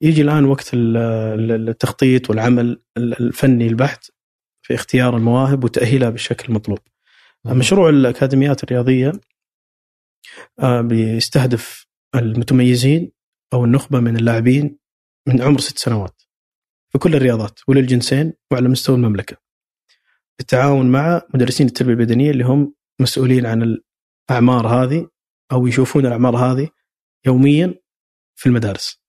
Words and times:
يجي 0.00 0.22
الآن 0.22 0.44
وقت 0.44 0.70
التخطيط 0.74 2.30
والعمل 2.30 2.82
الفني 2.96 3.66
البحت 3.66 4.10
في 4.62 4.74
اختيار 4.74 5.16
المواهب 5.16 5.64
وتأهيلها 5.64 6.10
بالشكل 6.10 6.48
المطلوب. 6.48 6.78
مشروع 7.46 7.88
الأكاديميات 7.88 8.64
الرياضية 8.64 9.12
آه، 10.60 10.80
بيستهدف 10.80 11.86
المتميزين 12.14 13.12
أو 13.52 13.64
النخبة 13.64 14.00
من 14.00 14.16
اللاعبين 14.16 14.78
من 15.28 15.42
عمر 15.42 15.60
ست 15.60 15.78
سنوات 15.78 16.22
في 16.92 16.98
كل 16.98 17.14
الرياضات 17.14 17.60
وللجنسين 17.68 18.32
وعلى 18.50 18.68
مستوى 18.68 18.96
المملكة. 18.96 19.36
بالتعاون 20.38 20.90
مع 20.90 21.22
مدرسين 21.34 21.66
التربية 21.66 21.92
البدنية 21.92 22.30
اللي 22.30 22.44
هم 22.44 22.74
مسؤولين 23.00 23.46
عن 23.46 23.62
الأعمار 24.30 24.66
هذه 24.66 25.08
أو 25.52 25.66
يشوفون 25.66 26.06
الأعمار 26.06 26.36
هذه 26.36 26.68
يوميا 27.26 27.74
في 28.38 28.46
المدارس. 28.46 29.05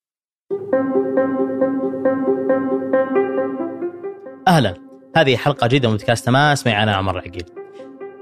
أهلا 4.47 4.73
هذه 5.15 5.37
حلقة 5.37 5.67
جديدة 5.67 5.89
من 5.89 5.95
بودكاست 5.95 6.25
تماس 6.25 6.67
معي 6.67 6.83
أنا 6.83 6.95
عمر 6.95 7.13
العقيل. 7.13 7.43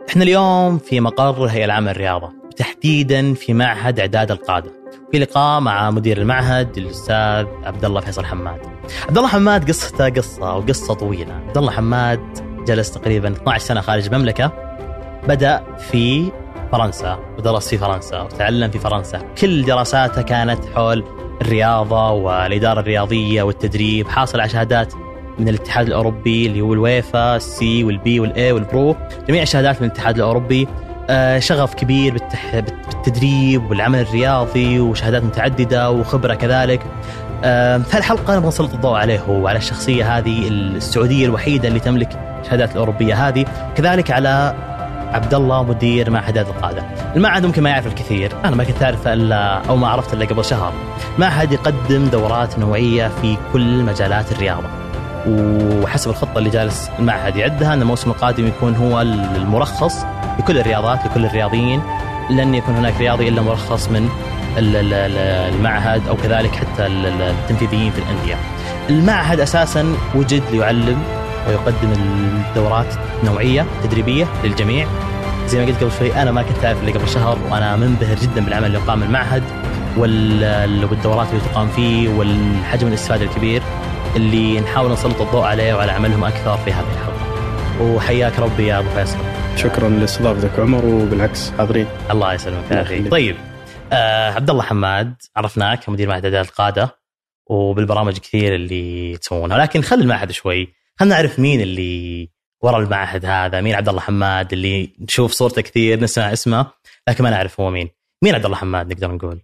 إحنا 0.09 0.23
اليوم 0.23 0.77
في 0.77 0.99
مقر 0.99 1.45
الهيئه 1.45 1.65
العامه 1.65 1.91
للرياضه 1.91 2.33
تحديدا 2.57 3.33
في 3.33 3.53
معهد 3.53 3.99
إعداد 3.99 4.31
القادة. 4.31 4.71
في 5.11 5.19
لقاء 5.19 5.59
مع 5.59 5.91
مدير 5.91 6.17
المعهد 6.17 6.77
الأستاذ 6.77 7.45
عبد 7.63 7.85
الله 7.85 8.01
فيصل 8.01 8.25
حماد. 8.25 8.59
عبد 9.07 9.17
الله 9.17 9.29
حماد 9.29 9.67
قصته 9.67 10.09
قصة 10.09 10.55
وقصة 10.55 10.93
طويلة. 10.93 11.33
عبد 11.33 11.57
الله 11.57 11.71
حماد 11.71 12.19
جلس 12.67 12.91
تقريبا 12.91 13.31
12 13.31 13.65
سنة 13.65 13.81
خارج 13.81 14.05
المملكة. 14.05 14.51
بدأ 15.27 15.63
في 15.77 16.31
فرنسا 16.71 17.19
ودرس 17.37 17.69
في 17.69 17.77
فرنسا 17.77 18.21
وتعلم 18.21 18.71
في 18.71 18.79
فرنسا. 18.79 19.21
كل 19.37 19.65
دراساته 19.65 20.21
كانت 20.21 20.65
حول 20.75 21.03
الرياضة 21.41 22.11
والإدارة 22.11 22.79
الرياضية 22.79 23.43
والتدريب 23.43 24.07
حاصل 24.07 24.39
على 24.39 24.49
شهادات 24.49 24.93
من 25.39 25.49
الاتحاد 25.49 25.87
الأوروبي 25.87 26.45
اللي 26.45 26.61
هو 26.61 26.73
الويفا 26.73 27.35
السي 27.35 27.83
والبي 27.83 28.19
والإي 28.19 28.51
والبرو 28.51 28.95
جميع 29.27 29.41
الشهادات 29.41 29.81
من 29.81 29.87
الاتحاد 29.87 30.15
الأوروبي. 30.15 30.67
آه، 31.09 31.39
شغف 31.39 31.73
كبير. 31.73 32.17
بالتدريب 32.53 33.69
والعمل 33.69 33.99
الرياضي 33.99 34.79
وشهادات 34.79 35.23
متعددة 35.23 35.91
وخبرة 35.91 36.33
كذلك. 36.33 36.81
آه، 37.43 37.77
في 37.77 37.97
الحلقة 37.97 38.35
نبغى 38.35 38.47
نسلط 38.47 38.73
الضوء 38.73 38.95
عليه 38.95 39.29
وعلى 39.29 39.57
الشخصية 39.57 40.17
هذه 40.17 40.47
السعودية 40.47 41.25
الوحيدة 41.25 41.67
اللي 41.67 41.79
تملك 41.79 42.09
الشهادات 42.41 42.71
الأوروبية 42.71 43.27
هذه 43.27 43.45
كذلك 43.75 44.11
على 44.11 44.55
عبد 45.15 45.33
الله 45.33 45.63
مدير 45.63 46.09
معهد 46.09 46.37
القاده. 46.37 46.83
المعهد 47.15 47.45
ممكن 47.45 47.63
ما 47.63 47.69
يعرف 47.69 47.87
الكثير، 47.87 48.31
أنا 48.45 48.55
ما 48.55 48.63
كنت 48.63 48.83
اعرفه 48.83 49.13
إلا 49.13 49.61
أو 49.69 49.75
ما 49.75 49.87
عرفت 49.87 50.13
إلا 50.13 50.25
قبل 50.25 50.45
شهر. 50.45 50.73
معهد 51.17 51.51
يقدم 51.51 52.05
دورات 52.05 52.59
نوعية 52.59 53.11
في 53.21 53.37
كل 53.53 53.83
مجالات 53.83 54.31
الرياضة. 54.31 54.67
وحسب 55.27 56.09
الخطة 56.09 56.37
اللي 56.37 56.49
جالس 56.49 56.89
المعهد 56.99 57.35
يعدها 57.35 57.73
إن 57.73 57.81
الموسم 57.81 58.09
القادم 58.09 58.47
يكون 58.47 58.75
هو 58.75 59.01
المرخص 59.01 60.05
لكل 60.39 60.57
الرياضات 60.57 61.05
لكل 61.05 61.25
الرياضيين 61.25 61.81
لن 62.29 62.55
يكون 62.55 62.75
هناك 62.75 62.93
رياضي 62.99 63.27
إلا 63.27 63.41
مرخص 63.41 63.89
من 63.89 64.09
المعهد 64.57 66.07
أو 66.07 66.15
كذلك 66.15 66.55
حتى 66.55 66.85
التنفيذيين 66.85 67.91
في 67.91 67.99
الأندية. 67.99 68.35
المعهد 68.89 69.39
أساسا 69.39 69.95
وجد 70.15 70.43
ليعلم 70.51 70.97
ويقدم 71.47 71.91
الدورات 71.91 72.93
نوعية 73.23 73.65
تدريبية 73.83 74.27
للجميع 74.43 74.87
زي 75.47 75.59
ما 75.59 75.65
قلت 75.65 75.83
قبل 75.83 75.91
شوي 75.99 76.21
أنا 76.21 76.31
ما 76.31 76.41
كنت 76.41 76.65
أعرف 76.65 76.79
اللي 76.79 76.91
قبل 76.91 77.09
شهر 77.09 77.37
وأنا 77.49 77.75
منبهر 77.75 78.15
جدا 78.15 78.45
بالعمل 78.45 78.65
اللي 78.65 78.77
قام 78.77 79.03
المعهد 79.03 79.43
والدورات 79.97 81.27
اللي 81.29 81.41
تقام 81.41 81.67
فيه 81.67 82.09
والحجم 82.09 82.87
الاستفادة 82.87 83.25
الكبير 83.25 83.61
اللي 84.15 84.59
نحاول 84.59 84.91
نسلط 84.91 85.21
الضوء 85.21 85.43
عليه 85.43 85.73
وعلى 85.73 85.91
عملهم 85.91 86.23
أكثر 86.23 86.57
في 86.57 86.71
هذه 86.73 86.85
الحلقة. 86.93 87.15
وحياك 87.81 88.39
ربي 88.39 88.67
يا 88.67 88.79
أبو 88.79 88.89
فيصل. 88.89 89.17
شكرا 89.55 89.89
لاستضافتك 89.89 90.59
عمر 90.59 90.85
وبالعكس 90.85 91.51
حاضرين. 91.57 91.87
الله 92.11 92.33
يسلمك 92.33 92.71
يا 92.71 92.81
أخي. 92.81 93.09
طيب 93.09 93.35
آه 93.93 94.31
عبد 94.31 94.49
الله 94.49 94.63
حماد 94.63 95.13
عرفناك 95.35 95.89
مدير 95.89 96.09
معهد 96.09 96.25
إعداد 96.25 96.45
القادة 96.45 96.95
وبالبرامج 97.47 98.17
كثير 98.17 98.55
اللي 98.55 99.17
تسوونها 99.17 99.57
لكن 99.57 99.81
خل 99.81 99.99
المعهد 99.99 100.31
شوي 100.31 100.73
خلينا 100.99 101.15
نعرف 101.15 101.39
مين 101.39 101.61
اللي 101.61 102.29
ورا 102.63 102.77
المعهد 102.77 103.25
هذا 103.25 103.61
مين 103.61 103.75
عبد 103.75 103.89
الله 103.89 104.01
حماد 104.01 104.53
اللي 104.53 104.93
نشوف 104.99 105.31
صورته 105.31 105.61
كثير 105.61 105.99
نسمع 105.99 106.33
اسمه 106.33 106.71
لكن 107.09 107.23
ما 107.23 107.29
نعرف 107.29 107.59
هو 107.59 107.69
مين. 107.69 107.89
مين 108.23 108.35
عبد 108.35 108.45
الله 108.45 108.57
حماد 108.57 108.93
نقدر 108.93 109.11
نقول؟ 109.11 109.41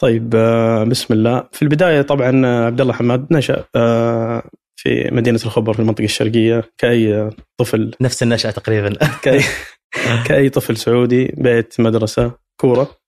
طيب 0.00 0.34
آه، 0.36 0.84
بسم 0.84 1.14
الله. 1.14 1.48
في 1.52 1.62
البداية 1.62 2.02
طبعا 2.02 2.46
آه، 2.46 2.66
عبد 2.66 2.80
الله 2.80 2.92
حماد 2.92 3.26
نشأ 3.32 3.64
آه، 3.76 4.42
في 4.76 5.08
مدينة 5.12 5.40
الخبر 5.44 5.72
في 5.72 5.80
المنطقة 5.80 6.04
الشرقية 6.04 6.64
كأي 6.78 7.30
طفل. 7.56 7.94
نفس 8.00 8.22
النشأة 8.22 8.50
تقريبا. 8.50 8.98
كاي 9.24 9.40
كأي 10.26 10.48
طفل 10.48 10.76
سعودي 10.76 11.34
بيت 11.36 11.80
مدرسة 11.80 12.32
كورة. 12.60 12.99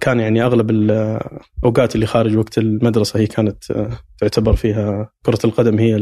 كان 0.00 0.20
يعني 0.20 0.42
أغلب 0.42 0.70
الاوقات 0.70 1.94
اللي 1.94 2.06
خارج 2.06 2.36
وقت 2.36 2.58
المدرسة 2.58 3.20
هي 3.20 3.26
كانت 3.26 3.64
تعتبر 4.18 4.56
فيها 4.56 5.12
كرة 5.26 5.38
القدم 5.44 5.78
هي 5.78 5.96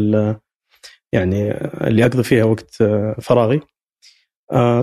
يعني 1.12 1.50
اللي 1.86 2.04
أقضي 2.04 2.22
فيها 2.22 2.44
وقت 2.44 2.82
فراغي. 3.20 3.60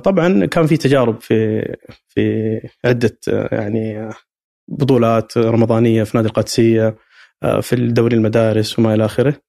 طبعا 0.03 0.45
كان 0.45 0.67
في 0.67 0.77
تجارب 0.77 1.21
في 1.21 1.61
في 2.07 2.59
عدة 2.85 3.19
يعني 3.51 4.09
بطولات 4.67 5.37
رمضانية 5.37 6.03
في 6.03 6.17
نادي 6.17 6.29
القادسية 6.29 6.95
آه، 7.43 7.59
في 7.59 7.73
الدوري 7.73 8.15
المدارس 8.15 8.79
وما 8.79 8.93
إلى 8.93 9.05
آخره. 9.05 9.41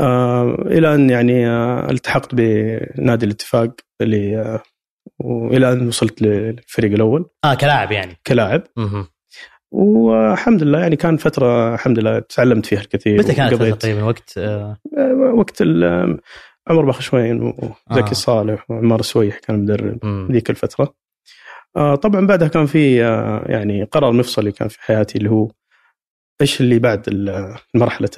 آه، 0.00 0.54
إلى 0.66 0.94
أن 0.94 1.10
يعني 1.10 1.48
آه، 1.48 1.90
التحقت 1.90 2.34
بنادي 2.34 3.26
الاتفاق 3.26 3.74
اللي 4.00 4.60
وإلى 5.20 5.72
أن 5.72 5.88
وصلت 5.88 6.22
للفريق 6.22 6.92
الأول. 6.92 7.30
آه 7.44 7.54
كلاعب 7.54 7.92
يعني. 7.92 8.16
كلاعب. 8.26 8.62
والحمد 9.72 10.62
لله 10.62 10.78
يعني 10.78 10.96
كان 10.96 11.16
فترة 11.16 11.74
الحمد 11.74 11.98
لله 11.98 12.18
تعلمت 12.18 12.66
فيها 12.66 12.80
الكثير 12.80 13.18
متى 13.18 13.34
كانت 13.34 13.54
تقريبا 13.54 14.02
وقت 14.02 14.38
آه... 14.38 14.78
وقت 15.34 15.62
عمر 16.68 16.84
بخشوين 16.84 17.42
وزكي 17.42 18.10
آه. 18.10 18.12
صالح 18.12 18.70
وعمار 18.70 19.00
السويح 19.00 19.38
كان 19.38 19.62
مدرب 19.62 19.98
ذيك 20.32 20.50
الفترة. 20.50 20.94
آه 21.76 21.94
طبعا 21.94 22.26
بعدها 22.26 22.48
كان 22.48 22.66
في 22.66 23.04
آه 23.04 23.44
يعني 23.46 23.84
قرار 23.84 24.12
مفصلي 24.12 24.52
كان 24.52 24.68
في 24.68 24.82
حياتي 24.82 25.18
اللي 25.18 25.30
هو 25.30 25.50
إيش 26.40 26.60
اللي 26.60 26.78
بعد 26.78 27.08
مرحلة 27.74 28.10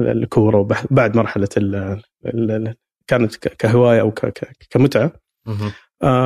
الكورة 0.00 0.58
وبعد 0.58 1.16
مرحلة 1.16 1.48
ال 1.56 2.74
كانت 3.06 3.36
كهواية 3.36 4.00
أو 4.00 4.12
كمتعة. 4.70 5.12
آه 5.48 5.72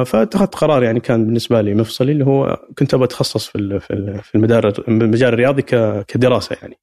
فاتخذت 0.06 0.54
قرار 0.54 0.82
يعني 0.82 1.00
كان 1.00 1.26
بالنسبة 1.26 1.60
لي 1.60 1.74
مفصلي 1.74 2.12
اللي 2.12 2.24
هو 2.24 2.66
كنت 2.78 2.94
أبغى 2.94 3.04
أتخصص 3.04 3.48
في 3.48 3.80
في 4.22 4.34
المدار 4.34 4.72
المجال 4.88 5.28
الرياضي 5.28 5.62
كدراسة 6.02 6.56
يعني. 6.62 6.78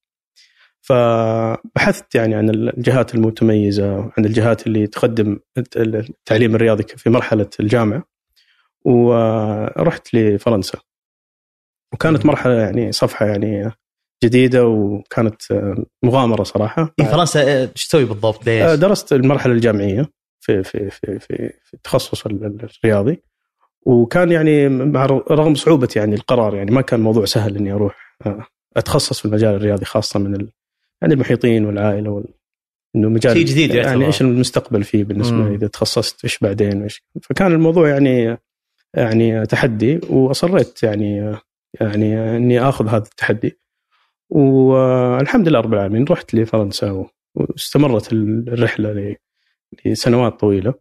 فبحثت 0.81 2.15
يعني 2.15 2.35
عن 2.35 2.49
الجهات 2.49 3.15
المتميزة 3.15 4.11
عن 4.17 4.25
الجهات 4.25 4.67
اللي 4.67 4.87
تقدم 4.87 5.39
التعليم 5.77 6.55
الرياضي 6.55 6.83
في 6.83 7.09
مرحلة 7.09 7.49
الجامعة 7.59 8.03
ورحت 8.85 10.13
لفرنسا. 10.13 10.77
وكانت 11.93 12.25
مرحلة 12.25 12.53
يعني 12.53 12.91
صفحة 12.91 13.25
يعني 13.25 13.71
جديدة 14.23 14.67
وكانت 14.67 15.41
مغامرة 16.03 16.43
صراحة. 16.43 16.93
فرنسا 16.99 17.61
إيش 17.61 17.87
تسوي 17.87 18.05
بالضبط؟ 18.05 18.45
ليش؟ 18.45 18.63
آه، 18.63 18.75
درست 18.75 19.13
المرحلة 19.13 19.53
الجامعية. 19.53 20.18
في 20.39 20.63
في 20.63 20.89
في 20.89 21.19
في, 21.19 21.53
في 21.63 21.73
التخصص 21.73 22.25
الرياضي. 22.25 23.23
وكان 23.85 24.31
يعني 24.31 24.69
مع 24.69 25.05
رغم 25.05 25.55
صعوبة 25.55 25.89
يعني 25.95 26.15
القرار 26.15 26.55
يعني 26.55 26.71
ما 26.71 26.81
كان 26.81 26.99
موضوع 26.99 27.25
سهل 27.25 27.57
إني 27.57 27.71
أروح 27.71 28.17
آه، 28.25 28.45
أتخصص 28.77 29.19
في 29.19 29.25
المجال 29.25 29.55
الرياضي 29.55 29.85
خاصة 29.85 30.19
من 30.19 30.35
ال... 30.35 30.51
يعني 31.01 31.13
المحيطين 31.13 31.65
والعائلة 31.65 32.09
وال... 32.09 32.25
إنه 32.95 33.09
مجال 33.09 33.33
شيء 33.33 33.45
جديد 33.45 33.73
يعني 33.73 34.05
إيش 34.05 34.21
المستقبل 34.21 34.83
فيه 34.83 35.03
بالنسبة 35.03 35.37
لي؟ 35.37 35.55
إذا 35.55 35.67
تخصصت 35.67 36.23
إيش 36.23 36.39
بعدين 36.39 36.81
وإيش؟ 36.81 37.03
فكان 37.21 37.51
الموضوع 37.51 37.89
يعني 37.89 38.37
يعني 38.93 39.45
تحدي 39.45 39.99
وأصريت 40.09 40.83
يعني 40.83 41.37
يعني 41.81 42.37
إني 42.37 42.61
آخذ 42.61 42.87
هذا 42.87 43.03
التحدي. 43.03 43.59
والحمد 44.29 45.47
لله 45.47 45.59
رب 45.59 45.73
العالمين 45.73 46.05
رحت 46.09 46.33
لفرنسا 46.33 47.05
واستمرت 47.35 48.13
الرحلة 48.13 49.15
لسنوات 49.85 50.39
طويلة. 50.39 50.73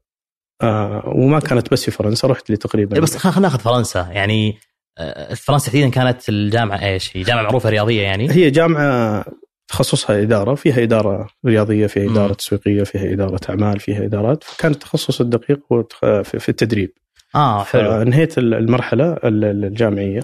آه 0.63 1.13
وما 1.17 1.41
كانت 1.41 1.71
بس 1.73 1.85
في 1.85 1.91
فرنسا 1.91 2.29
رحت 2.29 2.51
لي 2.51 2.57
تقريبا 2.57 2.97
إيه، 2.97 3.03
بس 3.03 3.17
خلينا 3.17 3.41
ناخذ 3.41 3.59
فرنسا. 3.59 4.09
يعني 4.13 4.59
آه، 4.99 5.35
فرنسا 5.35 5.67
تحديدا 5.67 5.89
كانت 5.89 6.29
الجامعة 6.29 6.85
إيش؟ 6.85 7.17
هي 7.17 7.23
جامعة 7.23 7.43
معروفة 7.43 7.71
رياضية 7.71 8.03
يعني؟ 8.03 8.31
هي 8.31 8.51
جامعة 8.51 9.25
تخصصها 9.69 10.23
إدارة، 10.23 10.55
فيها 10.55 10.83
إدارة 10.83 11.29
رياضية، 11.47 11.87
فيها 11.87 12.11
إدارة 12.13 12.33
تسويقية، 12.33 12.83
فيها 12.83 13.13
إدارة 13.13 13.41
أعمال، 13.51 13.81
فيها 13.81 14.05
إدارات، 14.05 14.45
فكان 14.45 14.73
التخصص 14.73 15.21
الدقيق 15.21 15.61
هو 15.73 15.85
في 16.23 16.49
التدريب. 16.49 16.93
آه 17.35 17.65
حلو. 17.65 17.91
فانهيت 17.91 18.39
المرحلة 18.39 19.17
الجامعية. 19.25 20.21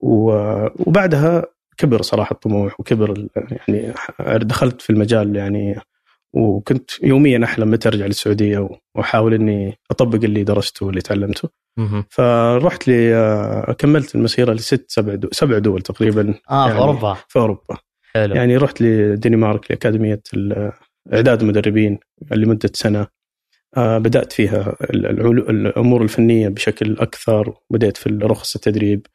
وبعدها 0.00 1.44
كبر 1.76 2.02
صراحة 2.02 2.32
الطموح 2.32 2.80
وكبر 2.80 3.26
يعني 3.36 3.94
دخلت 4.26 4.82
في 4.82 4.90
المجال 4.90 5.36
يعني 5.36 5.80
وكنت 6.34 6.90
يوميا 7.02 7.44
أحلم 7.44 7.70
متى 7.70 7.88
أرجع 7.88 8.06
للسعودية 8.06 8.68
وأحاول 8.94 9.34
إني 9.34 9.78
أطبق 9.90 10.24
اللي 10.24 10.44
درسته 10.44 10.86
واللي 10.86 11.00
تعلمته. 11.00 11.48
فرحت 12.10 12.88
لي 12.88 13.74
كملت 13.78 14.14
المسيرة 14.14 14.52
لست 14.52 14.84
سبع 14.88 15.14
دول 15.14 15.30
سبع 15.32 15.58
دول 15.58 15.82
تقريبا. 15.82 16.34
آه 16.50 16.64
في 16.64 16.70
يعني 16.70 16.82
أوروبا. 16.82 17.16
في 17.28 17.38
أوروبا. 17.38 17.76
حلو. 18.14 18.34
يعني 18.34 18.56
رحت 18.56 18.82
لدنمارك 18.82 19.70
لأكاديمية 19.70 20.22
إعداد 21.12 21.40
المدربين 21.40 21.98
لمدة 22.30 22.70
سنة. 22.74 23.06
آه، 23.76 23.98
بدأت 23.98 24.32
فيها 24.32 24.76
الأمور 24.90 26.02
الفنية 26.02 26.48
بشكل 26.48 26.96
أكثر. 26.98 27.54
بدأت 27.70 27.96
في 27.96 28.18
رخص 28.22 28.54
التدريب 28.54 29.06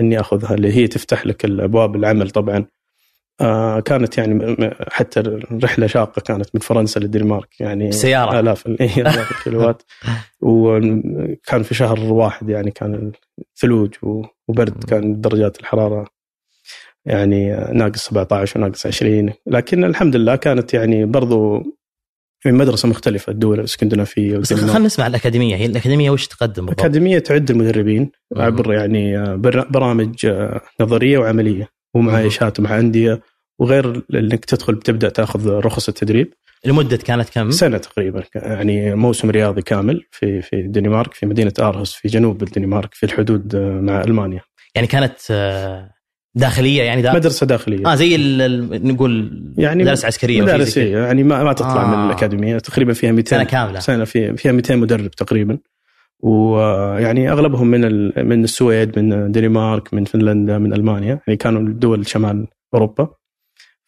إني 0.00 0.20
أخذها 0.20 0.54
اللي 0.54 0.72
هي 0.72 0.86
تفتح 0.86 1.26
لك 1.26 1.44
الأبواب 1.44 1.96
العمل 1.96 2.30
طبعا. 2.30 2.66
آه، 3.40 3.80
كانت 3.80 4.18
يعني 4.18 4.56
حتى 4.88 5.20
الرحله 5.20 5.86
شاقة 5.86 6.20
كانت 6.20 6.48
من 6.54 6.60
فرنسا 6.60 6.98
للدنمارك 6.98 7.60
يعني 7.60 7.92
سيارة. 7.92 8.40
آلاف 8.40 8.66
إيه، 8.80 9.00
آلاف 9.00 9.30
الكيلوات 9.38 9.82
وكان 10.40 11.62
في 11.62 11.74
شهر 11.74 12.00
واحد 12.00 12.48
يعني 12.48 12.70
كان 12.70 13.12
ثلوج 13.60 13.94
وبرد 14.48 14.84
كان 14.84 15.20
درجات 15.20 15.60
الحرارة 15.60 16.06
يعني 17.04 17.50
ناقص 17.72 18.06
17 18.06 18.60
وناقص 18.60 18.86
20 18.86 19.32
لكن 19.46 19.84
الحمد 19.84 20.16
لله 20.16 20.36
كانت 20.36 20.74
يعني 20.74 21.04
برضو 21.04 21.62
من 22.46 22.54
مدرسة 22.54 22.88
مختلفة 22.88 23.30
الدول 23.32 23.58
الإسكندنافية 23.60 24.36
بس. 24.38 24.52
خلينا 24.54 24.78
نسمع 24.78 25.06
الأكاديمية 25.06 25.56
هي 25.56 25.66
الأكاديمية 25.66 26.10
وش 26.10 26.26
تقدم 26.26 26.66
بالضبط؟ 26.66 26.80
أكاديمية 26.80 27.18
تعد 27.18 27.50
المدربين. 27.50 28.10
عبر 28.36 28.72
يعني 28.72 29.36
بر- 29.36 29.68
برامج 29.68 30.26
آه، 30.26 30.60
نظرية 30.80 31.18
وعملية 31.94 32.10
ومعايشات 32.12 32.60
مع 32.60 32.78
أندية 32.78 33.20
وغير 33.58 34.02
إنك 34.14 34.44
تدخل 34.44 34.74
بتبدأ 34.74 35.08
تأخذ 35.08 35.48
رخص 35.50 35.88
التدريب. 35.88 36.34
لمدة 36.66 36.96
كانت 36.96 37.28
كم؟ 37.28 37.50
سنة 37.50 37.78
تقريبا 37.78 38.22
يعني 38.34 38.94
موسم 38.94 39.30
رياضي 39.30 39.62
كامل 39.62 40.04
في 40.10 40.42
في 40.42 40.56
الدنمارك 40.56 41.14
في 41.14 41.26
مدينة 41.26 41.52
آرهس 41.60 41.92
في 41.92 42.08
جنوب 42.08 42.42
الدنمارك 42.42 42.94
في 42.94 43.06
الحدود 43.06 43.54
آه، 43.54 43.80
مع 43.80 44.02
ألمانيا. 44.02 44.40
يعني 44.74 44.86
كانت 44.86 45.14
آه، 45.30 45.90
داخلية 46.34 46.82
يعني 46.82 47.02
دا... 47.02 47.12
مدرسة 47.14 47.46
داخلية. 47.46 47.92
آه 47.92 47.94
زي 47.94 48.16
نقول 48.78 49.42
يعني 49.58 49.82
مدارس 49.82 50.04
عسكرية 50.04 50.42
مدارس 50.42 50.76
يعني 50.76 51.22
ما 51.22 51.44
ما 51.44 51.52
تطلع 51.52 51.82
آه. 51.82 51.96
من 51.96 52.06
الأكاديمية 52.06 52.58
تقريبا 52.58 52.92
فيها 52.92 53.12
200 53.12 53.30
سنة 53.30 53.44
كاملة. 53.44 53.80
سنة 53.80 54.04
في 54.04 54.36
فيها 54.36 54.52
200 54.52 54.76
مدرب 54.76 55.10
تقريبا. 55.10 55.58
ويعني 56.24 57.32
أغلبهم 57.32 57.66
من 57.66 57.84
ال- 57.84 58.12
من 58.28 58.44
السويد 58.44 58.98
من 58.98 59.12
الدنمارك 59.12 59.94
من 59.94 60.04
فنلندا 60.04 60.58
من 60.58 60.72
ألمانيا. 60.72 61.20
يعني 61.26 61.36
كانوا 61.36 61.62
دول 61.72 62.06
شمال 62.06 62.46
أوروبا. 62.74 63.08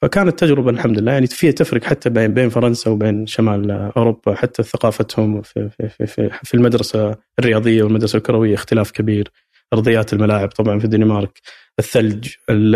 فكانت 0.03 0.39
تجربة 0.39 0.71
الحمد 0.71 0.99
لله. 0.99 1.13
يعني 1.13 1.27
فيها 1.27 1.51
تفرق 1.51 1.85
حتى 1.85 2.11
بين 2.11 2.35
بين 2.35 2.49
فرنسا 2.49 2.91
وبين 2.91 3.27
شمال 3.27 3.71
أوروبا. 3.71 4.35
حتى 4.35 4.63
ثقافتهم 4.63 5.43
في 5.43 5.69
في 5.69 5.89
في, 5.89 6.07
في, 6.07 6.31
في 6.43 6.55
المدرسة 6.55 7.17
الرياضية 7.39 7.83
والمدرسة 7.83 8.17
الكروية 8.17 8.55
اختلاف 8.55 8.91
كبير. 8.91 9.31
أرضيات 9.73 10.13
الملاعب 10.13 10.49
طبعا 10.49 10.79
في 10.79 10.85
الدنمارك 10.85 11.41
الثلج 11.79 12.29
ال- 12.51 12.75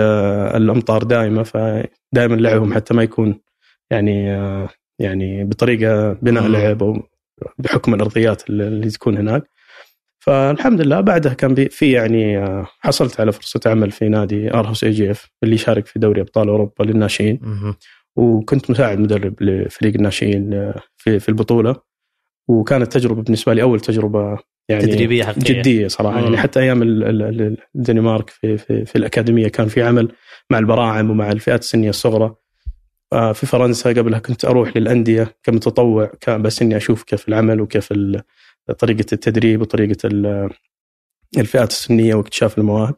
الأمطار 0.56 1.02
دائمة 1.02 1.42
فدائما 1.42 2.34
لعبهم 2.36 2.74
حتى 2.74 2.94
ما 2.94 3.02
يكون 3.02 3.40
يعني 3.90 4.26
يعني 4.98 5.44
بطريقة 5.44 6.12
بناء. 6.12 6.46
لعب 6.48 6.82
أو 6.82 7.02
بحكم 7.58 7.94
الأرضيات 7.94 8.50
اللي 8.50 8.90
تكون 8.90 9.16
هناك. 9.16 9.42
فالحمد 10.18 10.80
لله 10.80 11.00
بعدها 11.00 11.34
كان 11.34 11.68
في 11.68 11.92
يعني 11.92 12.38
آه، 12.38 12.66
حصلت 12.80 13.20
على 13.20 13.32
فرصة 13.32 13.60
عمل 13.66 13.90
في 13.90 14.08
نادي 14.08 14.54
آرهوس 14.54 14.84
AGF 14.84 15.30
اللي 15.42 15.54
يشارك 15.54 15.86
في 15.86 15.98
دوري 15.98 16.20
أبطال 16.20 16.48
أوروبا 16.48 16.84
للناشئين. 16.84 17.40
وكنت 18.16 18.70
مساعد 18.70 18.98
مدرب 18.98 19.42
لفريق 19.42 19.94
الناشئين 19.94 20.54
آه، 20.54 20.80
في 20.96 21.18
في 21.18 21.28
البطولة. 21.28 21.76
وكانت 22.48 22.92
تجربة 22.92 23.22
بالنسبة 23.22 23.54
لي 23.54 23.62
أول 23.62 23.80
تجربة 23.80 24.38
يعني 24.68 24.82
تدريبية 24.86 25.24
حقيقية. 25.24 25.58
جدية 25.60 25.88
صراحة. 25.88 26.18
مم. 26.18 26.24
يعني 26.24 26.36
حتى 26.38 26.60
أيام 26.60 26.82
ال- 26.82 27.04
ال- 27.04 27.22
ال- 27.22 27.56
الدنمارك 27.76 28.30
في, 28.30 28.58
في 28.58 28.84
في 28.84 28.96
الأكاديمية 28.96 29.48
كان 29.48 29.68
في 29.68 29.82
عمل 29.82 30.08
مع 30.50 30.58
البراعم 30.58 31.10
ومع 31.10 31.32
الفئات 31.32 31.60
السنية 31.60 31.90
الصغرى. 31.90 32.34
في 33.10 33.46
فرنسا 33.46 33.90
قبلها 33.90 34.18
كنت 34.18 34.44
أروح 34.44 34.76
للأندية 34.76 35.36
كمتطوع 35.42 36.10
كان 36.20 36.42
بس 36.42 36.62
إني 36.62 36.76
أشوف 36.76 37.02
كيف 37.02 37.28
العمل 37.28 37.60
وكيف 37.60 37.92
طريقة 38.78 39.06
التدريب 39.12 39.60
وطريقة 39.60 39.96
ال- 40.04 40.50
الفئات 41.38 41.70
السنية 41.70 42.14
واكتشاف 42.14 42.58
المواهب. 42.58 42.94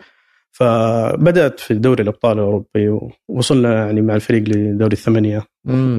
فبدأت 0.52 1.60
في 1.60 1.74
دوري 1.74 2.02
الأبطال 2.02 2.32
الأوروبي 2.38 2.98
ووصلنا 3.28 3.86
يعني 3.86 4.00
مع 4.02 4.14
الفريق 4.14 4.42
لدوري 4.48 4.92
الثمانية. 4.92 5.42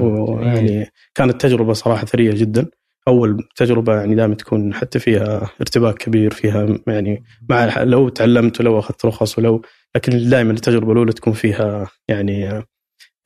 ويعني 0.02 0.86
كانت 1.14 1.40
تجربة 1.40 1.72
صراحة 1.72 2.04
ثرية 2.06 2.30
جدا. 2.34 2.66
أول 3.08 3.48
تجربة 3.56 3.94
يعني 3.94 4.14
دائما 4.14 4.34
تكون 4.34 4.74
حتى 4.74 4.98
فيها 4.98 5.50
ارتباك 5.60 5.94
كبير 5.98 6.30
فيها 6.34 6.78
يعني 6.86 7.24
مع 7.48 7.82
لو 7.82 8.08
تعلمت 8.08 8.60
ولو 8.60 8.78
أخذت 8.78 9.04
رخص 9.04 9.38
ولو 9.38 9.62
لكن 9.96 10.28
دائما 10.28 10.52
التجربة 10.52 10.92
الأولى 10.92 11.12
تكون 11.12 11.32
فيها 11.32 11.88
يعني 12.08 12.64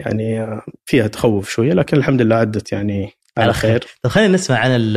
يعني 0.01 0.61
فيها 0.85 1.07
تخوف 1.07 1.49
شوية 1.51 1.73
لكن 1.73 1.97
الحمد 1.97 2.23
لله 2.23 2.37
عدت 2.37 2.73
يعني 2.73 3.13
على 3.39 3.53
خير. 3.53 3.85
طيب 4.03 4.13
خلينا 4.13 4.35
نسمع 4.35 4.57
عن 4.59 4.71
ال- 4.71 4.97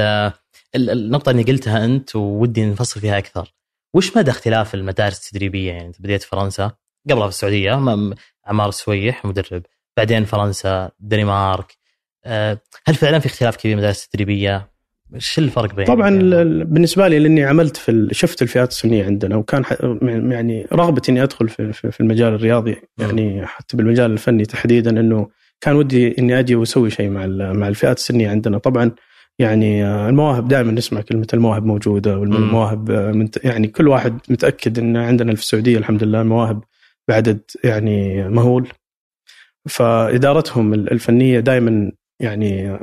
ال- 0.75 0.89
النقطة 0.89 1.29
اللي 1.29 1.43
قلتها 1.43 1.85
أنت 1.85 2.15
وودي 2.15 2.65
نفصل 2.65 2.99
فيها 2.99 3.17
أكثر. 3.17 3.53
وش 3.93 4.17
مدى 4.17 4.31
اختلاف 4.31 4.75
المدارس 4.75 5.25
التدريبية؟ 5.25 5.71
يعني 5.71 5.87
أنت 5.87 6.01
بديت 6.01 6.23
فرنسا 6.23 6.71
قبلها 7.09 7.27
في 7.27 7.33
السعودية 7.33 7.71
عمار 8.45 8.69
السويح 8.69 9.25
مدرب 9.25 9.63
بعدين 9.97 10.25
فرنسا 10.25 10.91
الدنمارك 11.01 11.77
آه، 12.25 12.57
هل 12.85 12.95
فعلا 12.95 13.19
في 13.19 13.25
اختلاف 13.25 13.55
كبير 13.55 13.73
المدارس 13.73 14.05
التدريبية؟ 14.05 14.71
إيش 15.15 15.39
الفرق 15.39 15.73
بين 15.75 15.85
طبعا 15.85 16.09
ال- 16.09 16.65
بالنسبة 16.65 17.07
لي 17.07 17.19
لأني 17.19 17.43
عملت 17.43 17.77
في 17.77 18.07
شفت 18.11 18.41
الفئات 18.41 18.69
السنية 18.71 19.05
عندنا 19.05 19.35
وكان 19.35 19.63
يعني 20.31 20.67
رغبتي 20.73 21.11
إني 21.11 21.23
أدخل 21.23 21.49
في 21.49 21.73
في 21.73 21.91
في 21.91 21.99
المجال 21.99 22.33
الرياضي. 22.33 22.75
يعني 22.97 23.45
حتى 23.47 23.77
بالمجال 23.77 24.11
الفني 24.11 24.45
تحديدا 24.45 24.99
إنه 24.99 25.29
كان 25.61 25.75
ودي 25.75 26.15
إني 26.19 26.39
أجي 26.39 26.55
وأسوي 26.55 26.89
شيء 26.89 27.09
مع 27.09 27.25
مع 27.53 27.67
الفئات 27.67 27.97
السنية 27.97 28.29
عندنا. 28.29 28.57
طبعا 28.57 28.91
يعني 29.39 29.85
المواهب 29.85 30.47
دائما 30.47 30.71
نسمع 30.71 31.01
كلمة 31.01 31.27
المواهب 31.33 31.65
موجودة 31.65 32.17
والمواهب 32.17 32.91
آه، 32.91 33.25
يعني 33.43 33.67
كل 33.67 33.87
واحد 33.87 34.19
متأكد 34.29 34.79
إن 34.79 34.97
عندنا 34.97 35.35
في 35.35 35.41
السعودية 35.41 35.77
الحمد 35.77 36.03
لله 36.03 36.21
المواهب 36.21 36.63
بعدد 37.07 37.41
يعني 37.63 38.29
مهول. 38.29 38.67
فإدارتهم 39.69 40.73
ال- 40.73 40.91
الفنية 40.91 41.39
دائما 41.39 41.91
يعني 42.19 42.77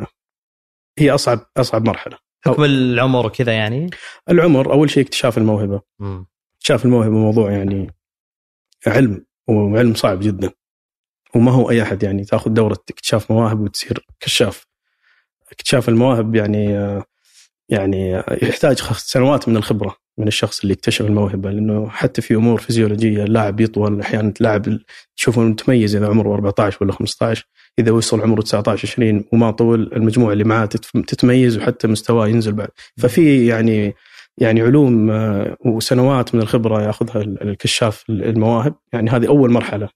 هي 0.99 1.11
اصعب 1.11 1.39
أصعب 1.57 1.87
مرحلة. 1.87 2.17
حكم 2.45 2.65
العمر 2.65 3.27
وكذا 3.27 3.53
يعني؟ 3.53 3.91
العمر 4.31 4.73
أول 4.73 4.91
شيء 4.91 5.03
اكتشاف 5.03 5.39
الموهبة. 5.39 5.81
اكتشاف 6.57 6.85
الموهبة 6.85 7.15
موضوع 7.15 7.53
يعني 7.53 7.95
علم 8.87 9.27
وعلم 9.49 9.95
صعب 9.95 10.21
جدا 10.21 10.51
وما 11.35 11.53
هو 11.53 11.71
أي 11.71 11.83
أحد 11.83 12.03
يعني 12.03 12.25
تأخذ 12.25 12.51
دورة 12.51 12.79
اكتشاف 12.91 13.31
مواهب 13.31 13.61
وتصير 13.61 14.07
كشاف 14.21 14.67
اكتشاف 15.53 15.89
المواهب 15.89 16.35
يعني 16.35 16.79
آه، 16.79 17.05
يعني 17.69 18.23
يحتاج 18.43 18.79
سنوات 18.97 19.49
من 19.49 19.57
الخبرة 19.57 19.97
من 20.19 20.29
الشخص 20.29 20.61
اللي 20.61 20.75
اكتشف 20.75 21.05
الموهبة 21.07 21.51
لأنه 21.51 21.89
حتى 21.89 22.23
في 22.23 22.35
أمور 22.35 22.61
فيزيولوجية 22.61 23.25
اللاعب 23.25 23.61
يطول 23.61 24.01
أحيانا 24.01 24.33
اللاعب 24.41 24.79
تشوفه 25.17 25.43
متميز 25.43 25.97
إذا 25.97 26.09
عمره 26.09 26.35
14 26.35 26.79
ولا 26.81 26.93
15 26.93 27.45
إذا 27.79 27.93
وصل 27.93 28.21
عمره 28.21 28.41
19 28.43 28.89
20 28.89 29.25
وما 29.33 29.51
طول 29.51 29.91
المجموعة 29.97 30.33
اللي 30.33 30.45
معاه 30.45 30.67
تت- 30.67 30.97
تتميز 31.09 31.57
وحتى 31.59 31.89
مستواه 31.89 32.29
ينزل 32.29 32.53
بعد. 32.53 32.69
ففي 32.97 33.47
يعني 33.47 33.95
يعني 34.39 34.61
علوم 34.63 35.11
آه، 35.11 35.57
وسنوات 35.67 36.35
من 36.35 36.41
الخبرة 36.43 36.83
يأخذها 36.83 37.23
ال- 37.23 37.43
الكشاف 37.49 38.05
المواهب. 38.11 38.75
يعني 38.93 39.11
هذه 39.11 39.27
أول 39.29 39.51
مرحلة 39.51 39.89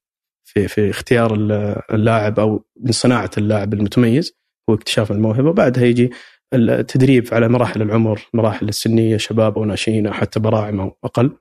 في 0.43 0.67
في 0.67 0.89
اختيار 0.89 1.33
ال- 1.35 1.81
اللاعب 1.93 2.39
أو 2.39 2.65
من 2.81 2.91
صناعة 2.91 3.31
اللاعب 3.37 3.73
المتميز 3.73 4.33
هو 4.69 4.73
اكتشاف 4.75 5.11
الموهبة. 5.11 5.51
بعدها 5.53 5.83
يجي 5.85 6.11
التدريب 6.53 7.27
على 7.31 7.47
مراحل 7.49 7.81
العمر 7.81 8.21
مراحل 8.33 8.69
السنية 8.69 9.17
شباب 9.17 9.57
أو 9.57 9.65
ناشئين 9.65 10.07
أو 10.07 10.13
حتى 10.13 10.39
براعم 10.39 10.79
أو 10.79 10.97
أقل. 11.03 11.31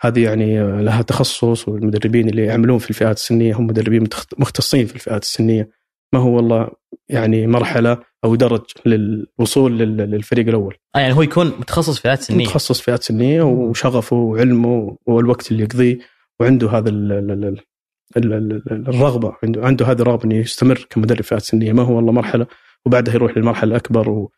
هذه 0.00 0.22
يعني 0.24 0.82
لها 0.82 1.02
تخصص 1.02 1.68
والمدربين 1.68 2.28
اللي 2.28 2.44
يعملون 2.44 2.78
في 2.78 2.90
الفئات 2.90 3.16
السنية 3.16 3.54
هم 3.54 3.66
مدربين 3.66 4.08
مختصين 4.38 4.86
في 4.86 4.94
الفئات 4.94 5.22
السنية. 5.22 5.68
ما 6.12 6.20
هو 6.20 6.36
والله 6.36 6.68
يعني 7.08 7.46
مرحلة 7.46 7.98
أو 8.24 8.34
درج 8.34 8.60
للوصول 8.86 9.78
لل- 9.78 9.96
للفريق 9.96 10.48
الأول. 10.48 10.74
آه 10.96 10.98
يعني 10.98 11.14
هو 11.14 11.22
يكون 11.22 11.46
متخصص 11.46 11.98
فئات 11.98 12.22
سنية. 12.22 12.44
متخصص 12.44 12.80
فئات 12.80 13.02
سنية 13.02 13.42
وشغفه 13.42 14.16
وعلمه 14.16 14.96
والوقت 15.06 15.52
اللي 15.52 15.62
يقضيه 15.62 15.98
وعنده 16.40 16.70
هذا 16.70 16.88
ال 16.88 17.12
ال 17.12 17.30
ال 17.30 17.62
ال 18.16 18.32
ال 18.72 18.88
الرغبة 18.88 19.36
عنده 19.42 19.66
عنده 19.66 19.86
هذه 19.86 20.00
الرغبة 20.02 20.24
إنه 20.24 20.34
يستمر 20.34 20.86
كمدرب 20.90 21.22
فئات 21.22 21.42
سنية. 21.42 21.72
ما 21.72 21.82
هو 21.82 21.96
والله 21.96 22.12
مرحلة 22.12 22.46
وبعدها 22.86 23.14
يروح 23.14 23.36
للمرحلة 23.36 23.70
الأكبر 23.70 24.10
و 24.10 24.32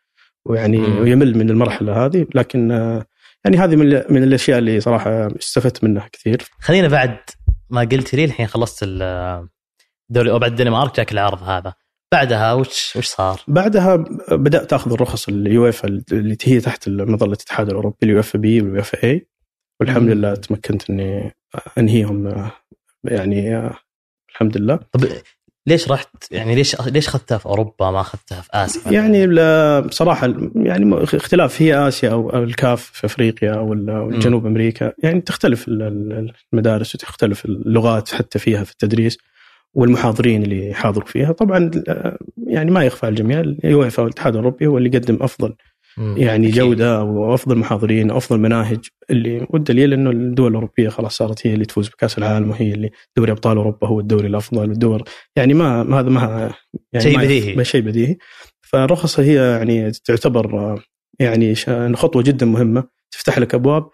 ويعني 0.45 0.77
مم. 0.77 0.99
ويمل 0.99 1.37
من 1.37 1.49
المرحلة 1.49 2.05
هذه. 2.05 2.27
لكن 2.35 2.71
آه، 2.71 3.05
يعني 3.45 3.57
هذه 3.57 3.75
من 3.75 4.03
من 4.09 4.23
الأشياء 4.23 4.59
اللي 4.59 4.79
صراحة 4.79 5.27
استفدت 5.39 5.83
منها 5.83 6.09
كثير. 6.11 6.43
خلينا 6.59 6.87
بعد 6.87 7.17
ما 7.69 7.81
قلت 7.81 8.15
لي 8.15 8.25
الحين 8.25 8.47
خلصت 8.47 8.83
الدوري 8.83 10.31
أو 10.31 10.39
بعد 10.39 10.51
الدنمارك 10.51 10.97
جاك 10.97 11.11
العرض 11.11 11.43
هذا. 11.43 11.73
بعدها 12.13 12.53
وش 12.53 12.95
وش 12.95 13.05
صار؟ 13.05 13.41
بعدها 13.47 13.95
بدأت 14.31 14.73
أخذ 14.73 14.93
الرخص 14.93 15.27
اليويفا 15.29 15.87
اللي 16.11 16.37
هي 16.43 16.59
تحت 16.59 16.89
مظله 16.89 17.27
الاتحاد 17.27 17.69
الأوروبي 17.69 17.97
اليويفا 18.03 18.39
B 18.39 18.61
واليويفا 18.61 19.03
A 19.03 19.27
والحمد 19.79 20.09
لله 20.09 20.35
تمكنت 20.35 20.89
إني 20.89 21.35
أنهيهم 21.77 22.49
يعني 23.03 23.71
الحمد 24.29 24.57
لله. 24.57 24.75
طب 24.75 25.07
ليش 25.67 25.91
رحت؟ 25.91 26.07
يعني 26.31 26.55
ليش 26.55 26.81
ليش 26.81 27.07
أخذتها 27.07 27.37
في 27.37 27.45
أوروبا 27.45 27.91
ما 27.91 28.01
أخذتها 28.01 28.41
في 28.41 28.49
آسيا؟ 28.53 28.91
يعني 28.91 29.27
بصراحة 29.81 30.33
يعني 30.55 31.03
اختلاف 31.03 31.61
هي 31.61 31.87
آسيا 31.87 32.09
أو 32.09 32.43
الكاف 32.43 32.81
في 32.93 33.05
أفريقيا 33.05 33.53
أو 33.53 33.73
جنوب 34.09 34.45
أمريكا 34.45 34.93
يعني 35.03 35.21
تختلف 35.21 35.65
المدارس 35.67 36.95
وتختلف 36.95 37.45
اللغات 37.45 38.09
حتى 38.09 38.39
فيها 38.39 38.63
في 38.63 38.71
التدريس 38.71 39.17
والمحاضرين 39.73 40.43
اللي 40.43 40.69
يحاضروا 40.69 41.07
فيها. 41.07 41.31
طبعا 41.31 41.71
يعني 42.47 42.71
ما 42.71 42.83
يخفى 42.83 43.05
على 43.05 43.13
الجميع 43.13 43.39
اليويفا 43.39 44.03
والاتحاد 44.03 44.35
الأوروبي 44.35 44.67
هو 44.67 44.77
اللي 44.77 44.89
يقدم 44.89 45.17
أفضل 45.21 45.55
يعني 45.97 46.49
جودة 46.49 47.03
وأفضل 47.03 47.57
محاضرين 47.57 48.11
وافضل 48.11 48.39
مناهج 48.39 48.79
اللي 49.09 49.47
والدليل 49.49 49.93
إنه 49.93 50.09
الدول 50.09 50.51
الأوروبية 50.51 50.89
خلاص 50.89 51.17
صارت 51.17 51.47
هي 51.47 51.53
اللي 51.53 51.65
تفوز 51.65 51.89
بكأس 51.89 52.17
العالم 52.17 52.49
وهي 52.49 52.73
اللي 52.73 52.89
دوري 53.17 53.31
أبطال 53.31 53.57
أوروبا 53.57 53.87
هو 53.87 53.99
الدوري 53.99 54.27
الأفضل 54.27 54.59
والدور 54.59 55.03
يعني 55.35 55.53
ما 55.53 55.99
هذا 55.99 56.09
ما 56.09 56.51
يعني 56.93 57.03
شيء 57.03 57.17
بديهي. 57.17 57.63
شيء 57.65 57.81
بديهي. 57.81 58.17
فالرخصه 58.61 59.23
هي 59.23 59.35
يعني 59.35 59.91
تعتبر 59.91 60.79
يعني 61.19 61.55
خطوة 61.95 62.23
جدا 62.23 62.45
مهمة 62.45 62.83
تفتح 63.11 63.39
لك 63.39 63.55
أبواب 63.55 63.89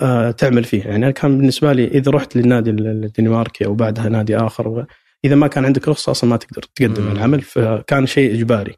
آه، 0.00 0.30
تعمل 0.30 0.64
فيها. 0.64 0.88
يعني 0.88 1.12
كان 1.12 1.38
بالنسبة 1.38 1.72
لي 1.72 1.86
إذا 1.86 2.10
رحت 2.10 2.36
للنادي 2.36 2.70
الدنماركي 2.70 3.66
أو 3.66 3.74
بعدها 3.74 4.08
نادي 4.08 4.36
آخر 4.36 4.86
إذا 5.24 5.34
ما 5.34 5.46
كان 5.46 5.64
عندك 5.64 5.88
رخصة 5.88 6.10
أصلا 6.10 6.30
ما 6.30 6.36
تقدر 6.36 6.62
تقدم 6.62 7.12
العمل 7.12 7.40
فكان 7.40 8.06
شيء 8.06 8.34
إجباري. 8.34 8.74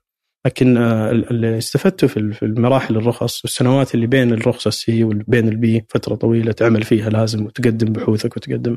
لكن 0.46 0.76
آه، 0.76 1.10
اللي 1.10 1.58
استفدته 1.58 2.06
في 2.06 2.42
المراحل 2.42 2.96
الرخص 2.96 3.44
والسنوات 3.44 3.94
اللي 3.94 4.06
بين 4.06 4.32
الرخصة 4.32 4.68
ال 4.68 4.86
C 4.86 5.04
وبين 5.04 5.48
ال 5.48 5.66
B 5.66 5.84
فترة 5.88 6.14
طويلة 6.14 6.52
تعمل 6.52 6.82
فيها 6.82 7.10
لازم 7.10 7.46
وتقدم 7.46 7.92
بحوثك 7.92 8.36
وتقدم 8.36 8.76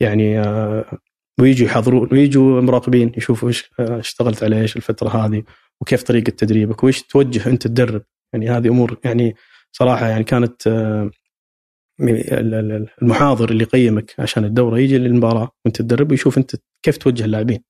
يعني 0.00 0.40
آه، 0.40 0.98
ويجوا 1.40 1.66
يحضرون 1.66 2.08
ويجوا 2.12 2.60
مراقبين 2.60 3.12
يشوفوا 3.16 3.48
إيش 3.48 3.70
آه، 3.80 4.00
اشتغلت 4.00 4.42
على 4.42 4.60
إيش 4.60 4.76
الفترة 4.76 5.08
هذه 5.08 5.42
وكيف 5.80 6.02
طريقة 6.02 6.30
تدريبك 6.30 6.84
وإيش 6.84 7.02
توجه 7.02 7.46
أنت 7.50 7.66
تدرب. 7.66 8.02
يعني 8.32 8.50
هذه 8.50 8.68
أمور 8.68 8.98
يعني 9.04 9.34
صراحة 9.72 10.06
يعني 10.06 10.24
كانت 10.24 10.62
المحاضر 13.02 13.50
اللي 13.50 13.62
يقيمك 13.62 14.14
عشان 14.18 14.44
الدورة 14.44 14.78
يجي 14.78 14.98
للمباراة 14.98 15.50
وأنت 15.64 15.76
تدرب 15.82 16.10
ويشوف 16.10 16.38
أنت 16.38 16.56
كيف 16.82 16.96
توجه 16.96 17.24
اللاعبين. 17.24 17.62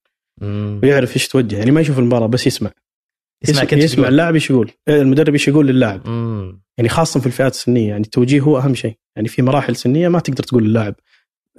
ويعرف 0.82 1.16
إيش 1.16 1.28
توجه 1.28 1.58
يعني 1.58 1.70
ما 1.70 1.80
يشوف 1.80 1.98
المباراة 1.98 2.26
بس 2.26 2.46
يسمع. 2.46 2.70
يسمع 3.44 3.64
كنت 3.64 3.82
يسمع 3.82 4.08
اللاعب 4.08 4.34
إيش 4.34 4.50
يقول؟ 4.50 4.70
إيه، 4.88 5.02
المدرب 5.02 5.32
إيش 5.32 5.48
يقول 5.48 5.66
للاعب. 5.66 6.06
يعني 6.78 6.88
خاصة 6.88 7.20
في 7.20 7.26
الفئات 7.26 7.52
السنية 7.52 7.88
يعني 7.88 8.04
التوجيه 8.04 8.40
هو 8.40 8.58
أهم 8.58 8.74
شيء. 8.74 8.98
يعني 9.16 9.28
في 9.28 9.42
مراحل 9.42 9.76
سنية 9.76 10.08
ما 10.08 10.18
تقدر 10.18 10.42
تقول 10.44 10.64
للاعب 10.64 10.94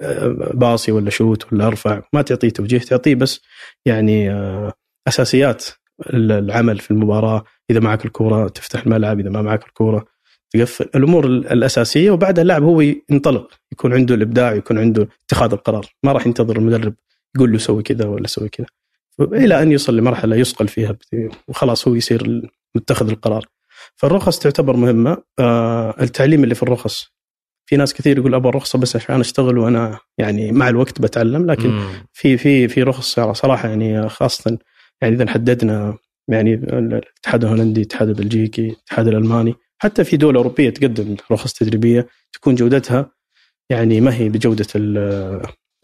آه، 0.01 0.51
باصي 0.53 0.91
ولا 0.91 1.09
شوت 1.09 1.53
ولا 1.53 1.67
أرفع 1.67 2.01
ما 2.13 2.21
تعطيه 2.21 2.50
توجيه 2.50 2.77
تعطيه 2.77 3.15
بس 3.15 3.41
يعني 3.86 4.31
آه، 4.31 4.74
أساسيات 5.07 5.65
العمل 6.13 6.79
في 6.79 6.91
المباراة. 6.91 7.43
إذا 7.69 7.79
معك 7.79 8.05
الكورة 8.05 8.48
تفتح 8.48 8.83
الملعب 8.83 9.19
إذا 9.19 9.29
ما 9.29 9.41
معك 9.41 9.65
الكورة 9.65 10.05
تقفل. 10.51 10.89
الأمور 10.95 11.25
الأساسية 11.25 12.12
وبعدها 12.12 12.41
اللاعب 12.41 12.63
هو 12.63 12.81
ينطلق 12.81 13.51
يكون 13.71 13.93
عنده 13.93 14.15
الإبداع 14.15 14.53
يكون 14.53 14.77
عنده 14.77 15.07
اتخاذ 15.25 15.51
القرار. 15.51 15.86
ما 16.03 16.12
راح 16.12 16.27
ينتظر 16.27 16.57
المدرب 16.57 16.93
يقول 17.36 17.51
له 17.51 17.57
سوي 17.57 17.83
كذا 17.83 18.05
ولا 18.05 18.27
سوي 18.27 18.50
كذا. 18.50 18.67
إلى 19.21 19.61
أن 19.61 19.71
يوصل 19.71 19.97
لمرحلة 19.97 20.35
يصقل 20.35 20.67
فيها 20.67 20.97
وخلاص 21.47 21.88
هو 21.88 21.95
يصير 21.95 22.49
متخذ 22.75 23.09
القرار 23.09 23.45
فالرخص 23.95 24.39
تعتبر 24.39 24.75
مهمة 24.75 25.17
آه 25.39 25.95
التعليم 26.01 26.43
اللي 26.43 26.55
في 26.55 26.63
الرخص 26.63 27.07
في 27.65 27.77
ناس 27.77 27.93
كثير 27.93 28.17
يقول 28.17 28.35
أبغى 28.35 28.51
رخصه 28.51 28.79
بس 28.79 28.95
عشان 28.95 29.19
أشتغل 29.19 29.57
وأنا 29.57 29.99
يعني 30.17 30.51
مع 30.51 30.69
الوقت 30.69 31.01
بتعلم 31.01 31.51
لكن 31.51 31.69
مم. 31.69 31.89
في 32.13 32.38
في 32.38 32.67
في 32.67 32.83
رخص 32.83 33.19
صراحة 33.19 33.69
يعني 33.69 34.09
خاصة 34.09 34.57
يعني 35.01 35.15
إذا 35.15 35.29
حددنا 35.29 35.97
يعني 36.27 36.53
الاتحاد 36.53 37.43
الهولندي، 37.43 37.81
الاتحاد 37.81 38.09
البلجيكي، 38.09 38.67
الاتحاد 38.67 39.07
الألماني، 39.07 39.55
حتى 39.77 40.03
في 40.03 40.17
دول 40.17 40.35
أوروبية 40.35 40.69
تقدم 40.69 41.15
رخص 41.31 41.53
تدريبية 41.53 42.07
تكون 42.33 42.55
جودتها 42.55 43.11
يعني 43.69 44.01
ما 44.01 44.13
هي 44.13 44.29
بجودة 44.29 44.67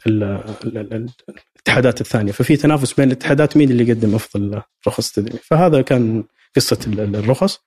الاتحادات 0.07 2.01
الثانية. 2.01 2.31
ففي 2.31 2.57
تنافس 2.57 2.93
بين 2.93 3.07
الاتحادات 3.07 3.57
مين 3.57 3.71
اللي 3.71 3.89
يقدم 3.89 4.15
أفضل 4.15 4.61
رخص 4.87 5.11
تدريب 5.11 5.39
فهذا 5.43 5.81
كان 5.81 6.23
قصة 6.55 6.79
الرخص. 6.97 7.59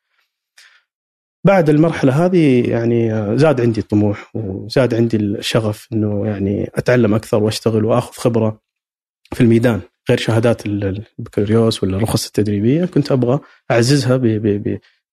بعد 1.45 1.71
المرحلة 1.71 2.25
هذه 2.25 2.71
يعني 2.71 3.11
زاد 3.39 3.61
عندي 3.61 3.81
الطموح 3.81 4.37
وزاد 4.37 4.95
عندي 4.95 5.17
الشغف 5.17 5.89
إنه 5.93 6.27
يعني 6.27 6.71
أتعلم 6.75 7.15
أكثر 7.15 7.43
وأشتغل 7.43 7.85
وأخذ 7.85 8.13
خبرة 8.13 8.61
في 9.35 9.41
الميدان 9.41 9.81
غير 10.09 10.19
شهادات 10.19 10.67
البكالوريوس 10.67 11.83
ولا 11.83 11.97
الرخص 11.97 12.27
التدريبية. 12.27 12.85
كنت 12.85 13.13
أبغى 13.13 13.41
أعززها 13.71 14.17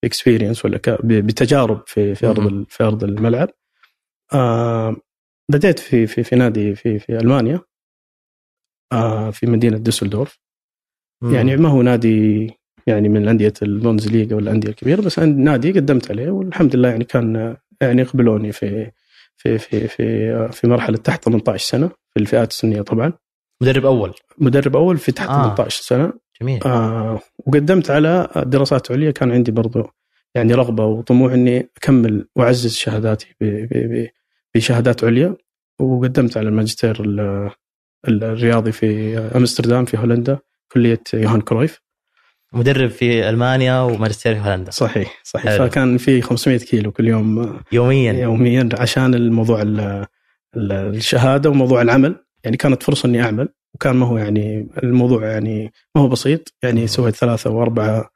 باكسبيرينس 0.03 0.65
ولا 0.65 0.79
بتجارب 1.03 1.84
في 1.88 2.15
في 2.15 2.27
أرض 2.27 2.65
في 2.70 2.84
أرض 2.84 3.03
الملعب. 3.03 3.50
آه 4.34 4.96
بديت 5.51 5.79
في 5.79 6.07
في 6.07 6.23
في 6.23 6.35
نادي 6.35 6.75
في 6.75 6.99
في 6.99 7.19
ألمانيا 7.19 7.61
آه 8.93 9.31
في 9.31 9.47
مدينة 9.47 9.77
دوسلدورف 9.77 10.39
يعني 11.33 11.57
ما 11.57 11.69
هو 11.69 11.81
نادي 11.81 12.49
يعني 12.87 13.09
من 13.09 13.23
الأندية 13.23 13.53
البونز 13.61 14.07
ليغا 14.07 14.35
ولا 14.35 14.49
الانديه 14.49 14.69
الكبيرة 14.69 15.01
بس 15.01 15.19
نادي 15.19 15.71
قدمت 15.71 16.11
عليه 16.11 16.29
والحمد 16.29 16.75
لله 16.75 16.89
يعني 16.89 17.03
كان 17.03 17.57
يعني 17.81 18.03
قبلوني 18.03 18.51
في 18.51 18.91
في 19.37 19.57
في 19.57 19.87
في 19.87 20.49
في 20.51 20.67
مرحلة 20.67 20.97
تحت 20.97 21.23
18 21.23 21.65
سنة 21.67 21.87
في 21.87 22.19
الفئات 22.19 22.51
السنية 22.51 22.81
طبعا. 22.81 23.13
مدرب 23.61 23.85
أول. 23.85 24.13
مدرب 24.37 24.75
أول 24.75 24.97
في 24.97 25.11
تحت 25.11 25.29
آه. 25.29 25.55
18 25.55 25.83
سنة. 25.83 26.13
جميل. 26.41 26.63
آه 26.65 27.19
وقدمت 27.45 27.91
على 27.91 28.29
دراسات 28.45 28.91
عليا 28.91 29.11
كان 29.11 29.31
عندي 29.31 29.51
برضو 29.51 29.87
يعني 30.35 30.53
رغبة 30.53 30.85
وطموح 30.85 31.33
إني 31.33 31.69
أكمل 31.77 32.27
وأعزز 32.35 32.73
شهاداتي 32.75 33.35
بشهادات 34.55 35.03
عليا 35.03 35.35
وقدمت 35.79 36.38
على 36.38 36.50
الماجستير 36.50 37.03
الرياضي 38.07 38.71
في 38.71 39.17
أمستردام 39.17 39.85
في 39.85 39.97
هولندا 39.97 40.39
كلية 40.71 41.01
يوهان 41.13 41.41
كرويف. 41.41 41.81
مدرب 42.53 42.89
في 42.89 43.29
ألمانيا 43.29 43.79
وماجستير 43.79 44.35
في 44.35 44.39
هولندا. 44.39 44.71
صحيح 44.71 45.21
صحيح. 45.24 45.51
حلو. 45.51 45.67
فكان 45.67 45.97
في 45.97 46.21
500 46.21 46.57
كيلو 46.57 46.91
كل 46.91 47.07
يوم. 47.07 47.59
يوميا. 47.71 48.13
يوميا 48.13 48.69
عشان 48.79 49.13
الموضوع 49.13 49.63
الشهادة 50.55 51.50
وموضوع 51.50 51.81
العمل. 51.81 52.15
يعني 52.43 52.57
كانت 52.57 52.83
فرصة 52.83 53.07
إني 53.07 53.21
أعمل 53.24 53.50
وكان 53.74 53.95
ما 53.95 54.05
هو 54.05 54.17
يعني 54.17 54.69
الموضوع 54.83 55.25
يعني 55.25 55.71
ما 55.95 56.01
هو 56.01 56.07
بسيط. 56.07 56.53
يعني 56.63 56.88
سويت 56.88 57.15
ثلاثة 57.15 57.50
وأربعة 57.50 58.09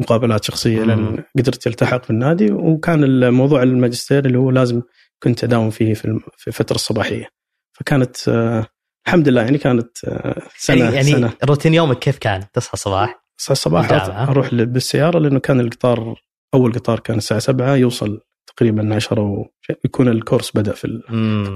مقابلات 0.00 0.44
شخصية 0.44 0.82
لأن 0.82 1.24
قدرت 1.38 1.66
التحق 1.66 2.04
في 2.04 2.10
النادي. 2.10 2.52
وكان 2.52 3.04
الموضوع 3.04 3.62
الماجستير 3.62 4.26
اللي 4.26 4.38
هو 4.38 4.50
لازم 4.50 4.82
كنت 5.22 5.44
أداوم 5.44 5.70
فيه 5.70 5.94
في 5.94 6.48
الفترة 6.48 6.74
الصباحية 6.74 7.28
فكانت 7.72 8.28
آه، 8.28 8.66
الحمد 9.06 9.28
لله 9.28 9.42
يعني 9.42 9.58
كانت 9.58 10.04
آه، 10.04 10.42
سنة 10.56 10.84
يعني, 10.84 10.94
يعني 10.94 11.10
سنة. 11.10 11.32
روتين 11.44 11.74
يومك 11.74 11.98
كيف 11.98 12.18
كان؟ 12.18 12.44
تصحى 12.52 12.74
الصباح؟ 12.74 13.26
تصحى 13.38 13.52
الصباح 13.52 13.92
أروح 14.10 14.54
بالسيارة 14.54 15.18
لأنه 15.18 15.40
كان 15.40 15.60
القطار 15.60 16.20
أول 16.54 16.72
قطار 16.72 17.00
كان 17.00 17.18
الساعة 17.18 17.40
7 17.40 17.74
يوصل 17.74 18.20
تقريبا 18.46 18.94
10 18.94 19.20
ويكون 19.20 20.08
الكورس 20.08 20.50
بدأ 20.56 20.72
في 20.72 21.02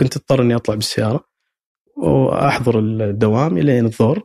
كنت 0.01 0.17
أضطر 0.17 0.43
إني 0.43 0.57
أطلع 0.57 0.75
بالسيارة 0.75 1.25
وأحضر 1.97 2.79
الدوام 2.79 3.59
الين 3.59 3.85
الظهر 3.85 4.23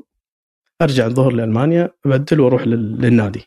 أرجع 0.82 1.06
الظهر 1.06 1.32
لألمانيا 1.32 1.90
أبدل 2.06 2.40
وأروح 2.40 2.68
للنادي 2.68 3.44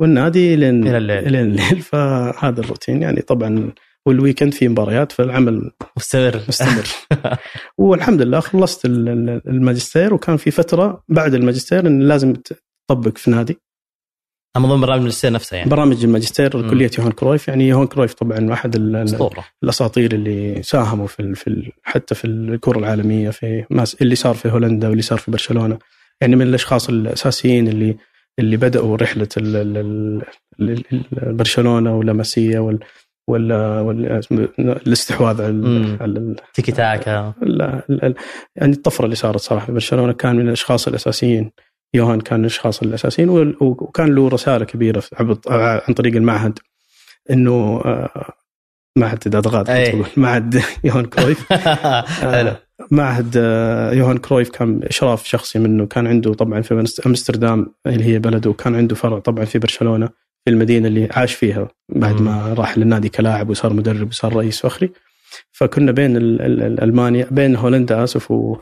والنادي 0.00 0.56
لين 0.56 0.86
إلى 0.86 0.98
الليل 0.98 1.36
الليل 1.36 1.82
فهذا 1.90 2.60
الروتين 2.60 3.02
يعني 3.02 3.20
طبعا 3.20 3.72
وال 4.06 4.17
weekend 4.17 4.54
في 4.54 4.68
مباريات 4.68 5.12
فالعمل 5.12 5.70
مستمر. 5.96 6.42
مستمر. 6.48 6.86
والحمد 7.78 8.22
لله 8.22 8.40
خلصت 8.40 8.84
الماجستير 8.84 10.14
وكان 10.14 10.36
في 10.36 10.50
فترة 10.50 11.04
بعد 11.08 11.34
الماجستير 11.34 11.86
إن 11.86 12.02
لازم 12.02 12.34
تطبق 12.88 13.18
في 13.18 13.30
نادي 13.30 13.58
من 14.56 14.68
ضمن 14.68 14.80
برامج 14.80 14.98
الماجستير 14.98 15.32
نفسها 15.32 15.56
يعني. 15.56 15.70
برامج 15.70 16.04
الماجستير 16.04 16.70
كلية 16.70 16.90
يوهان 16.98 17.12
كرويف. 17.12 17.48
يعني 17.48 17.68
يوهان 17.68 17.86
كرويف 17.86 18.14
طبعا 18.14 18.52
احد 18.52 18.76
الأساطير 19.62 20.12
اللي 20.12 20.62
ساهموا 20.62 21.06
في, 21.06 21.34
في 21.34 21.72
حتى 21.82 22.14
في 22.14 22.24
الكرة 22.24 22.78
العالمية 22.78 23.30
في 23.30 23.64
اللي 24.00 24.14
صار 24.14 24.34
في 24.34 24.48
هولندا 24.48 24.88
واللي 24.88 25.02
صار 25.02 25.18
في 25.18 25.30
برشلونة. 25.30 25.78
يعني 26.20 26.36
من 26.36 26.46
الأشخاص 26.46 26.88
الأساسيين 26.88 27.68
اللي 27.68 27.96
اللي 28.38 28.56
بدأوا 28.56 28.96
رحلة 28.96 29.28
برشلونة 31.12 31.96
ولاماسيا 31.96 32.60
ولا, 33.28 33.80
ولا 33.80 34.20
الاستحواذ 34.58 35.42
على 35.42 35.52
مم. 35.52 35.96
على 36.00 36.12
ال- 36.18 36.36
تيكي 36.54 36.72
تاكا 36.72 37.32
لا 37.42 37.82
يعني 38.56 38.72
الطفرة 38.72 39.04
اللي 39.04 39.16
صارت 39.16 39.40
صراحة. 39.40 39.66
في 39.66 39.72
برشلونة 39.72 40.12
كان 40.12 40.36
من 40.36 40.46
الأشخاص 40.48 40.88
الأساسيين. 40.88 41.50
يوهان 41.94 42.20
كان 42.20 42.38
من 42.38 42.44
الأشخاص 42.44 42.82
الأساسيين 42.82 43.28
وكان 43.60 44.14
له 44.14 44.28
رسالة 44.28 44.64
كبيرة 44.64 45.02
عن 45.48 45.94
طريق 45.94 46.16
المعهد 46.16 46.58
إنه 47.30 47.80
آه، 47.84 48.32
معهد 48.98 49.36
ادغاد. 49.36 49.64
تقول 49.90 50.06
معهد 50.16 50.62
يوهان 50.84 51.04
كرويف. 51.04 51.52
آه، 52.22 52.56
معهد 52.90 53.34
آه، 53.36 53.92
يوهان 53.92 54.18
كرويف 54.18 54.50
كان 54.50 54.80
إشراف 54.82 55.24
شخصي 55.26 55.58
منه. 55.58 55.86
كان 55.86 56.06
عنده 56.06 56.34
طبعا 56.34 56.60
في 56.60 56.84
أمستردام 57.06 57.74
اللي 57.86 58.04
هي 58.04 58.18
بلده 58.18 58.50
وكان 58.50 58.74
عنده 58.74 58.94
فرع 58.94 59.18
طبعا 59.18 59.44
في 59.44 59.58
برشلونة. 59.58 60.08
في 60.44 60.50
المدينة 60.50 60.88
اللي 60.88 61.08
عاش 61.10 61.34
فيها 61.34 61.68
بعد. 61.88 62.20
ما 62.22 62.54
راح 62.54 62.78
للنادي 62.78 63.08
كلاعب 63.08 63.50
وصار 63.50 63.72
مدرب 63.72 64.08
وصار 64.08 64.36
رئيس 64.36 64.60
فخري 64.60 64.92
فكنا 65.52 65.92
بين 65.92 66.16
ال- 66.16 66.42
ال- 66.42 66.62
ال- 66.62 66.80
ألمانيا 66.82 67.26
بين 67.30 67.56
هولندا 67.56 68.04
آسف 68.04 68.30
و. 68.30 68.56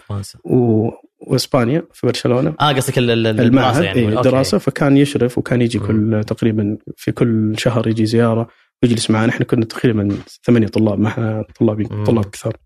و... 0.44 0.88
وإسبانيا 1.26 1.82
في 1.92 2.06
برشلونة 2.06 2.54
آه 2.60 2.72
قصدك 2.72 2.98
ال- 2.98 3.10
ال- 3.10 3.26
ال- 3.26 3.40
المعهد 3.40 3.76
الدراسه 3.76 3.84
يعني 3.84 4.02
أوكي. 4.16 4.16
الدراسة 4.18 4.58
فكان 4.58 4.96
يشرف 4.96 5.38
وكان 5.38 5.62
يجي. 5.62 5.78
كل 5.78 6.24
تقريبا 6.26 6.78
في 6.96 7.12
كل 7.12 7.54
شهر 7.58 7.88
يجي 7.88 8.06
زيارة 8.06 8.48
ويجلس 8.82 9.10
معنا 9.10 9.32
إحنا 9.32 9.46
كنا 9.46 9.64
تقريبا 9.64 10.18
ثمانية 10.42 10.66
طلاب 10.66 10.98
معنا 10.98 11.44
طلاب 11.60 11.92
مم. 11.92 12.04
طلاب 12.04 12.24
كثار 12.24 12.56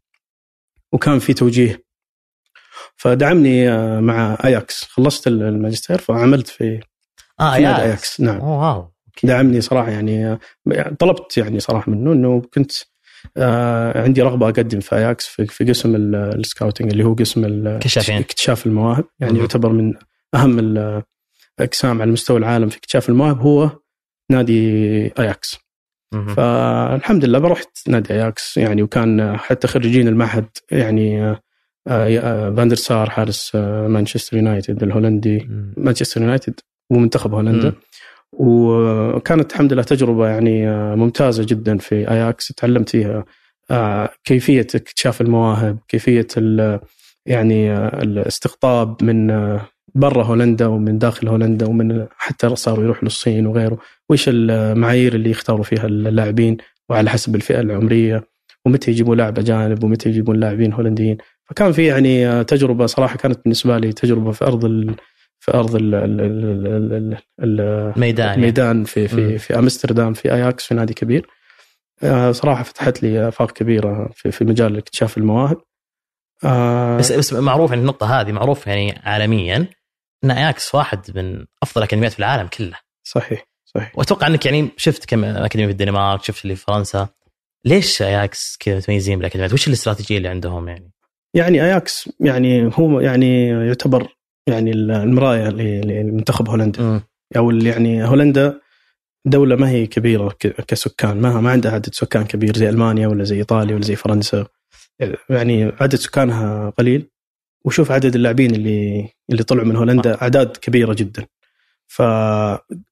وكان 0.93 1.19
في 1.19 1.35
توجيه 1.35 1.85
فدعمني 2.97 3.71
آه، 3.71 4.01
مع 4.01 4.39
أياكس 4.45 4.85
خلصت 4.85 5.27
الماجستير 5.27 5.99
فعملت 5.99 6.49
في 6.49 6.81
آه 7.41 7.51
في 7.51 7.57
أياكس 7.57 7.81
أياكس 7.81 8.21
نعم 8.21 8.41
oh 8.41 8.73
wow. 8.75 8.94
دعمني 9.23 9.61
صراحة 9.61 9.91
يعني 9.91 10.39
يعني 10.67 10.97
طلبت 10.97 11.37
يعني 11.39 11.61
صراحة 11.61 11.91
منه 11.93 12.13
إنه 12.13 12.43
كنت 12.55 12.73
آه 13.37 14.03
عندي 14.03 14.23
رغبة 14.23 14.49
أقدم 14.49 14.81
في 14.81 14.97
اياكس 14.97 15.27
في, 15.27 15.47
في 15.47 15.65
قسم 15.65 15.95
ال- 15.95 16.15
ال 16.15 16.23
scouting 16.23 16.91
اللي 16.91 17.05
هو 17.05 17.15
قسم 17.15 17.79
كشافين. 17.79 18.17
اكتشاف 18.19 18.67
المواهب 18.67 19.05
يعني 19.21 19.33
مهم. 19.33 19.41
يعتبر 19.43 19.73
من 19.73 19.95
أهم 20.35 20.59
الاقسام 21.61 22.03
على 22.03 22.11
مستوى 22.13 22.37
العالم 22.39 22.69
في 22.69 22.77
اكتشاف 22.77 23.09
المواهب 23.09 23.41
هو 23.41 23.71
نادي 24.31 24.73
اياكس. 25.19 25.59
فالحمد 26.37 27.25
لله 27.25 27.39
رحت 27.39 27.89
نادي 27.89 28.15
اياكس 28.15 28.57
يعني 28.57 28.83
وكان 28.83 29.37
حتى 29.37 29.67
خريجين 29.67 30.09
المعهد 30.09 30.47
يعني 30.71 31.23
آه، 31.25 31.41
آه، 31.89 32.51
فاندر 32.55 32.77
سار 32.77 33.11
حارس 33.11 33.53
آه، 33.55 33.89
مانشستر 33.89 34.37
يونايتد 34.37 34.83
الهولندي 34.83 35.39
مم. 35.39 35.75
مانشستر 35.77 36.21
يونايتد 36.23 36.61
ومنتخب 36.91 37.35
هولندا 37.35 37.69
مم. 37.69 37.75
وكانت 38.39 39.53
الحمد 39.53 39.73
لله 39.73 39.83
تجربة 39.83 40.29
يعني 40.29 40.69
آه، 40.69 40.95
ممتازة 40.95 41.45
جدا 41.45 41.79
في 41.79 42.11
آياكس 42.11 42.49
تعلمت 42.49 42.89
فيها 42.89 43.25
آه، 43.71 44.11
كيفية 44.25 44.67
اكتشاف 44.75 45.21
المواهب 45.21 45.79
كيفية 45.89 46.27
يعني 47.27 47.73
آه، 47.73 48.03
الاستقطاب 48.03 49.05
من 49.05 49.29
برا 49.95 50.25
هولندا 50.25 50.67
ومن 50.67 50.99
داخل 50.99 51.29
هولندا 51.29 51.67
ومن 51.67 52.07
حتى 52.17 52.57
صاروا 52.57 52.85
يروحوا 52.85 53.05
للصين 53.05 53.47
وغيره 53.47 53.79
وإيش 54.09 54.29
المعايير 54.29 55.15
اللي 55.15 55.31
يختاروا 55.31 55.65
فيها 55.65 55.87
اللاعبين 55.87 56.57
وعلى 56.89 57.11
حسب 57.11 57.35
الفئة 57.35 57.61
العمرية 57.61 58.25
ومتى 58.67 58.91
يجيبوا 58.91 59.15
لاعب 59.15 59.39
أجانب 59.39 59.85
ومتى 59.85 60.09
يجيبون 60.09 60.41
لاعبين 60.41 60.73
هولنديين. 60.73 61.17
فكان 61.45 61.73
في 61.73 61.87
يعني 61.87 62.45
تجربة 62.45 62.87
صراحة 62.87 63.17
كانت 63.17 63.41
بالنسبة 63.45 63.79
لي 63.79 63.93
تجربة 63.93 64.33
في 64.33 64.45
أرض 64.45 64.65
في 65.45 65.55
أرض 65.55 65.75
ال 65.75 65.95
ال 65.95 66.21
ال 66.21 66.93
ال 66.93 67.19
ال 67.43 67.93
ميدان 68.01 68.27
يعني. 68.27 68.41
الميدان 68.41 68.85
في 68.85 69.01
مم. 69.01 69.07
في 69.07 69.39
في 69.39 69.59
أمستردام 69.59 70.15
في 70.15 70.35
أياكس 70.35 70.67
في 70.67 70.75
نادي 70.75 70.95
كبير 70.95 71.27
آه، 72.03 72.33
صراحة 72.33 72.63
فتحت 72.63 73.03
لي 73.03 73.29
آفاق 73.29 73.51
كبيرة 73.51 74.11
في 74.15 74.31
في 74.31 74.45
مجال 74.45 74.77
اكتشاف 74.77 75.19
المواهب 75.19 75.57
آه، 76.45 76.97
بس 76.97 77.13
بس 77.13 77.33
معروف 77.33 77.73
عن 77.73 77.79
النقطة 77.79 78.21
هذه 78.21 78.33
معروف 78.33 78.67
يعني 78.67 79.01
عالميا 79.05 79.67
إن 80.25 80.31
أياكس 80.31 80.75
واحد 80.75 81.17
من 81.17 81.47
أفضل 81.63 81.83
الاكاديميات 81.83 82.13
في 82.13 82.19
العالم 82.19 82.49
كله 82.49 82.79
صحيح 83.07 83.45
صحيح 83.65 83.99
وأتوقع 83.99 84.27
إنك 84.27 84.47
يعني 84.47 84.69
شفت 84.77 85.05
كم 85.05 85.25
أكاديمية 85.25 85.67
في 85.67 85.73
الدنمارك 85.73 86.23
شفت 86.23 86.45
اللي 86.45 86.57
في 86.57 86.65
فرنسا 86.65 87.09
ليش 87.65 88.03
أياكس 88.03 88.57
كذا 88.61 88.77
متميزين 88.77 89.19
بالأكاديميات؟ 89.19 89.53
وش 89.53 89.69
الاستراتيجية 89.69 90.17
اللي 90.17 90.29
عندهم 90.29 90.69
يعني؟ 90.69 90.91
يعني 91.35 91.65
أياكس 91.65 92.11
يعني 92.21 92.71
هو 92.75 93.01
يعني 93.01 93.49
يعتبر 93.49 94.09
يعني 94.47 94.71
المراية 94.73 95.49
لمنتخب 95.49 96.49
هولندا. 96.49 97.01
أو 97.37 97.51
اللي 97.51 97.69
يعني 97.69 98.05
هولندا 98.05 98.61
دولة 99.27 99.57
ما 99.57 99.71
هي 99.71 99.87
كبيرة 99.87 100.29
كسكان. 100.69 101.21
ما 101.21 101.41
ما 101.41 101.51
عندها 101.51 101.73
عدد 101.73 101.95
سكان 101.95 102.25
كبير 102.25 102.57
زي 102.57 102.69
ألمانيا 102.69 103.09
ولا 103.09 103.25
زي 103.25 103.37
إيطاليا 103.37 103.75
ولا 103.75 103.85
زي 103.85 103.97
فرنسا. 103.97 104.47
يعني 105.31 105.65
عدد 105.81 105.95
سكانها 105.95 106.71
قليل. 106.71 107.11
وشوف 107.65 107.91
عدد 107.91 108.15
اللاعبين 108.15 108.55
اللي 108.55 109.09
اللي 109.31 109.43
طلعوا 109.43 109.67
من 109.67 109.77
هولندا. 109.77 110.23
أعداد 110.23 110.57
كبيرة 110.57 110.95
جدا. 110.95 111.27
ف 111.87 112.03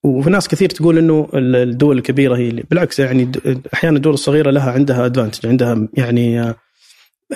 وفي 0.05 0.31
ناس 0.31 0.49
كثير 0.49 0.69
تقول 0.69 0.99
إنه 0.99 1.29
الدول 1.35 1.99
الكبيرة 1.99 2.37
هي 2.37 2.49
اللي 2.49 2.63
بالعكس 2.71 3.01
يعني 3.01 3.33
أحيانا 3.75 3.97
الدول 3.97 4.15
الصغيرة 4.15 4.51
لها 4.51 4.73
عندها 4.73 5.07
ادفانتج 5.07 5.47
عندها 5.47 5.89
يعني 5.95 6.41
آه، 6.41 6.57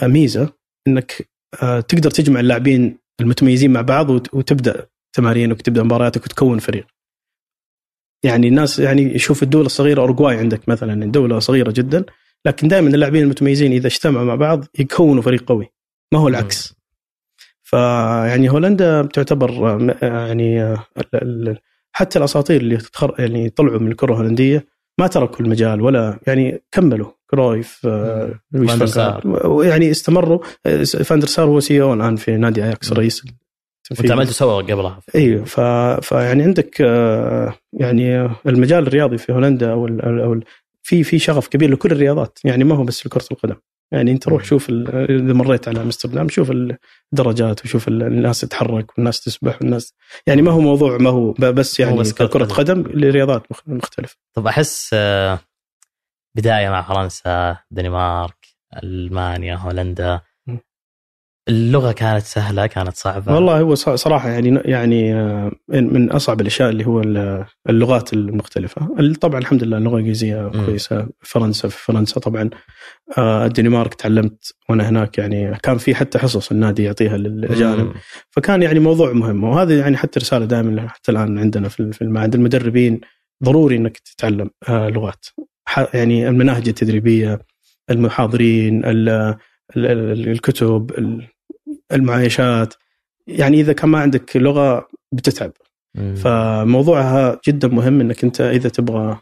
ميزة 0.03 0.49
إنك 0.89 1.29
آه، 1.63 1.81
تقدر 1.81 2.11
تجمع 2.11 2.41
اللاعبين 2.41 2.99
المتميزين 3.21 3.73
مع 3.73 3.81
بعض 3.81 4.11
وت- 4.11 4.35
وتبدأ 4.35 4.87
تمارينك 5.13 5.59
وتبدأ 5.59 5.83
مبارياتك 5.83 6.25
وتكون 6.25 6.59
فريق. 6.59 6.87
يعني 8.25 8.49
الناس 8.49 8.79
يعني 8.79 9.03
يشوف 9.03 9.43
الدول 9.43 9.67
الصغيرة 9.67 10.01
اورجواي 10.01 10.37
عندك 10.37 10.69
مثلا 10.69 11.05
دولة 11.11 11.39
صغيرة 11.39 11.71
جدا 11.71 12.05
لكن 12.47 12.69
دائما 12.69 12.89
اللاعبين 12.89 13.23
المتميزين 13.23 13.73
إذا 13.73 13.87
اجتمعوا 13.87 14.25
مع 14.25 14.35
بعض 14.35 14.65
يكونوا 14.79 15.23
فريق 15.23 15.45
قوي 15.49 15.67
ما 16.13 16.19
هو 16.19 16.29
العكس. 16.29 16.75
فيعني 17.63 18.51
هولندا 18.51 19.03
تعتبر 19.03 19.51
آه، 19.51 19.97
يعني 20.07 20.63
آه، 20.63 20.87
حتى 21.93 22.19
الأساطير 22.19 22.61
اللي 22.61 22.77
تخر 22.77 23.15
يعني 23.19 23.51
طلعوا 23.51 23.79
من 23.79 23.91
الكرة 23.93 24.13
الهولندية 24.13 24.67
ما 24.99 25.07
تركوا 25.07 25.41
المجال 25.41 25.81
ولا 25.81 26.19
يعني 26.27 26.63
كملوا. 26.73 27.11
كرويف 27.31 27.81
آه، 27.87 28.41
لويس 28.53 28.99
ويعني 29.45 29.91
استمروا. 29.91 30.39
آه، 30.67 30.83
فاندر 30.85 31.27
سار 31.27 31.47
هو 31.47 31.61
CEO 31.61 31.95
الآن 31.95 32.17
في 32.17 32.37
نادي 32.37 32.65
أياكس. 32.65 32.93
رئيس 32.93 33.25
وانت 33.91 34.11
عملته 34.11 34.33
سوا 34.33 34.63
قبلها. 34.63 35.01
إيوه 35.15 35.45
ف... 35.45 35.61
فيعني 36.01 36.43
عندك 36.43 36.81
آه، 36.81 37.55
يعني 37.73 38.31
المجال 38.47 38.87
الرياضي 38.87 39.19
في 39.19 39.33
هولندا 39.33 39.73
أو 39.73 39.87
ال... 39.87 40.21
أو 40.21 40.33
ال... 40.33 40.45
في 40.83 41.05
في 41.05 41.19
شغف 41.19 41.49
كبير 41.49 41.71
لكل 41.71 41.93
الرياضات. 41.93 42.39
يعني 42.45 42.65
ما 42.65 42.75
هو 42.75 42.85
بس 42.85 43.01
في 43.01 43.09
كره 43.09 43.27
القدم. 43.31 43.57
يعني 43.93 44.11
انت 44.11 44.29
روح. 44.29 44.45
شوف. 44.45 44.71
إذا 44.71 45.33
مريت 45.33 45.69
على 45.69 45.83
امستردام 45.83 46.29
شوف 46.29 46.53
الدرجات 47.13 47.65
وشوف 47.65 47.89
ال- 47.89 48.03
الناس 48.03 48.41
تتحرك 48.41 48.99
والناس 48.99 49.21
تسبح 49.21 49.63
والناس 49.63 49.95
يعني 50.27 50.43
ما 50.43 50.51
هو 50.53 50.61
موضوع 50.61 50.99
ما 50.99 51.11
هو 51.11 51.33
بس 51.33 51.81
يعني 51.81 51.99
بس 51.99 52.13
كرة 52.13 52.27
كره 52.27 52.45
قدم 52.45 52.83
لرياضات 52.83 53.43
مخ- 53.51 53.63
مختلفه 53.69 54.17
طب 54.35 54.47
أحس 54.47 54.91
آه، 54.95 55.39
بداية 56.37 56.69
مع 56.71 56.83
فرنسا 56.83 57.57
الدنمارك 57.73 58.47
ألمانيا 58.83 59.55
هولندا. 59.57 60.21
اللغة 61.49 61.93
كانت 61.93 62.23
سهلة 62.25 62.67
كانت 62.67 62.97
صعبة. 62.97 63.35
والله 63.35 63.61
هو 63.61 63.75
صراحة 63.75 64.29
يعني 64.29 64.61
يعني 64.65 65.15
آه، 65.15 65.53
من 65.69 66.11
أصعب 66.11 66.41
الأشياء 66.41 66.71
اللي 66.71 66.87
هو 66.87 67.01
ال- 67.01 67.45
اللغات 67.69 68.13
المختلفة. 68.13 68.89
طبعا 69.21 69.39
الحمد 69.41 69.65
لله 69.65 69.79
اللغة 69.79 69.95
الانجليزيه. 69.95 70.49
كويسة 70.67 71.09
فرنسا 71.21 71.69
في 71.69 71.85
فرنسا 71.85 72.21
طبعا. 72.21 72.51
آه، 73.19 73.47
الدنمارك 73.47 73.95
تعلمت 73.95 74.53
وأنا 74.69 74.89
هناك 74.89 75.19
يعني 75.19 75.55
كان 75.63 75.79
في 75.79 75.95
حتى 75.95 76.19
حصص 76.19 76.51
النادي 76.51 76.83
يعطيها 76.85 77.17
للأجانب. 77.17 77.93
فكان 78.31 78.63
يعني 78.63 78.79
موضوع 78.79 79.13
مهم 79.13 79.45
وهذا 79.45 79.79
يعني 79.79 79.97
حتى 79.97 80.21
رسالة 80.21 80.45
دائما 80.45 80.89
حتى 80.89 81.13
الآن 81.13 81.39
عندنا 81.39 81.69
في 81.69 82.03
المعهد. 82.03 82.35
المدربين 82.35 83.01
ضروري 83.45 83.77
إنك 83.77 83.99
تتعلم 83.99 84.51
آه، 84.69 84.89
لغات. 84.89 85.27
يعني 85.95 86.29
المناهج 86.29 86.69
التدريبية 86.69 87.39
المحاضرين 87.91 88.85
ال- 88.85 89.09
ال- 89.77 89.87
ال- 89.87 90.29
الكتب 90.29 90.91
ال- 90.99 91.27
المعايشات 91.93 92.75
يعني 93.27 93.61
إذا 93.61 93.73
كان 93.73 93.89
ما 93.89 93.99
عندك 93.99 94.37
لغة 94.37 94.89
بتتعب 95.13 95.53
مم. 95.95 96.15
فموضوعها 96.15 97.41
جدا 97.49 97.69
مهم 97.69 98.01
إنك 98.01 98.25
أنت 98.25 98.41
إذا 98.41 98.69
تبغى 98.69 99.19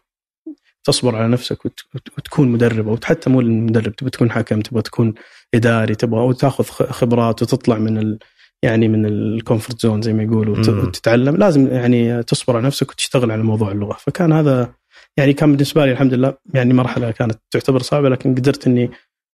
تصبر 0.85 1.17
على 1.17 1.29
نفسك 1.29 1.67
وت- 1.67 1.81
وت- 1.95 2.19
وتكون 2.19 2.49
مدرب 2.49 2.89
أو 2.89 2.99
حتى 3.05 3.31
مو 3.31 3.41
المدرب 3.41 3.97
تبغى 3.97 4.11
تكون 4.11 4.31
حكم 4.31 4.61
تبغى 4.61 4.83
تكون 4.83 5.15
إداري 5.55 5.95
تبغى 5.95 6.21
أو 6.21 6.33
تأخذ 6.33 6.65
خبرات 6.65 7.43
وتطلع 7.43 7.79
من 7.79 7.99
ال 7.99 8.19
يعني 8.63 8.89
من 8.89 9.07
ال 9.07 9.16
comfort 9.16 9.81
zone 9.81 10.03
زي 10.03 10.13
ما 10.13 10.23
يقولوا 10.23 10.57
وت-. 10.57 10.69
وتتعلم 10.69 11.37
لازم 11.37 11.67
يعني 11.67 12.23
تصبر 12.23 12.57
على 12.57 12.67
نفسك 12.67 12.91
وتشتغل 12.91 13.31
على 13.31 13.43
موضوع 13.43 13.73
اللغة 13.73 13.93
فكان 14.01 14.33
هذا 14.33 14.75
يعني 15.17 15.33
كان 15.33 15.53
بالنسبة 15.53 15.87
لي 15.87 15.93
الحمد 15.93 16.15
لله 16.15 16.35
يعني 16.55 16.75
مرحلة 16.75 17.11
كانت 17.11 17.39
تعتبر 17.51 17.83
صعبة 17.83 18.09
لكن 18.09 18.35
قدرت 18.35 18.67
إني 18.67 18.91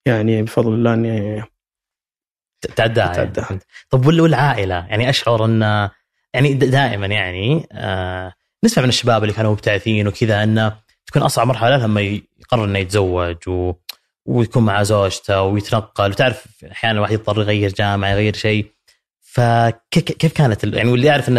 يعني 0.06 0.42
بفضل 0.42 0.74
الله 0.74 0.94
إني 0.94 1.42
أتعداها. 2.76 3.32
يعني. 3.36 3.60
طب 3.90 4.06
وال- 4.06 4.20
والعائلة 4.20 4.74
يعني 4.74 5.10
أشعر 5.10 5.44
إن 5.44 5.88
يعني 6.34 6.54
دائما 6.54 7.06
يعني 7.06 7.66
آه 7.72 8.32
نسمع 8.64 8.82
من 8.82 8.88
الشباب 8.88 9.22
اللي 9.22 9.34
كانوا 9.34 9.52
مبتعثين 9.52 10.08
وكذا 10.08 10.42
انه 10.42 10.76
تكون 11.06 11.22
أصعب 11.22 11.46
مرحلة 11.46 11.76
لما 11.76 12.00
يقرر 12.00 12.64
إنه 12.64 12.78
يتزوج 12.78 13.36
و... 13.48 13.72
ويكون 14.24 14.64
مع 14.64 14.82
زوجته 14.82 15.42
ويتنقل 15.42 16.10
وتعرف 16.10 16.46
أحيانا 16.72 16.98
الواحد 16.98 17.12
يضطر 17.12 17.40
يغير 17.40 17.72
جامعة 17.72 18.10
يغير 18.10 18.34
شيء 18.34 18.66
فكيف 19.20 20.32
كانت 20.32 20.64
يعني 20.64 20.90
واللي 20.90 21.06
يعرف 21.06 21.28
إن 21.28 21.38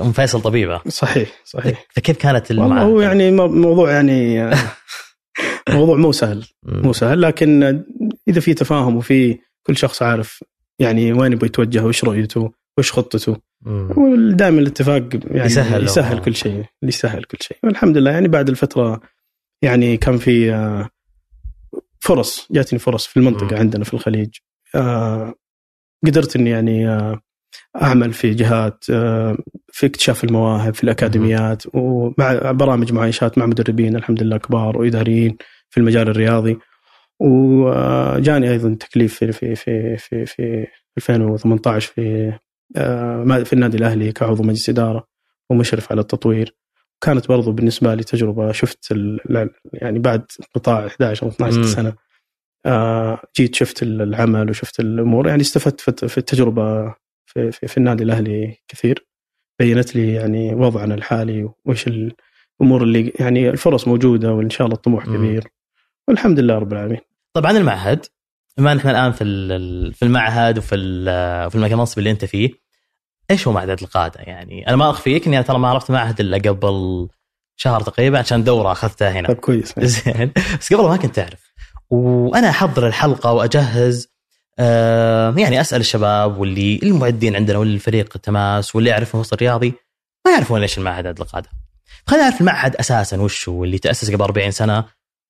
أم 0.00 0.12
فيصل 0.12 0.40
طبيبة 0.42 0.80
صحيح 0.88 1.28
صحيح 1.44 1.86
فكيف 1.90 2.16
كانت 2.16 2.50
المعاناة؟ 2.50 2.82
هو 2.84 3.00
يعني 3.00 3.30
موضوع 3.30 3.90
يعني 3.92 4.50
موضوع 5.68 5.96
مو 5.96 6.12
سهل 6.12 6.44
مو 6.62 6.92
سهل 6.92 7.22
لكن 7.22 7.82
إذا 8.28 8.40
في 8.40 8.54
تفاهم 8.54 8.96
وفي 8.96 9.38
كل 9.62 9.76
شخص 9.76 10.02
عارف 10.02 10.44
يعني 10.78 11.12
وين 11.12 11.32
يبغى 11.32 11.46
يتوجه 11.46 11.84
وش 11.84 12.04
رؤيته 12.04 12.52
وش 12.78 12.92
خطته. 12.92 13.36
ودائما 13.96 14.60
الاتفاق 14.60 15.08
يعني 15.24 15.46
يسهل, 15.46 15.84
يسهل 15.84 16.18
كل 16.18 16.34
شيء 16.34 16.64
يسهل 16.82 17.24
كل 17.24 17.38
شيء. 17.40 17.56
والحمد 17.62 17.96
لله 17.96 18.10
يعني 18.10 18.28
بعد 18.28 18.48
الفترة 18.48 19.00
يعني 19.62 19.96
كان 19.96 20.18
في 20.18 20.52
آه، 20.52 20.88
فرص 22.00 22.48
جاتني 22.50 22.78
فرص 22.78 23.06
في 23.06 23.16
المنطقة 23.16 23.58
عندنا 23.58 23.84
في 23.84 23.94
الخليج. 23.94 24.30
آه، 24.74 25.34
قدرت 26.06 26.36
إني 26.36 26.50
يعني 26.50 26.88
آه، 26.88 27.20
أعمل 27.82 28.12
في 28.12 28.34
جهات 28.34 28.84
في 29.72 29.86
اكتشاف 29.86 30.24
المواهب 30.24 30.74
في 30.74 30.84
الأكاديميات 30.84 31.62
ومع 31.74 32.52
برامج 32.52 32.92
معايشات 32.92 33.38
مع 33.38 33.46
مدربين 33.46 33.96
الحمد 33.96 34.22
لله 34.22 34.36
كبار 34.36 34.78
وإداريين 34.78 35.36
في 35.70 35.80
المجال 35.80 36.08
الرياضي. 36.08 36.58
وجاني 37.20 38.50
أيضا 38.50 38.74
تكليف 38.74 39.14
في 39.14 39.32
في 39.32 39.54
في 39.54 39.96
في, 39.96 40.26
في 40.26 40.66
2018 40.96 41.92
في 41.92 42.32
آه، 42.76 43.42
في 43.44 43.52
النادي 43.52 43.76
الأهلي 43.76 44.12
كعضو 44.12 44.42
مجلس 44.42 44.68
إدارة 44.68 45.08
ومشرف 45.50 45.92
على 45.92 46.00
التطوير. 46.00 46.56
كانت 47.00 47.28
برضو 47.28 47.52
بالنسبة 47.52 47.94
لي 47.94 48.04
تجربة 48.04 48.52
شفت 48.52 48.94
يعني 49.72 49.98
بعد 49.98 50.24
قطاع 50.54 50.86
11 50.86 51.26
أو 51.26 51.28
12 51.28 51.62
سنة 51.62 51.94
آه، 52.66 53.22
جيت 53.36 53.54
شفت 53.54 53.82
العمل 53.82 54.50
وشفت 54.50 54.80
الأمور 54.80 55.28
يعني 55.28 55.42
استفدت 55.42 56.04
في 56.04 56.18
التجربة 56.18 56.94
في, 57.26 57.52
في, 57.52 57.66
في 57.66 57.78
النادي 57.78 58.04
الأهلي 58.04 58.56
كثير. 58.68 59.06
بينت 59.60 59.96
لي 59.96 60.14
يعني 60.14 60.54
وضعنا 60.54 60.94
الحالي 60.94 61.50
وش 61.64 61.86
الأمور 61.88 62.82
اللي 62.82 63.12
يعني 63.20 63.50
الفرص 63.50 63.88
موجودة 63.88 64.32
وإن 64.32 64.50
شاء 64.50 64.66
الله 64.66 64.76
الطموح 64.76 65.06
كبير. 65.06 65.48
والحمد 66.08 66.40
لله 66.40 66.58
رب 66.58 66.72
العالمين. 66.72 67.00
طبعا 67.34 67.50
المعهد 67.50 68.06
بما 68.58 68.74
نحن 68.74 68.88
الآن 68.88 69.12
في 69.12 69.24
في 69.92 70.02
المعهد 70.02 70.58
وفي 70.58 70.76
في 71.50 71.54
المنصب 71.54 71.98
اللي 71.98 72.10
أنت 72.10 72.24
فيه 72.24 72.50
إيش 73.30 73.46
هو 73.46 73.52
معهد 73.52 73.70
القادة؟ 73.70 74.20
يعني 74.20 74.68
أنا 74.68 74.76
ما 74.76 74.90
أخفيك 74.90 75.26
إني 75.26 75.42
ترى 75.42 75.58
ما 75.58 75.68
عرفت 75.68 75.90
معهد 75.90 76.20
إلا 76.20 76.36
قبل 76.36 77.08
شهر 77.56 77.80
تقريبا 77.80 78.18
عشان 78.18 78.44
دورة 78.44 78.72
أخذتها 78.72 79.10
هنا. 79.10 79.28
طيب 79.28 79.36
كويس. 79.36 79.74
زين. 79.78 80.32
بس 80.60 80.72
قبل 80.72 80.88
ما 80.88 80.96
كنت 80.96 81.18
أعرف 81.18 81.52
وأنا 81.90 82.50
أحضر 82.50 82.86
الحلقة 82.86 83.32
وأجهز 83.32 84.12
آه 84.58 85.34
يعني 85.36 85.60
أسأل 85.60 85.80
الشباب 85.80 86.38
واللي 86.38 86.80
المعدين 86.82 87.36
عندنا 87.36 87.58
واللي 87.58 87.74
الفريق 87.74 88.12
التماس 88.16 88.76
واللي 88.76 88.90
يعرفون 88.90 89.20
وسط 89.20 89.32
الرياضي 89.32 89.74
ما 90.26 90.32
يعرفون 90.32 90.60
ليش 90.60 90.78
المعهد 90.78 91.06
القاده 91.06 91.48
خلينا 92.06 92.24
نعرف 92.24 92.40
المعهد 92.40 92.76
أساسا 92.76 93.20
وش 93.20 93.48
هو 93.48 93.64
اللي 93.64 93.78
تأسس 93.78 94.10
قبل 94.10 94.22
40 94.22 94.50
سنة 94.50 94.84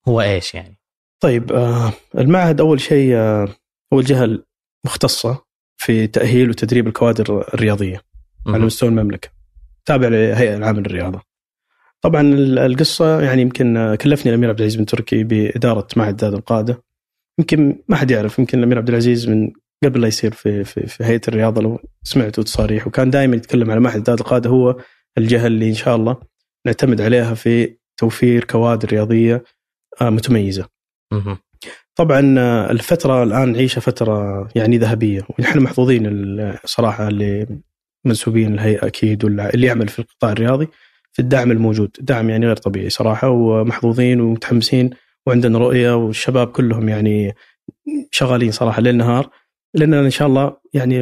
هو 0.09 0.21
إيش 0.21 0.55
يعني؟ 0.55 0.79
طيب 1.21 1.53
آه 1.53 1.93
المعهد 2.19 2.61
أول 2.61 2.81
شيء 2.81 3.15
آه 3.15 3.49
هو 3.93 4.01
الجهة 4.01 4.39
المختصة 4.85 5.45
في 5.77 6.07
تأهيل 6.07 6.51
وتدريب 6.51 6.87
الكوادر 6.87 7.55
الرياضية 7.55 8.01
على 8.47 8.65
مستوى 8.65 8.89
المملكة 8.89 9.29
تابع 9.85 10.09
لهيئة 10.09 10.57
العامة 10.57 10.81
للرياضة. 10.81 11.21
طبعا 12.01 12.23
القصة 12.67 13.21
يعني 13.21 13.43
يمكن 13.43 13.97
كلفني 14.01 14.33
الأمير 14.33 14.49
عبد 14.49 14.59
العزيز 14.59 14.77
بن 14.77 14.87
تركي 14.87 15.25
بإدارة 15.25 15.89
معهد 15.97 16.17
داد 16.17 16.35
القادة. 16.35 16.83
يمكن 17.39 17.83
ما 17.89 17.97
حد 17.97 18.11
يعرف 18.11 18.39
يمكن 18.39 18.59
الأمير 18.59 18.79
عبد 18.79 18.89
العزيز 18.89 19.29
من 19.29 19.53
قبل 19.85 20.01
لا 20.01 20.09
يصير 20.09 20.33
في 20.33 20.65
في, 20.65 20.87
في 20.87 21.05
هيئة 21.05 21.21
الرياضة 21.29 21.63
لو 21.63 21.81
سمعتوا 22.03 22.45
تصاريح 22.45 22.87
وكان 22.87 23.11
دائما 23.11 23.37
يتكلم 23.37 23.71
على 23.71 23.81
معهد 23.81 24.03
داد 24.03 24.19
القادة 24.19 24.51
هو 24.51 24.77
الجهة 25.19 25.47
اللي 25.47 25.69
إن 25.69 25.75
شاء 25.75 25.97
الله 25.97 26.17
نعتمد 26.67 27.01
عليها 27.01 27.35
في 27.35 27.77
توفير 27.97 28.45
كوادر 28.45 28.89
رياضية 28.89 29.35
آه، 29.35 29.45
متميزة. 30.01 30.69
طبعا 31.95 32.35
آه، 32.39 32.71
الفترة 32.71 33.23
الآن 33.23 33.53
نعيشها 33.53 33.81
فترة 33.81 34.49
يعني 34.55 34.79
ذهبية 34.79 35.23
ونحن 35.39 35.59
محظوظين 35.59 36.03
الصراحه 36.65 37.09
اللي 37.09 37.47
منسوبين 38.05 38.55
الهيئة 38.55 38.87
أكيد 38.87 39.25
واللي 39.25 39.67
يعمل 39.67 39.89
في 39.89 39.99
القطاع 39.99 40.33
الرياضي 40.33 40.69
في 41.13 41.23
الدعم 41.23 41.51
الموجود، 41.51 41.97
دعم 42.01 42.31
يعني 42.31 42.47
غير 42.47 42.57
طبيعي 42.57 42.91
صراحة 42.91 43.29
ومحظوظين 43.29 44.21
ومتحمسين 44.21 44.91
وعندنا 45.27 45.59
رؤية 45.59 45.97
والشباب 45.97 46.47
كلهم 46.49 46.89
يعني 46.89 47.35
شغالين 48.11 48.51
صراحة 48.51 48.83
ليل 48.83 48.97
نهار 48.97 49.31
لأننا 49.75 50.01
إن 50.01 50.11
شاء 50.11 50.29
الله 50.29 50.57
يعني 50.75 50.99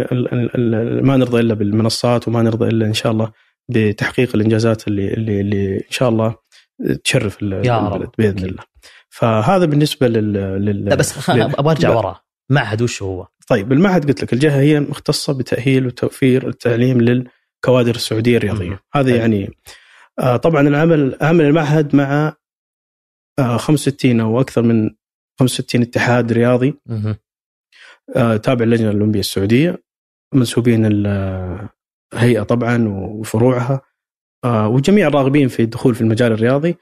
ما 1.02 1.16
نرضى 1.16 1.40
إلا 1.40 1.54
بالمنصات 1.54 2.28
وما 2.28 2.42
نرضى 2.42 2.68
إلا 2.68 2.86
إن 2.86 2.94
شاء 2.94 3.12
الله 3.12 3.32
بتحقيق 3.68 4.34
الإنجازات 4.34 4.88
اللي 4.88 5.14
اللي, 5.14 5.40
اللي 5.40 5.76
إن 5.76 5.90
شاء 5.90 6.08
الله 6.08 6.34
تشرف 7.04 7.42
البلد 7.42 8.10
بإذن 8.18 8.44
الله. 8.44 8.69
فهذا 9.10 9.64
بالنسبة 9.64 10.08
لل, 10.08 10.32
لل... 10.64 10.84
لا 10.84 10.94
بس 10.94 11.30
أبغى 11.30 11.70
أرجع 11.70 11.88
ورا. 11.96 12.20
معهد 12.50 12.82
وش 12.82 13.02
هو؟ 13.02 13.26
طيب 13.48 13.72
المعهد 13.72 14.06
قلت 14.08 14.22
لك 14.22 14.32
الجهة 14.32 14.60
هي 14.60 14.80
مختصة 14.80 15.32
بتأهيل 15.32 15.86
وتوفير 15.86 16.48
التعليم 16.48 17.00
للكوادر 17.00 17.94
السعودية 17.94 18.36
الرياضية. 18.36 18.80
هذا 18.94 19.16
يعني 19.16 19.50
آه 20.18 20.36
طبعا 20.36 20.68
العمل 20.68 21.16
عمل 21.20 21.44
المعهد 21.44 21.96
مع 21.96 22.36
آه 23.38 23.56
65 23.56 24.20
أو 24.20 24.40
أكثر 24.40 24.62
من 24.62 24.90
65 25.40 25.82
اتحاد 25.82 26.32
رياضي. 26.32 26.74
آه 28.16 28.36
تابع 28.36 28.64
للجنه 28.64 28.90
الأولمبية 28.90 29.20
السعودية 29.20 29.82
منسوبين 30.34 30.86
الهيئه 30.86 32.42
طبعا 32.42 32.88
وفروعها. 32.88 33.80
آه 34.44 34.68
وجميع 34.68 35.08
الراغبين 35.08 35.48
في 35.48 35.62
الدخول 35.62 35.94
في 35.94 36.00
المجال 36.00 36.32
الرياضي. 36.32 36.76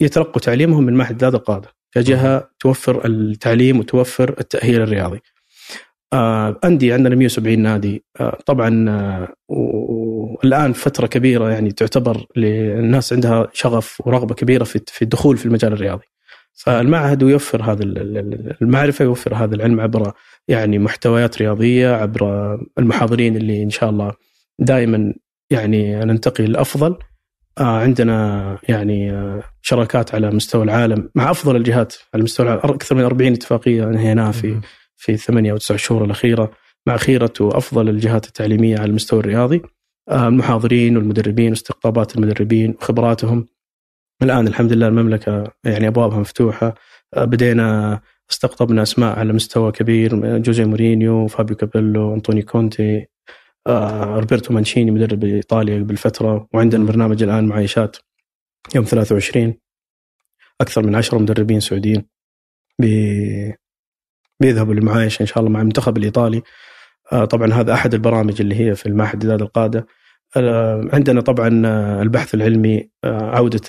يتلقوا 0.00 0.42
تعليمهم 0.42 0.84
من 0.84 0.94
معهد 0.94 1.24
ذات 1.24 1.34
القادة 1.34 1.68
كجهه 1.92 2.50
توفر 2.60 3.06
التعليم 3.06 3.78
وتوفر 3.78 4.34
التأهيل 4.40 4.82
الرياضي. 4.82 5.20
آه 6.12 6.60
أندية 6.64 6.94
عندنا 6.94 7.14
170 7.14 7.58
نادي 7.58 8.04
آه 8.20 8.38
طبعا 8.46 8.86
آه 8.90 9.34
والان 9.48 10.72
فترة 10.72 11.06
كبيرة 11.06 11.50
يعني 11.50 11.72
تعتبر 11.72 12.26
للناس 12.36 13.12
عندها 13.12 13.48
شغف 13.52 14.00
ورغبة 14.06 14.34
كبيرة 14.34 14.64
في 14.64 14.80
في 14.86 15.02
الدخول 15.02 15.36
في 15.36 15.46
المجال 15.46 15.72
الرياضي. 15.72 16.04
فالمعهد 16.54 17.22
يوفر 17.22 17.62
هذا 17.62 17.82
المعرفة 18.62 19.04
يوفر 19.04 19.34
هذا 19.34 19.54
العلم 19.54 19.80
عبر 19.80 20.12
يعني 20.48 20.78
محتويات 20.78 21.38
رياضية 21.38 21.94
عبر 21.94 22.58
المحاضرين 22.78 23.36
اللي 23.36 23.62
إن 23.62 23.70
شاء 23.70 23.90
الله 23.90 24.12
دائما 24.58 25.14
يعني 25.50 25.94
ننتقي 25.94 26.44
الافضل 26.44 26.90
آه 26.92 27.13
عندنا 27.58 28.58
يعني 28.68 29.12
آه 29.12 29.42
شراكات 29.62 30.14
على 30.14 30.30
مستوى 30.30 30.64
العالم 30.64 31.10
مع 31.14 31.30
أفضل 31.30 31.56
الجهات 31.56 31.94
على 32.14 32.22
مستوى 32.22 32.46
العالم. 32.46 32.60
أكثر 32.64 32.94
من 32.94 33.04
40 33.04 33.32
اتفاقية 33.32 33.84
انهيناها 33.84 34.32
في 34.32 34.60
في 34.96 35.16
ثمانية 35.16 35.52
أو 35.52 35.56
تسع 35.56 35.76
شهور 35.76 36.04
الأخيرة 36.04 36.50
مع 36.86 36.96
خيره 36.96 37.32
وأفضل 37.40 37.88
الجهات 37.88 38.26
التعليمية 38.26 38.78
على 38.78 38.90
المستوى 38.90 39.20
الرياضي. 39.20 39.62
آه 40.08 40.28
المحاضرين 40.28 40.96
والمدربين 40.96 41.50
واستقطابات 41.50 42.16
المدربين 42.16 42.74
وخبراتهم. 42.80 43.46
الآن 44.22 44.46
الحمد 44.48 44.72
لله 44.72 44.88
المملكة 44.88 45.52
يعني 45.64 45.88
أبوابها 45.88 46.18
مفتوحة. 46.18 46.74
آه 47.14 47.24
بدينا 47.24 48.00
استقطبنا 48.30 48.82
أسماء 48.82 49.18
على 49.18 49.32
مستوى 49.32 49.72
كبير 49.72 50.38
جوزي 50.38 50.64
مورينيو 50.64 51.26
فابيو 51.26 51.56
كابيلو 51.56 52.14
أنطوني 52.14 52.42
كونتي. 52.42 53.06
آه 53.66 54.18
روبرتو 54.18 54.54
مانشيني 54.54 54.90
مدرب 54.90 55.24
إيطاليا 55.24 55.78
قبل 55.78 55.96
فتره 55.96 56.48
وعندنا 56.54 56.84
برنامج 56.84 57.22
الآن 57.22 57.46
معايشات 57.46 57.96
يوم 58.74 58.84
23 58.84 59.54
أكثر 60.60 60.82
من 60.86 60.94
10 60.94 61.18
مدربين 61.18 61.60
سعوديين 61.60 62.06
بي 62.78 63.54
بيذهبوا 64.40 64.74
للمعايشة 64.74 65.20
إن 65.22 65.26
شاء 65.26 65.38
الله 65.38 65.50
مع 65.50 65.60
المنتخب 65.60 65.96
الإيطالي. 65.96 66.42
آه 67.12 67.24
طبعا 67.24 67.52
هذا 67.52 67.74
أحد 67.74 67.94
البرامج 67.94 68.40
اللي 68.40 68.60
هي 68.60 68.74
في 68.74 68.86
المعهد 68.86 69.24
اعداد 69.24 69.42
القادة. 69.42 69.86
آه 70.36 70.88
عندنا 70.92 71.20
طبعا 71.20 71.62
آه، 71.66 72.02
البحث 72.02 72.34
العلمي 72.34 72.90
آه، 73.04 73.36
عودة 73.36 73.60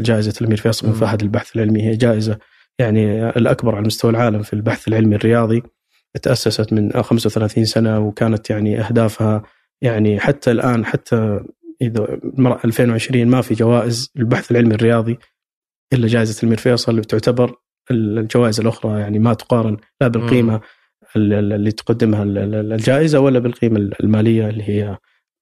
جائزه 0.00 0.34
الأمير 0.40 0.58
فيصل 0.58 0.86
بن 0.86 0.92
فهد 0.92 1.22
البحث 1.22 1.56
العلمي 1.56 1.82
هي 1.82 1.96
جائزة 1.96 2.38
يعني 2.78 3.28
الأكبر 3.28 3.74
على 3.76 3.86
مستوى 3.86 4.10
العالم 4.10 4.42
في 4.42 4.52
البحث 4.52 4.88
العلمي 4.88 5.16
الرياضي. 5.16 5.62
تأسست 6.22 6.72
من 6.72 7.02
35 7.02 7.64
سنة 7.64 7.98
وكانت 7.98 8.50
يعني 8.50 8.80
أهدافها 8.80 9.42
يعني 9.82 10.20
حتى 10.20 10.50
الآن 10.50 10.84
حتى 10.84 11.40
إذا 11.82 12.18
2020 12.64 13.26
ما 13.26 13.40
في 13.40 13.54
جوائز 13.54 14.12
البحث 14.16 14.50
العلمي 14.50 14.74
الرياضي 14.74 15.18
إلا 15.92 16.06
جائزة 16.08 16.42
المير 16.42 16.58
فيصل 16.58 16.92
اللي 16.92 17.02
تعتبر 17.02 17.54
الجوائز 17.90 18.60
الأخرى 18.60 19.00
يعني 19.00 19.18
ما 19.18 19.34
تقارن 19.34 19.76
لا 20.00 20.08
بالقيمة 20.08 20.60
اللي 21.16 21.72
تقدمها 21.72 22.22
الجائزة 22.22 23.20
ولا 23.20 23.38
بالقيمة 23.38 23.90
المالية 24.00 24.48
اللي 24.48 24.68
هي 24.68 24.98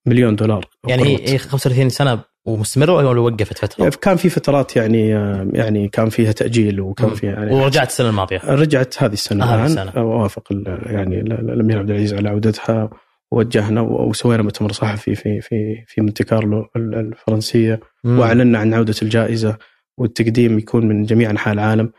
مليون 0.06 0.36
دولار 0.36 0.68
يعني 0.88 1.38
35 1.38 1.88
سنة 1.88 2.33
ومستمره 2.46 2.92
ولا 3.08 3.20
وقفت 3.20 3.58
فترة؟ 3.58 3.88
كان 3.88 4.16
في 4.16 4.28
فترات 4.28 4.76
يعني 4.76 5.08
يعني 5.52 5.88
كان 5.88 6.08
فيها 6.08 6.32
تأجيل 6.32 6.80
وكان. 6.80 7.14
فيها 7.14 7.30
يعني 7.32 7.54
ورجعت 7.54 7.88
السنة 7.88 8.08
الماضية 8.08 8.40
رجعت 8.44 9.02
هذه 9.02 9.12
السنة 9.12 9.44
آه، 9.54 9.66
الآن. 9.66 9.98
وافق 10.04 10.48
يعني 10.86 11.20
ال- 11.20 11.32
الأمير 11.50 11.78
عبد 11.78 11.90
العزيز 11.90 12.14
على 12.14 12.28
عودتها 12.28 12.90
ووجهنا 13.30 13.80
وسوينا 13.80 14.42
مؤتمر 14.42 14.72
صحفي 14.72 15.14
في 15.14 15.40
في 15.40 15.84
في 15.86 16.00
مونتي 16.00 16.24
كارلو 16.24 16.66
ال- 16.76 16.94
الفرنسية 16.94 17.80
مم. 18.04 18.18
وأعلنا 18.18 18.58
عن 18.58 18.74
عودة 18.74 18.94
الجائزة 19.02 19.56
والتقديم 19.98 20.58
يكون 20.58 20.86
من 20.86 21.02
جميع 21.04 21.30
أنحاء 21.30 21.54
العالم 21.54 21.92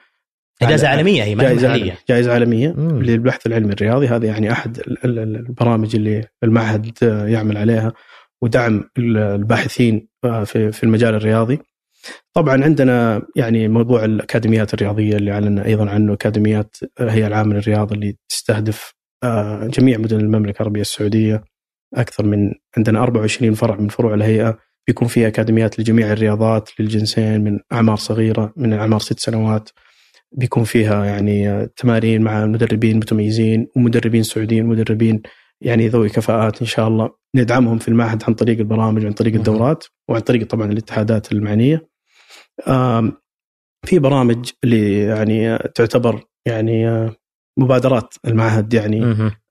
جائزة 0.61 0.87
على- 0.87 0.89
عالمية 0.89 1.23
هي 1.23 1.35
ما 1.35 1.43
جائزة 1.43 1.69
عالمية 1.71 1.97
جائزة 2.09 2.33
عالمية 2.33 2.73
مم. 2.77 3.01
للبحث 3.03 3.47
العلمي 3.47 3.73
الرياضي 3.73 4.07
هذا 4.07 4.25
يعني 4.25 4.51
أحد 4.51 4.77
ال- 4.79 5.05
ال- 5.05 5.19
ال- 5.19 5.35
البرامج 5.35 5.95
اللي 5.95 6.23
المعهد 6.43 6.91
يعمل 7.27 7.57
عليها 7.57 7.93
ودعم 8.41 8.83
ال- 8.97 9.17
الباحثين 9.17 10.07
في 10.45 10.71
في 10.71 10.83
المجال 10.83 11.15
الرياضي. 11.15 11.59
طبعا 12.33 12.63
عندنا 12.63 13.21
يعني 13.35 13.67
موضوع 13.67 14.05
الأكاديميات 14.05 14.73
الرياضية 14.73 15.15
اللي 15.15 15.31
أعلنا 15.31 15.65
أيضا 15.65 15.89
عنه. 15.89 16.13
أكاديميات 16.13 16.77
هي 16.99 17.27
العامل 17.27 17.57
الرياضي 17.57 17.95
اللي 17.95 18.17
تستهدف 18.29 18.93
آه، 19.23 19.67
جميع 19.67 19.97
مدن 19.97 20.19
المملكة 20.19 20.57
العربية 20.57 20.81
السعودية. 20.81 21.43
أكثر 21.93 22.25
من 22.25 22.53
عندنا 22.77 23.03
24 23.03 23.53
فرع 23.53 23.75
من 23.75 23.87
فروع 23.87 24.13
الهيئة. 24.13 24.57
بيكون 24.87 25.07
فيها 25.07 25.27
أكاديميات 25.27 25.79
لجميع 25.79 26.11
الرياضات 26.11 26.69
للجنسين 26.79 27.43
من 27.43 27.59
أعمار 27.73 27.95
صغيرة 27.95 28.53
من 28.57 28.73
أعمار 28.73 28.99
ست 28.99 29.19
سنوات. 29.19 29.69
بيكون 30.31 30.63
فيها 30.63 31.05
يعني 31.05 31.67
تمارين 31.67 32.21
مع 32.21 32.45
مدربين 32.45 32.97
متميزين 32.97 33.67
ومدربين 33.75 34.23
سعوديين 34.23 34.65
ومدربين 34.65 35.21
يعني 35.61 35.87
ذوي 35.87 36.09
كفاءات 36.09 36.61
إن 36.61 36.67
شاء 36.67 36.87
الله. 36.87 37.09
ندعمهم 37.35 37.77
في 37.77 37.87
المعهد 37.87 38.23
عن 38.27 38.33
طريق 38.33 38.57
البرامج 38.59 39.03
وعن 39.03 39.13
طريق. 39.13 39.35
الدورات 39.35 39.85
وعن 40.09 40.21
طريق 40.21 40.47
طبعا 40.47 40.71
الاتحادات 40.71 41.31
المعنية. 41.31 41.87
في 43.85 43.99
برامج 43.99 44.49
اللي 44.63 44.99
يعني 44.99 45.57
تعتبر 45.57 46.23
يعني 46.47 47.09
مبادرات 47.59 48.13
المعهد 48.27 48.73
يعني. 48.73 49.01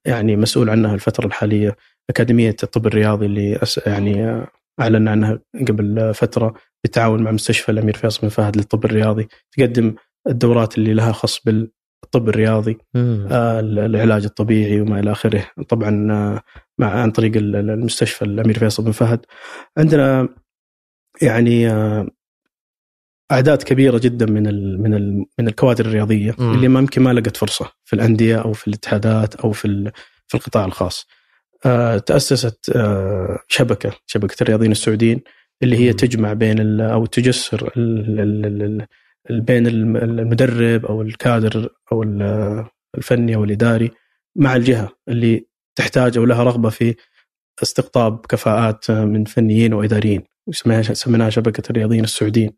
يعني 0.05 0.35
مسؤول 0.35 0.69
عنها 0.69 0.93
الفترة 0.95 1.25
الحالية 1.25 1.75
أكاديمية 2.09 2.55
الطب 2.63 2.87
الرياضي 2.87 3.25
اللي 3.25 3.59
يعني 3.85 4.45
اعلنا 4.79 5.11
عنها 5.11 5.39
قبل 5.67 6.13
فترة 6.13 6.53
بالتعاون 6.83 7.23
مع 7.23 7.31
مستشفى 7.31 7.71
الأمير 7.71 7.97
فيصل 7.97 8.21
بن 8.21 8.29
فهد 8.29 8.57
للطب 8.57 8.85
الرياضي 8.85 9.27
تقدم 9.51 9.95
الدورات 10.27 10.77
اللي 10.77 10.93
لها 10.93 11.11
خص 11.11 11.41
بالطب 12.05 12.29
الرياضي. 12.29 12.77
آه، 12.95 13.59
العلاج 13.59 14.23
الطبيعي 14.25 14.81
وما 14.81 14.99
إلى 14.99 15.11
آخره 15.11 15.45
طبعا 15.69 16.11
آه، 16.11 16.41
مع 16.77 16.89
عن 16.89 17.11
طريق 17.11 17.37
ال- 17.37 17.55
ال- 17.55 17.69
المستشفى 17.69 18.25
الأمير 18.25 18.59
فيصل 18.59 18.83
بن 18.83 18.91
فهد 18.91 19.25
عندنا 19.77 20.29
يعني 21.21 21.69
آه، 21.69 22.07
أعداد 23.31 23.63
كبيرة 23.63 23.97
جدا 23.97 24.25
من 24.25 24.47
ال 24.47 24.81
من 24.81 24.93
ال 24.93 25.25
من 25.39 25.47
الكوادر 25.47 25.85
الرياضية 25.85 26.35
مم. 26.39 26.53
اللي 26.53 26.65
يمكن 26.65 27.01
ما 27.01 27.13
لقت 27.13 27.37
فرصة 27.37 27.71
في 27.85 27.93
الأندية 27.95 28.41
أو 28.41 28.53
في 28.53 28.67
الاتحادات 28.67 29.35
أو 29.35 29.51
في 29.51 29.91
في 30.27 30.35
القطاع 30.37 30.65
الخاص. 30.65 31.07
آه، 31.65 31.97
تأسست 31.97 32.71
آه، 32.75 33.39
شبكة 33.47 33.91
شبكة 34.05 34.35
الرياضيين 34.43 34.71
السعوديين 34.71 35.21
اللي 35.63 35.77
هي 35.77 35.89
مم. 35.89 35.95
تجمع 35.95 36.33
بين 36.33 36.81
أو 36.81 37.05
تجسر 37.05 37.71
ال- 37.77 38.19
ال- 38.19 38.45
ال- 38.45 38.61
ال- 38.63 38.87
بين 39.29 39.67
الم- 39.67 39.97
المدرب 39.97 40.85
أو 40.85 41.01
الكادر 41.01 41.69
أو 41.91 42.03
ال- 42.03 42.65
الفني 42.97 43.35
أو 43.35 43.43
الإداري 43.43 43.91
مع 44.37 44.55
الجهة 44.55 44.89
اللي 45.07 45.45
تحتاج 45.75 46.17
أو 46.17 46.25
لها 46.25 46.43
رغبة 46.43 46.69
في 46.69 46.95
استقطاب 47.63 48.25
كفاءات 48.29 48.91
من 48.91 49.23
فنيين 49.25 49.73
وإداريين. 49.73 50.21
سميناها 50.93 51.29
شبكة 51.29 51.63
الرياضيين 51.69 52.03
السعوديين. 52.03 52.51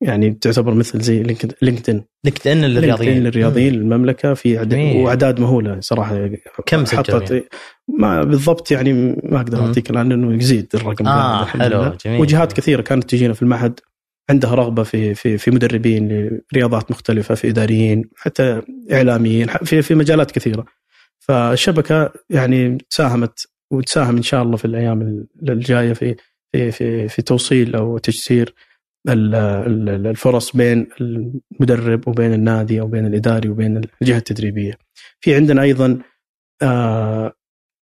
يعني 0.00 0.30
تعتبر 0.30 0.74
مثل 0.74 1.00
زي 1.00 1.22
Linked- 1.22 1.52
LinkedIn. 1.62 2.04
LinkedIn 2.24 2.64
للرياضيين. 2.64 3.22
للرياضيين 3.24 3.74
المملكة 3.74 4.34
في. 4.34 4.58
وأعداد 5.04 5.40
مهولة 5.40 5.80
صراحة. 5.80 6.30
كم 6.66 6.84
حطت 6.86 7.24
سجل 7.24 7.44
ما 7.98 8.22
بالضبط 8.24 8.70
يعني 8.70 8.92
ما 9.22 9.36
أقدر. 9.36 9.66
أعطيك 9.66 9.90
الان 9.90 10.08
لأنه 10.08 10.34
يزيد 10.34 10.68
الرقم. 10.74 11.06
آه، 11.06 11.44
حلو،. 11.44 11.92
جميل. 12.04 12.20
وجهات 12.20 12.52
كثيرة 12.52 12.82
كانت 12.82 13.10
تجينا 13.10 13.32
في 13.34 13.42
المعهد. 13.42 13.80
عندها 14.30 14.54
رغبة 14.54 14.82
في 14.82 15.14
في 15.14 15.38
في 15.38 15.50
مدربين 15.50 16.30
لرياضات 16.52 16.90
مختلفة 16.90 17.34
في 17.34 17.48
إداريين 17.48 18.04
حتى 18.16 18.62
إعلاميين 18.92 19.46
في 19.48 19.82
في 19.82 19.94
مجالات 19.94 20.30
كثيرة 20.30 20.64
فالشبكة 21.18 22.12
يعني 22.30 22.78
ساهمت 22.88 23.46
وتساهم 23.70 24.16
إن 24.16 24.22
شاء 24.22 24.42
الله 24.42 24.56
في 24.56 24.64
الأيام 24.64 25.26
الجاية 25.48 25.92
في 25.92 26.16
في 26.52 26.70
في 26.72 27.08
في 27.08 27.22
توصيل 27.22 27.74
أو 27.76 27.98
تجسير 27.98 28.54
ال- 29.08 29.34
ال- 29.34 30.06
الفرص 30.06 30.56
بين 30.56 30.86
المدرب 31.00 32.08
وبين 32.08 32.32
النادي 32.32 32.80
أو 32.80 32.86
بين 32.86 33.06
الإداري 33.06 33.48
وبين 33.48 33.80
الجهة 34.02 34.18
التدريبية. 34.18 34.72
في 35.20 35.34
عندنا 35.34 35.62
أيضا 35.62 35.98
آه، 36.62 37.32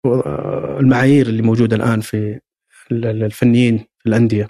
آه، 0.06 0.78
المعايير 0.80 1.26
اللي 1.26 1.42
موجودة 1.42 1.76
الآن 1.76 2.00
في 2.00 2.40
ال- 2.92 3.06
ال- 3.06 3.24
الفنيين 3.24 3.78
في 3.78 4.06
الأندية. 4.06 4.48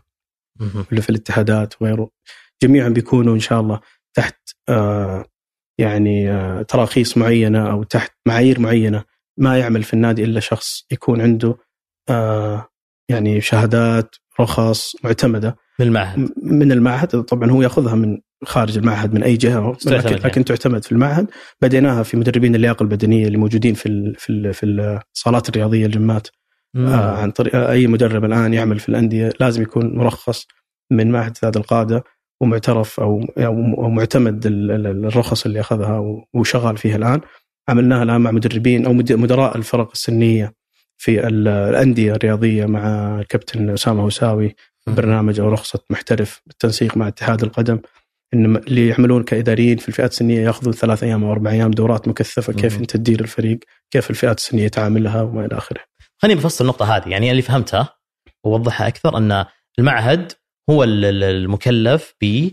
ولا 0.92 1.00
في 1.00 1.10
الاتحادات 1.10 1.82
وغيره 1.82 2.10
جميعهم 2.62 2.92
بيكونوا 2.92 3.34
إن 3.34 3.40
شاء 3.40 3.60
الله 3.60 3.80
تحت 4.14 4.36
آه، 4.68 5.24
يعني 5.78 6.30
آه، 6.30 6.62
تراخيص 6.62 7.18
معينة 7.18 7.70
أو 7.70 7.82
تحت 7.82 8.12
معايير 8.26 8.60
معينة. 8.60 9.04
ما 9.38 9.58
يعمل 9.58 9.82
في 9.82 9.94
النادي 9.94 10.24
إلا 10.24 10.40
شخص 10.40 10.86
يكون 10.92 11.20
عنده 11.20 11.56
آه، 12.08 12.68
يعني 13.08 13.40
شهادات 13.40 14.16
رخص 14.40 14.92
معتمدة. 15.04 15.56
من 15.78 15.86
المعهد. 15.86 16.28
من 16.42 16.72
المعهد. 16.72 17.22
طبعا 17.22 17.50
هو 17.50 17.62
ياخذها 17.62 17.94
من 17.94 18.18
خارج 18.44 18.78
المعهد 18.78 19.14
من 19.14 19.22
أي 19.22 19.36
جهة 19.36 19.76
لكن, 19.86 20.08
يعني. 20.08 20.16
لكن 20.16 20.44
تعتمد 20.44 20.84
في 20.84 20.92
المعهد. 20.92 21.30
بديناها 21.62 22.02
في 22.02 22.16
مدربين 22.16 22.54
اللياقة 22.54 22.82
البدنية 22.82 23.26
اللي 23.26 23.38
موجودين 23.38 23.74
في 23.74 23.86
ال 23.86 24.14
في 24.18 24.30
ال 24.30 24.54
في 24.54 24.66
الصالات 25.14 25.48
الرياضية 25.48 25.86
الجمات. 25.86 26.28
آه 26.76 27.16
عن 27.16 27.30
طريق 27.30 27.56
أي 27.56 27.86
مدرب 27.86 28.24
الآن 28.24 28.54
يعمل 28.54 28.78
في 28.78 28.88
الأندية 28.88 29.32
لازم 29.40 29.62
يكون 29.62 29.96
مرخص 29.96 30.46
من 30.90 31.10
معهد 31.10 31.36
سداد 31.36 31.56
القادة 31.56 32.04
ومعترف 32.40 33.00
أو 33.00 33.20
أو 33.38 33.90
معتمد 33.90 34.46
ال- 34.46 34.70
ال- 34.70 35.06
الرخص 35.06 35.46
اللي 35.46 35.60
أخذها 35.60 36.22
وشغال 36.34 36.76
فيها 36.76 36.96
الآن 36.96 37.20
عملناها 37.68 38.02
الآن 38.02 38.20
مع 38.20 38.30
مدربين 38.30 38.86
أو 38.86 38.92
مد- 38.92 39.12
مدراء 39.12 39.56
الفرق 39.56 39.90
السنية 39.92 40.52
في 40.96 41.26
ال- 41.26 41.48
الأندية 41.48 42.12
الرياضية 42.12 42.66
مع 42.66 43.18
الكابتن 43.20 43.70
أسامة 43.70 44.04
وساوي 44.04 44.54
مم. 44.86 44.94
برنامج 44.94 45.40
أو 45.40 45.48
رخصة 45.48 45.78
محترف 45.90 46.42
بالتنسيق 46.46 46.96
مع 46.96 47.08
اتحاد 47.08 47.42
القدم 47.42 47.78
ان 48.34 48.56
اللي 48.56 48.88
يعملون 48.88 49.22
كإداريين 49.22 49.76
في 49.76 49.88
الفئات 49.88 50.10
السنية 50.10 50.40
يأخذون 50.40 50.72
ثلاث 50.72 51.02
أيام 51.04 51.24
أو 51.24 51.32
أربع 51.32 51.50
أيام 51.50 51.70
دورات 51.70 52.08
مكثفة 52.08 52.52
كيف. 52.52 52.78
أنت 52.78 52.90
تدير 52.96 53.20
الفريق، 53.20 53.58
كيف 53.90 54.10
الفئات 54.10 54.38
السنية 54.38 54.68
تعاملها 54.68 55.22
وما 55.22 55.44
إلى 55.46 55.56
آخره. 55.58 55.80
خليني 56.22 56.40
بفصل 56.40 56.64
النقطة 56.64 56.96
هذه. 56.96 57.08
يعني 57.08 57.30
اللي 57.30 57.42
فهمتها 57.42 57.98
ووضحها 58.44 58.88
أكثر 58.88 59.16
أن 59.16 59.44
المعهد 59.78 60.32
هو 60.70 60.84
ال- 60.84 61.04
ال- 61.04 61.24
المكلف 61.24 62.14
ب 62.22 62.48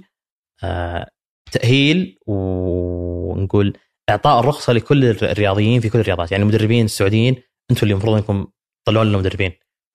آه، 0.64 1.10
تأهيل 1.52 2.18
ونقول 2.28 3.78
إعطاء 4.10 4.40
الرخصة 4.40 4.74
لكل 4.74 5.06
الرياضيين 5.06 5.82
في 5.82 5.90
كل 5.90 6.00
الرياضات. 6.00 6.32
يعني 6.32 6.44
المدربين 6.44 6.86
السعوديين 6.86 7.36
أنتم 7.72 7.82
اللي 7.84 7.92
المفروض 7.94 8.16
أنكم 8.16 8.48
تطلعون 8.86 9.08
لنا 9.08 9.18
مدربين 9.18 9.52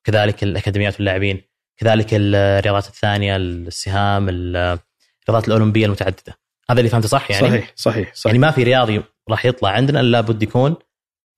كذلك 0.06 0.42
الأكاديميات 0.42 0.94
واللاعبين. 0.94 1.42
كذلك 1.80 2.06
الرياضات 2.12 2.86
الثانية 2.86 3.36
السهام 3.36 4.28
الرياضات 4.28 5.48
الأولمبية 5.48 5.86
المتعددة. 5.86 6.34
هذا 6.70 6.78
اللي 6.80 6.90
فهمته 6.90 7.08
صح 7.08 7.30
يعني؟ 7.30 7.48
صحيح 7.48 7.72
صحيح 7.76 8.14
صحيح. 8.14 8.26
يعني 8.26 8.38
ما 8.38 8.50
في 8.50 8.62
رياضي 8.62 9.02
راح 9.30 9.44
يطلع 9.46 9.70
عندنا 9.70 10.00
إلا 10.00 10.20
بد 10.20 10.42
يكون 10.42 10.76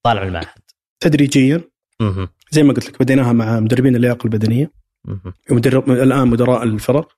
طالع 0.04 0.22
من 0.22 0.28
المعهد. 0.28 0.60
تدريجيا. 1.00 1.75
زي 2.50 2.62
ما 2.62 2.72
قلت 2.72 2.86
لك 2.88 3.02
بديناها 3.02 3.32
مع 3.32 3.60
مدربين 3.60 3.96
اللياقة 3.96 4.24
البدنية. 4.24 4.70
ومدرب 5.50 5.90
الآن 5.90 6.28
مدراء 6.28 6.62
الفرق. 6.62 7.08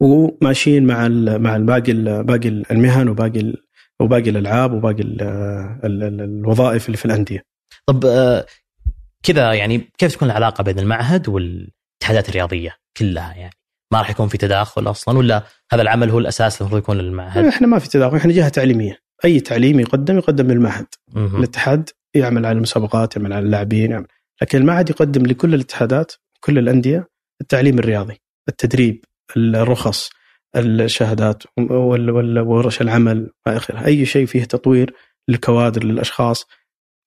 وماشيين 0.00 0.86
مع 0.86 1.06
ال 1.06 1.42
مع 1.42 1.56
باقي 1.56 1.92
باقي 2.22 2.48
المهن 2.48 3.08
وباقي 3.08 3.52
وباقي 4.00 4.30
الألعاب 4.30 4.72
وباقي 4.72 5.02
ال 5.02 5.22
ال 5.84 6.02
ال 6.02 6.20
الوظائف 6.20 6.86
اللي 6.86 6.96
في 6.96 7.04
الأندية. 7.04 7.44
طب 7.86 8.04
آه، 8.04 8.46
كذا 9.22 9.52
يعني 9.52 9.92
كيف 9.98 10.14
تكون 10.14 10.30
العلاقة 10.30 10.64
بين 10.64 10.78
المعهد 10.78 11.28
والاتحادات 11.28 12.28
الرياضية 12.28 12.76
كلها 12.96 13.34
يعني 13.34 13.54
ما 13.92 13.98
راح 13.98 14.10
يكون 14.10 14.28
في 14.28 14.38
تداخل 14.38 14.90
أصلا 14.90 15.18
ولا 15.18 15.42
هذا 15.72 15.82
العمل 15.82 16.10
هو 16.10 16.18
الأساس 16.18 16.54
اللي 16.54 16.60
المفروض 16.60 16.82
يكون 16.82 16.98
للمعهد؟ 16.98 17.44
إحنا 17.44 17.66
ما 17.66 17.78
في 17.78 17.88
تداخل 17.88 18.16
إحنا 18.16 18.32
جهة 18.32 18.48
تعليمية 18.48 18.98
أي 19.24 19.40
تعليم 19.40 19.80
يقدم 19.80 20.18
يقدم 20.18 20.50
للمعهد. 20.50 20.86
الاتحاد 21.16 21.90
يعمل 22.14 22.46
على 22.46 22.56
المسابقات 22.56 23.16
يعمل 23.16 23.32
على 23.32 23.44
اللاعبين 23.46 23.90
يعمل. 23.90 24.06
لكن 24.42 24.58
المعهد 24.58 24.90
يقدم 24.90 25.26
لكل 25.26 25.54
الاتحادات 25.54 26.12
كل 26.40 26.58
الأندية 26.58 27.08
التعليم 27.40 27.78
الرياضي 27.78 28.20
التدريب 28.48 29.04
الرخص 29.36 30.10
الشهادات 30.56 31.42
وورش 31.58 32.80
العمل 32.80 33.30
ما 33.46 33.56
آخره 33.56 33.84
أي 33.84 34.06
شيء 34.06 34.26
فيه 34.26 34.44
تطوير 34.44 34.94
للكوادر 35.28 35.84
للأشخاص 35.84 36.46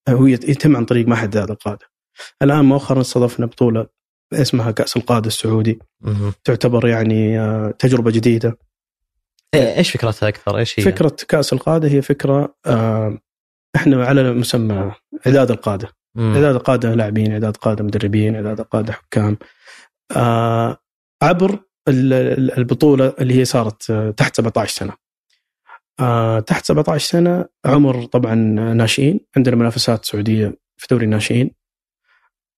هو 0.10 0.26
يت- 0.28 0.50
يتم 0.50 0.76
عن 0.78 0.86
طريق 0.86 1.08
معهد 1.08 1.38
ذات 1.38 1.50
القاده. 1.52 1.86
الآن 2.42 2.66
مؤخرا 2.66 3.02
استضفنا 3.02 3.46
بطولة 3.46 3.88
اسمها 4.34 4.72
كأس 4.72 4.98
القادة 4.98 5.28
السعودي 5.28 5.80
مهم. 6.02 6.34
تعتبر 6.44 6.88
يعني 6.88 7.40
آه، 7.40 7.72
تجربة 7.80 8.12
جديدة 8.12 8.58
إيه، 9.54 9.78
إيش 9.78 9.92
فكرتها 9.92 10.30
أكثر؟ 10.30 10.58
إيش 10.58 10.80
هي؟ 10.80 10.84
فكرة 10.84 11.16
كأس 11.28 11.54
القادة 11.54 11.88
هي 11.88 12.02
فكرة 12.02 12.56
آه، 12.66 13.20
إحنا 13.76 14.06
على 14.06 14.34
مسمى 14.34 14.92
اعداد 15.28 15.52
القادة. 15.52 15.90
مم. 16.16 16.34
اعداد 16.36 16.58
قاده 16.58 16.96
لاعبين 16.96 17.32
اعداد 17.32 17.58
قاده 17.58 17.84
مدربين 17.84 18.36
اعداد 18.36 18.62
قاده 18.62 18.94
حكام. 18.94 19.38
آه 20.16 20.78
عبر 21.24 21.52
ال- 21.88 22.14
ال- 22.14 22.58
البطولة 22.58 23.14
اللي 23.20 23.34
هي 23.40 23.46
صارت 23.46 23.90
آه، 23.92 24.12
تحت 24.12 24.36
17 24.38 24.74
سنة. 24.74 24.94
آه 26.00 26.40
تحت 26.40 26.66
17 26.66 27.06
سنة 27.10 27.46
عمر 27.66 28.06
طبعا 28.06 28.36
ناشئين 28.74 29.20
عندنا 29.38 29.56
منافسات 29.56 30.06
سعودية 30.06 30.58
في 30.78 30.88
دوري 30.92 31.06
الناشئين. 31.06 31.52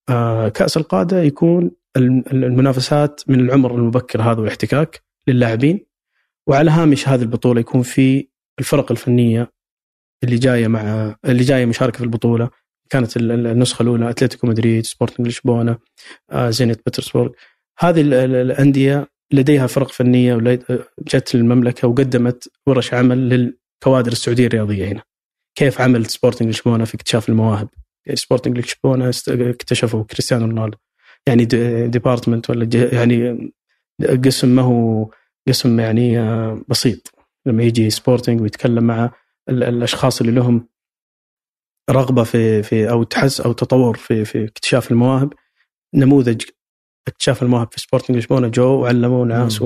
آه 0.10 0.49
كأس 0.49 0.77
القادة 0.77 1.21
يكون 1.23 1.71
ال- 1.97 2.23
ال- 2.34 2.43
المنافسات 2.45 3.21
من 3.27 3.39
العمر 3.39 3.75
المبكر 3.75 4.21
هذا 4.21 4.39
والاحتكاك 4.39 5.03
للاعبين 5.27 5.86
وعلى 6.47 6.71
هامش 6.71 7.10
هذه 7.10 7.21
البطولة 7.21 7.60
يكون 7.60 7.82
في 7.82 8.27
الفرق 8.60 8.91
الفنية 8.91 9.51
اللي 10.23 10.36
جاية 10.36 10.67
مع 10.67 11.15
اللي 11.25 11.43
جاية 11.43 11.65
مشاركة 11.65 11.97
في 11.97 12.03
البطولة. 12.03 12.49
كانت 12.89 13.17
ال- 13.17 13.32
ال- 13.32 13.47
النسخة 13.47 13.84
الأولى 13.84 14.10
أتلتيكو 14.10 14.47
مدريد 14.47 14.86
سبورتنج 14.86 15.27
لشبونة 15.27 15.77
آه، 16.32 16.49
زينت 16.49 16.80
بطرسبورغ. 16.86 17.30
هذه 17.80 18.01
ال- 18.01 18.13
ال- 18.13 18.36
الأندية 18.36 19.08
لديها 19.34 19.67
فرق 19.67 19.91
فنية 19.91 20.36
جت 21.08 21.36
المملكه 21.36 21.88
وقدمت 21.88 22.47
ورش 22.67 22.93
عمل 22.93 23.30
للكوادر 23.30 24.12
السعودية 24.12 24.47
الرياضية 24.47 24.86
هنا. 24.88 25.01
كيف 25.56 25.82
عمل 25.82 26.06
سبورتنج 26.06 26.49
لشبونة 26.49 26.86
في 26.86 26.95
اكتشاف 26.95 27.30
المواهب؟ 27.30 27.69
يعني 28.06 28.15
سبورتنج 28.17 28.58
لشبونة 28.60 29.12
اكتشفوا 29.30 30.03
كريستيانو 30.03 30.45
رونالدو. 30.45 30.77
يعني 31.27 31.45
de- 31.46 31.88
department 31.88 32.50
ولا 32.49 32.69
يعني 32.93 33.51
قسم 34.25 34.47
ما 34.56 34.62
هو 34.62 35.10
قسم 35.47 35.80
يعني 35.80 36.19
آه، 36.19 36.62
بسيط. 36.67 37.12
لما 37.45 37.63
يجي 37.63 37.89
سبورتنج 37.89 38.41
ويتكلم 38.41 38.84
مع 38.84 39.12
الأشخاص 39.50 40.22
اللي 40.22 40.32
لهم 40.32 40.68
رغبة 41.90 42.24
في 42.24 42.64
في 42.64 42.90
أو 42.90 43.04
تحس 43.04 43.42
أو 43.42 43.54
تطور 43.54 43.98
في 43.98 44.26
في 44.26 44.46
اكتشاف 44.46 44.92
المواهب. 44.92 45.34
نموذج 45.96 46.42
اكتشاف 47.08 47.44
المواهب 47.44 47.72
في 47.72 47.80
سبورتنج 47.80 48.18
لشبونه 48.18 48.48
جو 48.48 48.82
وعلموا 48.82 49.26
ناس 49.26 49.64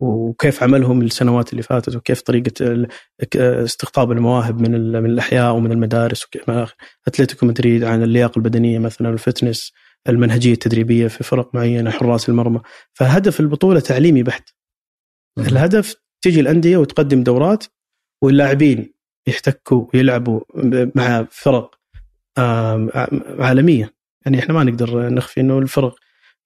وكيف 0.00 0.62
عملهم 0.62 1.02
السنوات 1.02 1.50
اللي 1.50 1.62
فاتت 1.62 1.96
وكيف 1.96 2.22
طريقة 2.22 2.86
استقطاب 3.34 4.12
المواهب 4.12 4.60
من 4.60 4.92
من 5.02 5.10
الأحياء 5.10 5.54
ومن 5.54 5.72
المدارس 5.72 6.24
وكيف 6.24 6.48
ما 6.48 6.66
اتلتيكو 7.06 7.46
مدريد 7.46 7.84
عن 7.84 8.02
اللياقة 8.02 8.38
البدنية 8.38 8.78
مثلا 8.78 9.10
الفتنس 9.10 9.72
المنهجية 10.08 10.52
التدريبية 10.52 11.06
في 11.08 11.24
فرق 11.24 11.54
معينة 11.54 11.90
حراس 11.90 12.28
المرمى. 12.28 12.60
فهدف 12.92 13.40
البطولة 13.40 13.80
تعليمي 13.80 14.22
بحت. 14.22 14.50
الهدف 15.38 15.94
تجي 16.22 16.40
الأندية 16.40 16.76
وتقدم 16.76 17.22
دورات 17.22 17.64
واللاعبين 18.22 18.92
يحتكوا 19.26 19.86
ويلعبوا 19.94 20.40
مع 20.94 21.26
فرق 21.30 21.74
عالمية. 23.38 23.94
يعني 24.26 24.38
إحنا 24.38 24.54
ما 24.54 24.64
نقدر 24.64 25.08
نخفي 25.08 25.40
إنه 25.40 25.58
الفرق 25.58 25.94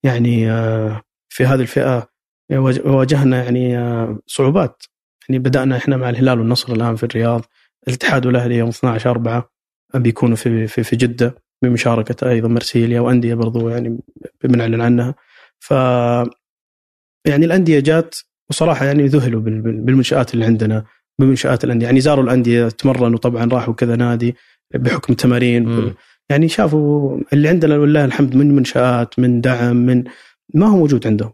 يعني 0.03 0.51
آه، 0.51 1.01
في 1.29 1.45
هذه 1.45 1.61
الفئة 1.61 2.09
واج- 2.51 2.85
واجهنا 2.87 3.43
يعني 3.43 3.77
آه، 3.77 4.19
صعوبات. 4.27 4.83
يعني 5.29 5.39
بدأنا 5.39 5.77
إحنا 5.77 5.97
مع 5.97 6.09
الهلال 6.09 6.39
والنصر 6.39 6.73
الآن 6.73 6.95
في 6.95 7.03
الرياض. 7.03 7.45
الاتحاد 7.87 8.25
والأهلي 8.25 8.55
يوم 8.57 8.69
12 8.69 9.09
4 9.09 9.49
بيكونوا 9.95 10.35
في 10.35 10.67
في 10.67 10.83
في 10.83 10.95
جدة 10.95 11.35
بمشاركة 11.61 12.29
أيضا 12.29 12.47
مرسيليا 12.47 12.99
وأندية 13.01 13.33
برضو 13.33 13.69
يعني 13.69 13.99
بنعلن 14.43 14.81
عنها. 14.81 15.15
ف 15.59 15.71
يعني 17.27 17.45
الأندية 17.45 17.79
جات 17.79 18.15
وصراحة 18.49 18.85
يعني 18.85 19.07
ذهلوا 19.07 19.41
بال- 19.41 19.61
بال- 19.61 19.81
بالمنشآت 19.81 20.33
اللي 20.33 20.45
عندنا. 20.45 20.85
بمنشآت 21.19 21.63
الأندية 21.63 21.85
يعني 21.85 22.01
زاروا 22.01 22.23
الأندية 22.23 22.69
تمرنوا 22.69 23.19
طبعا 23.19 23.45
راحوا 23.45 23.73
كذا 23.73 23.95
نادي 23.95 24.35
بحكم 24.75 25.13
تمارين. 25.13 25.93
يعني 26.29 26.47
شافوا 26.47 27.19
اللي 27.33 27.49
عندنا 27.49 27.77
ولله 27.77 28.05
الحمد 28.05 28.35
من 28.35 28.55
منشآت 28.55 29.19
من 29.19 29.41
دعم 29.41 29.75
من 29.75 30.03
ما 30.53 30.67
هو 30.67 30.77
موجود 30.77 31.07
عندهم. 31.07 31.33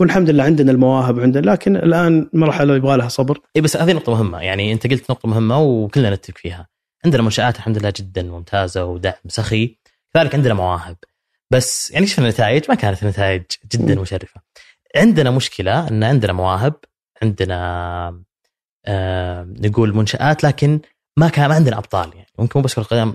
والحمد 0.00 0.30
لله 0.30 0.44
عندنا 0.44 0.72
المواهب 0.72 1.20
عندنا 1.20 1.50
لكن 1.50 1.76
الآن 1.76 2.30
مرحلة 2.32 2.76
يبغى 2.76 2.96
لها 2.96 3.08
صبر 3.08 3.40
اي 3.56 3.60
بس 3.60 3.76
هذه 3.76 3.92
نقطة 3.92 4.12
مهمة 4.12 4.40
يعني 4.40 4.72
أنت 4.72 4.86
قلت 4.86 5.10
نقطة 5.10 5.28
مهمة 5.28 5.60
وكلنا 5.60 6.10
نتفق 6.10 6.38
فيها. 6.38 6.68
عندنا 7.04 7.22
منشآت 7.22 7.56
الحمد 7.56 7.78
لله 7.78 7.92
جدا 7.96 8.22
ممتازة 8.22 8.84
ودعم 8.84 9.28
سخي، 9.28 9.78
كذلك 10.14 10.34
عندنا 10.34 10.54
مواهب. 10.54 10.96
بس 11.50 11.90
يعني 11.90 12.06
شفنا 12.06 12.24
النتائج 12.24 12.62
ما 12.68 12.74
كانت 12.74 13.02
النتائج 13.02 13.42
جدا 13.72 13.94
مم. 13.94 14.00
مشرفة. 14.00 14.40
عندنا 14.96 15.30
مشكلة 15.30 15.88
إن 15.88 16.04
عندنا 16.04 16.32
مواهب، 16.32 16.74
عندنا 17.22 18.22
نقول 19.68 19.96
منشآت 19.96 20.44
لكن 20.44 20.80
ما 21.16 21.28
كان 21.28 21.48
ما 21.48 21.54
عندنا 21.54 21.78
أبطال 21.78 22.10
يعني 22.14 22.28
ممكن 22.38 22.60
مو 22.60 22.64
بس 22.64 22.74
كرة 22.74 22.82
القدم 22.82 23.14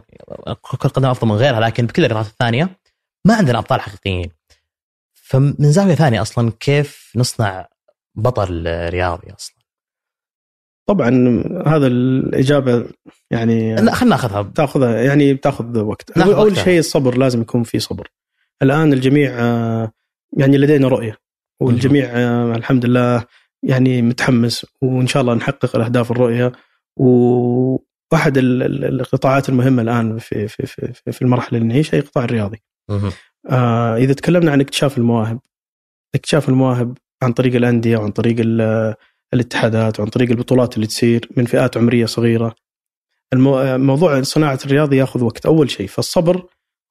كرة 0.61 0.87
القدم 0.87 1.09
أفضل 1.09 1.27
من 1.27 1.35
غيرها 1.35 1.59
لكن 1.59 1.85
بكل 1.85 2.05
الرياضات 2.05 2.27
الثانية 2.27 2.69
ما 3.25 3.35
عندنا 3.35 3.59
أبطال 3.59 3.81
حقيقيين. 3.81 4.31
فمن 5.13 5.55
زاوية 5.59 5.95
ثانية 5.95 6.21
أصلا 6.21 6.51
كيف 6.59 7.11
نصنع 7.15 7.67
بطل 8.15 8.63
رياضي 8.89 9.33
أصلا؟ 9.39 9.55
طبعا 10.87 11.43
هذا 11.67 11.87
الإجابة 11.87 12.85
يعني 13.31 13.75
لا 13.75 13.93
خلينا 13.93 14.15
ناخذها 14.15 14.51
تاخذها 14.55 15.01
يعني 15.01 15.33
بتاخذ 15.33 15.79
وقت 15.79 16.17
أول. 16.17 16.57
شيء 16.57 16.79
الصبر 16.79 17.17
لازم 17.17 17.41
يكون 17.41 17.63
في 17.63 17.79
صبر 17.79 18.11
الآن 18.61 18.93
الجميع 18.93 19.31
آه، 19.39 19.91
يعني 20.37 20.57
لدينا 20.57 20.87
رؤية 20.87 21.17
والجميع 21.59 22.05
آه، 22.05 22.55
الحمد 22.55 22.85
لله 22.85 23.25
يعني 23.65 24.01
متحمس 24.01 24.65
وإن 24.81 25.07
شاء 25.07 25.21
الله 25.21 25.33
نحقق 25.33 25.75
الأهداف 25.75 26.11
الرؤية 26.11 26.51
وأحد 26.97 28.37
ال- 28.37 28.63
ال- 28.63 29.01
القطاعات 29.01 29.49
المهمة 29.49 29.81
الآن 29.81 30.17
في 30.17 30.47
في 30.47 30.65
في, 30.65 31.11
في 31.11 31.21
المرحلة 31.21 31.57
اللي 31.59 31.69
نعيشها 31.73 31.95
هي 31.95 31.99
القطاع 32.01 32.23
الرياضي. 32.23 32.63
آه 33.49 33.97
إذا 33.97 34.13
تكلمنا 34.13 34.51
عن 34.51 34.61
اكتشاف 34.61 34.97
المواهب 34.97 35.39
اكتشاف 36.15 36.49
المواهب 36.49 36.97
عن 37.23 37.33
طريق 37.33 37.55
الأندية 37.55 37.97
وعن 37.97 38.11
طريق 38.11 38.35
ال- 38.39 38.95
الاتحادات 39.33 39.99
وعن 39.99 40.09
طريق 40.09 40.29
البطولات 40.29 40.75
اللي 40.75 40.87
تصير 40.87 41.29
من 41.37 41.45
فئات 41.45 41.77
عمرية 41.77 42.05
صغيرة 42.05 42.55
المو... 43.33 43.77
موضوع 43.77 44.21
صناعة 44.21 44.59
الرياضي 44.65 44.97
يأخذ 44.97 45.23
وقت 45.23 45.45
أول 45.45 45.69
شيء 45.71 45.87
فالصبر 45.87 46.45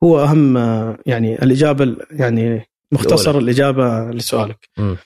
هو 0.04 0.20
أهم 0.24 0.56
آه، 0.56 0.98
يعني 1.06 1.42
الإجابة 1.42 1.84
ال- 1.84 2.06
يعني 2.10 2.66
مختصر 2.92 3.30
الأولى. 3.30 3.44
الإجابة 3.44 4.10
لسؤالك 4.10 4.68
مم. 4.78 4.96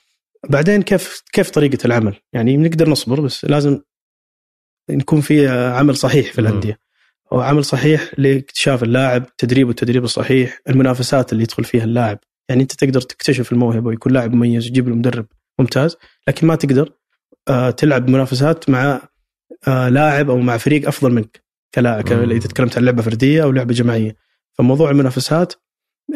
بعدين 0.48 0.82
كيف 0.82 1.22
كيف 1.32 1.50
طريقة 1.50 1.78
العمل 1.84 2.16
يعني 2.32 2.56
نقدر 2.56 2.90
نصبر 2.90 3.20
بس 3.20 3.44
لازم 3.44 3.80
يكون 4.90 5.20
في 5.20 5.48
عمل 5.48 5.96
صحيح 5.96 6.32
في. 6.32 6.38
الأندية 6.38 6.78
وعمل 7.32 7.64
صحيح 7.64 8.10
لاكتشاف 8.18 8.82
اللاعب 8.82 9.36
تدريبه 9.36 9.70
التدريب 9.70 10.04
الصحيح 10.04 10.60
المنافسات 10.68 11.32
اللي 11.32 11.42
يدخل 11.42 11.64
فيها 11.64 11.84
اللاعب 11.84 12.18
يعني 12.48 12.62
أنت 12.62 12.72
تقدر 12.72 13.00
تكتشف 13.00 13.52
الموهبة 13.52 13.86
ويكون 13.86 14.12
لاعب 14.12 14.34
مميز 14.34 14.66
وتجيب 14.66 14.88
له 14.88 14.94
مدرب 14.94 15.26
ممتاز 15.58 15.96
لكن 16.28 16.46
ما 16.46 16.54
تقدر 16.54 16.92
آه، 17.48 17.70
تلعب 17.70 18.10
منافسات 18.10 18.70
مع 18.70 19.08
آه، 19.68 19.88
لاعب 19.88 20.30
أو 20.30 20.38
مع 20.38 20.56
فريق 20.56 20.88
أفضل 20.88 21.12
منك 21.12 21.44
كلاعب. 21.74 22.12
إذا 22.12 22.48
تكلمت 22.48 22.78
عن 22.78 22.84
لعبة 22.84 23.02
فردية 23.02 23.42
أو 23.42 23.52
لعبة 23.52 23.74
جماعية 23.74 24.16
فموضوع 24.52 24.90
المنافسات 24.90 25.52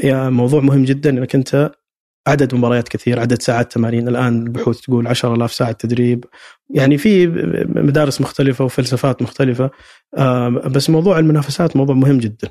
يا 0.05 0.31
موضوع 0.31 0.61
مهم 0.61 0.85
جدا 0.85 1.11
إنك 1.11 1.35
أنت 1.35 1.73
عدد 2.27 2.55
مباريات 2.55 2.89
كثير 2.89 3.21
عدد 3.21 3.43
ساعات 3.43 3.73
تمارين. 3.73 4.09
الآن 4.09 4.43
البحوث 4.43 4.81
تقول 4.81 5.07
10000 5.07 5.53
ساعة 5.53 5.73
تدريب. 5.73 6.25
يعني 6.71 6.99
في 6.99 7.27
مدارس 7.69 8.21
مختلفة 8.21 8.65
وفلسفات 8.65 9.23
مختلفة. 9.23 9.71
آه، 10.19 10.49
بس 10.49 10.91
موضوع 10.91 11.19
المنافسات 11.19 11.77
موضوع 11.77 11.95
مهم 11.95 12.19
جدا. 12.19 12.49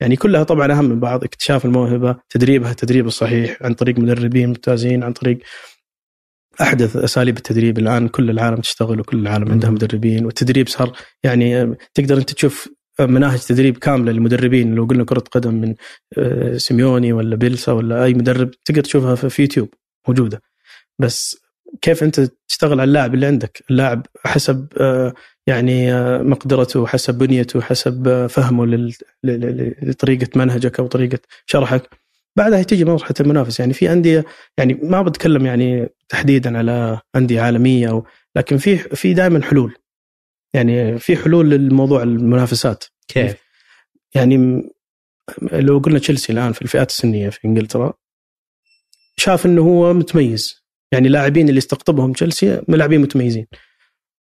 يعني 0.00 0.16
كلها 0.16 0.42
طبعا 0.42 0.72
أهم 0.72 0.84
من 0.84 1.00
بعض 1.00 1.24
اكتشاف 1.24 1.64
الموهبة 1.64 2.16
تدريبها 2.30 2.70
التدريب 2.70 3.06
الصحيح 3.06 3.58
عن 3.62 3.74
طريق 3.74 3.98
مدربين 3.98 4.48
ممتازين 4.48 5.02
عن 5.02 5.12
طريق 5.12 5.38
أحدث 6.60 6.96
أساليب 6.96 7.36
التدريب. 7.36 7.78
الآن 7.78 8.08
كل 8.08 8.30
العالم 8.30 8.56
تشتغل 8.56 9.00
وكل 9.00 9.18
العالم 9.18 9.52
عندها. 9.52 9.70
مدربين 9.70 10.24
والتدريب 10.24 10.68
صار 10.68 10.92
يعني 11.24 11.74
تقدر 11.94 12.18
أنت 12.18 12.30
تشوف 12.32 12.68
مناهج 13.00 13.38
تدريب 13.38 13.76
كاملة 13.78 14.12
للمدربين. 14.12 14.74
لو 14.74 14.84
قلنا 14.84 15.04
كرة 15.04 15.24
قدم 15.30 15.54
من 15.54 15.74
آه، 16.18 16.56
سيميوني 16.56 17.12
ولا 17.12 17.36
بيلسا 17.36 17.72
ولا 17.72 18.04
أي 18.04 18.14
مدرب 18.14 18.50
تقدر 18.64 18.80
تشوفها 18.82 19.14
في 19.14 19.42
يوتيوب 19.42 19.68
موجودة. 20.08 20.42
بس 20.98 21.36
كيف 21.82 22.02
أنت 22.02 22.20
تشتغل 22.48 22.80
على 22.80 22.84
اللاعب 22.88 23.14
اللي 23.14 23.26
عندك؟ 23.26 23.64
اللاعب 23.70 24.06
حسب 24.24 24.66
آه، 24.80 25.14
يعني 25.46 25.92
آه، 25.94 26.22
مقدرته 26.22 26.86
حسب 26.86 27.18
بنيته 27.18 27.60
حسب 27.60 28.26
فهمه 28.26 28.86
لطريقة 29.82 30.28
منهجك 30.36 30.80
أو 30.80 30.86
طريقة 30.86 31.18
شرحك. 31.46 31.90
بعدها 32.36 32.62
تيجي 32.62 32.84
مرحلة 32.84 33.14
المنافسه 33.20 33.62
يعني 33.62 33.74
في 33.74 33.92
أندية 33.92 34.24
يعني 34.58 34.74
ما 34.82 35.02
بتكلم 35.02 35.46
يعني 35.46 35.88
تحديدا 36.08 36.58
على 36.58 37.00
أندية 37.16 37.40
عالمية 37.40 37.90
أو 37.90 38.06
لكن 38.36 38.56
في 38.56 38.76
في 38.78 39.14
دائما 39.14 39.42
حلول. 39.42 39.74
يعني 40.54 40.98
في 40.98 41.16
حلول 41.16 41.50
للموضوع 41.50 42.02
المنافسات. 42.02 42.84
كيف؟ 43.08 43.36
يعني 44.14 44.62
لو 45.52 45.78
قلنا 45.78 45.98
تشيلسي 45.98 46.32
الآن 46.32 46.52
في 46.52 46.62
الفئات 46.62 46.90
السنية 46.90 47.28
في 47.28 47.38
إنجلترا 47.44 47.92
شاف 49.16 49.46
إنه 49.46 49.62
هو 49.62 49.94
متميز. 49.94 50.64
يعني 50.92 51.08
لاعبين 51.08 51.48
اللي 51.48 51.58
استقطبهم 51.58 52.12
تشيلسي 52.12 52.62
لاعبين 52.68 53.00
متميزين. 53.00 53.46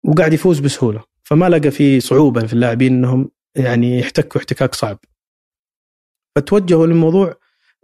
وقاعد 0.05 0.33
يفوز 0.33 0.61
بسهولة. 0.61 1.05
فما 1.25 1.49
لقى 1.49 1.71
في 1.71 2.01
صعوبة 2.01 2.47
في 2.47 2.53
اللاعبين 2.53 2.93
إنهم 2.93 3.31
يعني 3.57 3.99
يحتكوا 3.99 4.41
احتكاك 4.41 4.75
صعب. 4.75 4.99
فتوجهوا 6.37 6.87
للموضوع 6.87 7.35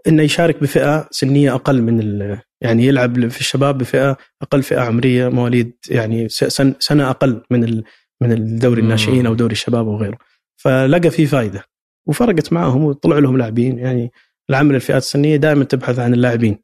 إنه 0.07 0.23
يشارك 0.23 0.61
بفئة 0.63 1.09
سنية 1.11 1.55
أقل 1.55 1.83
من 1.83 2.21
يعني 2.61 2.87
يلعب 2.87 3.29
في 3.29 3.41
الشباب 3.41 3.79
بفئة 3.79 4.17
أقل 4.43 4.63
فئة 4.63 4.81
عمرية 4.81 5.29
مواليد 5.29 5.77
يعني 5.91 6.29
سن 6.29 6.75
سنة 6.79 7.11
أقل 7.11 7.43
من 7.51 7.83
من 8.23 8.33
الدوري 8.33 8.81
الناشئين 8.81 9.27
أو 9.27 9.35
دوري 9.35 9.53
الشباب 9.53 9.89
أو 9.89 9.97
غيره. 9.97 10.19
فلقى 10.57 11.11
في 11.11 11.27
فائده 11.27 11.65
وفرقت 12.07 12.53
معهم 12.53 12.85
وطلعوا 12.85 13.21
لهم 13.21 13.37
لاعبين. 13.37 13.79
يعني 13.79 14.13
العمل 14.51 14.75
الفئات 14.75 15.03
السنية 15.03 15.37
دائما 15.37 15.65
تبحث 15.65 15.99
عن 15.99 16.15
اللاعبين. 16.15 16.59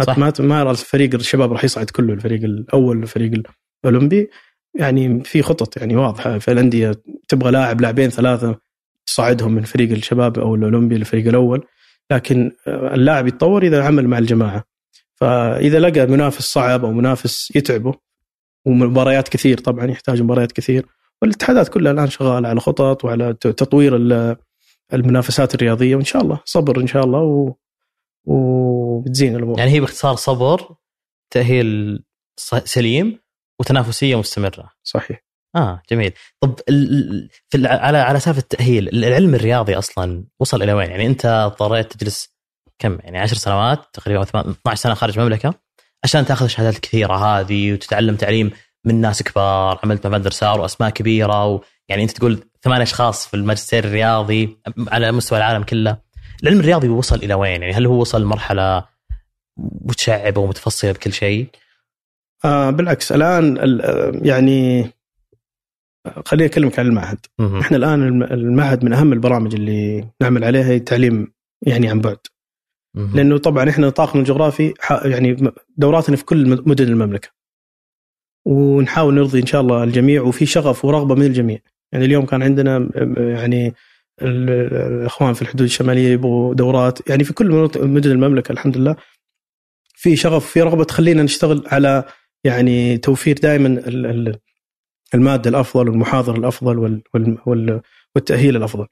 صح. 0.00 0.18
ما 0.18 0.32
ما 0.38 0.72
فريق 0.74 1.14
الشباب 1.14 1.52
راح 1.52 1.64
يصعد 1.64 1.90
كله. 1.90 2.12
الفريق 2.12 2.44
الأول 2.44 3.02
الفريق 3.02 3.42
الأولمبي. 3.84 4.30
يعني 4.74 5.24
في 5.24 5.42
خطط 5.42 5.76
يعني 5.76 5.96
واضحة. 5.96 6.38
في 6.38 6.52
الأندية 6.52 7.02
تبغى 7.28 7.50
لاعب 7.50 7.80
لاعبين 7.80 8.10
ثلاثة 8.10 8.58
تصعدهم 9.06 9.54
من 9.54 9.62
فريق 9.62 9.90
الشباب 9.90 10.38
أو 10.38 10.54
الأولمبي 10.54 10.98
للفريق 10.98 11.26
الأول. 11.26 11.66
لكن 12.10 12.52
اللاعب 12.68 13.26
يتطور 13.26 13.62
إذا 13.62 13.84
عمل 13.84 14.08
مع 14.08 14.18
الجماعة. 14.18 14.64
فإذا 15.14 15.80
لقى 15.80 16.06
منافس 16.06 16.52
صعب 16.52 16.84
أو 16.84 16.92
منافس 16.92 17.56
يتعبه 17.56 17.94
ومباريات 18.66 19.28
كثير 19.28 19.58
طبعا 19.58 19.86
يحتاج 19.86 20.22
مباريات 20.22 20.52
كثير 20.52 20.86
والاتحادات 21.22 21.68
كلها 21.68 21.92
الآن 21.92 22.10
شغالة 22.10 22.48
على 22.48 22.60
خطط 22.60 23.04
وعلى 23.04 23.34
تطوير 23.34 23.96
المنافسات 24.92 25.54
الرياضية 25.54 25.96
وإن 25.96 26.04
شاء 26.04 26.22
الله 26.22 26.40
صبر 26.44 26.80
إن 26.80 26.86
شاء 26.86 27.04
الله 27.04 27.18
و... 27.18 27.54
وبتزين 28.24 29.36
الأمور. 29.36 29.58
يعني 29.58 29.70
هي 29.70 29.80
باختصار 29.80 30.16
صبر 30.16 30.74
تأهيل 31.30 32.02
سليم 32.64 33.18
وتنافسية 33.60 34.18
مستمرة. 34.18 34.70
صحيح. 34.82 35.24
آه 35.56 35.82
جميل. 35.90 36.12
طب 36.40 36.54
في 37.48 37.66
على 37.66 37.98
على 37.98 38.20
سالفه 38.20 38.38
التأهيل 38.38 38.88
العلم 38.88 39.34
الرياضي 39.34 39.78
أصلا 39.78 40.24
وصل 40.40 40.62
إلى 40.62 40.72
وين؟ 40.72 40.90
يعني 40.90 41.06
أنت 41.06 41.26
اضطريت 41.26 41.92
تجلس 41.92 42.34
كم؟ 42.78 42.98
يعني 43.02 43.18
10 43.18 43.38
سنوات 43.38 43.78
تقريبا 43.92 44.22
12 44.22 44.82
سنة 44.82 44.94
خارج 44.94 45.18
المملكة 45.18 45.54
عشان 46.04 46.24
تأخذ 46.24 46.44
الشهادات 46.44 46.74
الكثيره 46.74 47.14
هذه 47.14 47.72
وتتعلم 47.72 48.16
تعليم 48.16 48.50
من 48.84 49.00
ناس 49.00 49.22
كبار 49.22 49.80
عملت 49.84 50.06
مع 50.06 50.18
مدرسة 50.18 50.54
واسماء 50.54 50.90
كبيرة 50.90 51.46
ويعني 51.46 52.02
أنت 52.02 52.10
تقول 52.10 52.38
ثمان 52.62 52.80
أشخاص 52.80 53.26
في 53.26 53.34
الماجستير 53.34 53.84
الرياضي 53.84 54.58
على 54.88 55.12
مستوى 55.12 55.38
العالم 55.38 55.62
كله 55.62 55.98
العلم 56.42 56.60
الرياضي 56.60 56.88
وصل 56.88 57.16
إلى 57.16 57.34
وين 57.34 57.62
يعني 57.62 57.72
هل 57.72 57.86
هو 57.86 58.00
وصل 58.00 58.24
مرحلة 58.24 58.84
متشعبة 59.58 60.40
ومتفصلة 60.40 60.92
بكل 60.92 61.12
شيء؟ 61.12 61.46
آه 62.44 62.70
بالعكس 62.70 63.12
الآن 63.12 63.56
يعني 64.22 64.90
خليني 66.26 66.46
أكلمك 66.46 66.78
عن 66.78 66.86
المعهد 66.86 67.18
مم. 67.38 67.58
إحنا 67.58 67.76
الآن 67.76 68.22
المعهد 68.22 68.84
من 68.84 68.92
أهم 68.92 69.12
البرامج 69.12 69.54
اللي 69.54 70.08
نعمل 70.22 70.44
عليها 70.44 70.74
التعليم 70.74 71.32
يعني 71.66 71.90
عن 71.90 72.00
بعد. 72.00 72.18
لأنه 72.94 73.38
طبعا 73.38 73.70
إحنا 73.70 73.86
نطاقنا 73.86 74.20
الجغرافي 74.20 74.74
يعني 75.04 75.52
دوراتنا 75.76 76.16
في 76.16 76.24
كل 76.24 76.62
مدن 76.66 76.84
المملكة 76.84 77.28
ونحاول 78.44 79.14
نرضي 79.14 79.40
إن 79.40 79.46
شاء 79.46 79.60
الله 79.60 79.84
الجميع 79.84 80.22
وفي 80.22 80.46
شغف 80.46 80.84
ورغبة 80.84 81.14
من 81.14 81.26
الجميع. 81.26 81.58
يعني 81.92 82.04
اليوم 82.04 82.26
كان 82.26 82.42
عندنا 82.42 82.88
يعني 83.16 83.74
الإخوان 84.22 85.34
في 85.34 85.42
الحدود 85.42 85.62
الشمالية 85.62 86.08
يبغوا 86.08 86.54
دورات. 86.54 87.08
يعني 87.08 87.24
في 87.24 87.32
كل 87.32 87.70
مدن 87.76 88.10
المملكة 88.10 88.52
الحمد 88.52 88.76
لله. 88.76 88.96
في 89.94 90.16
شغف 90.16 90.46
في 90.46 90.62
رغبة 90.62 90.84
تخلينا 90.84 91.22
نشتغل 91.22 91.62
على 91.66 92.04
يعني 92.44 92.98
توفير 92.98 93.38
دائما 93.38 93.82
المادة 95.14 95.50
الأفضل 95.50 95.88
والمحاضر 95.88 96.36
الأفضل 96.36 97.02
والتأهيل 98.14 98.56
الأفضل. 98.56 98.86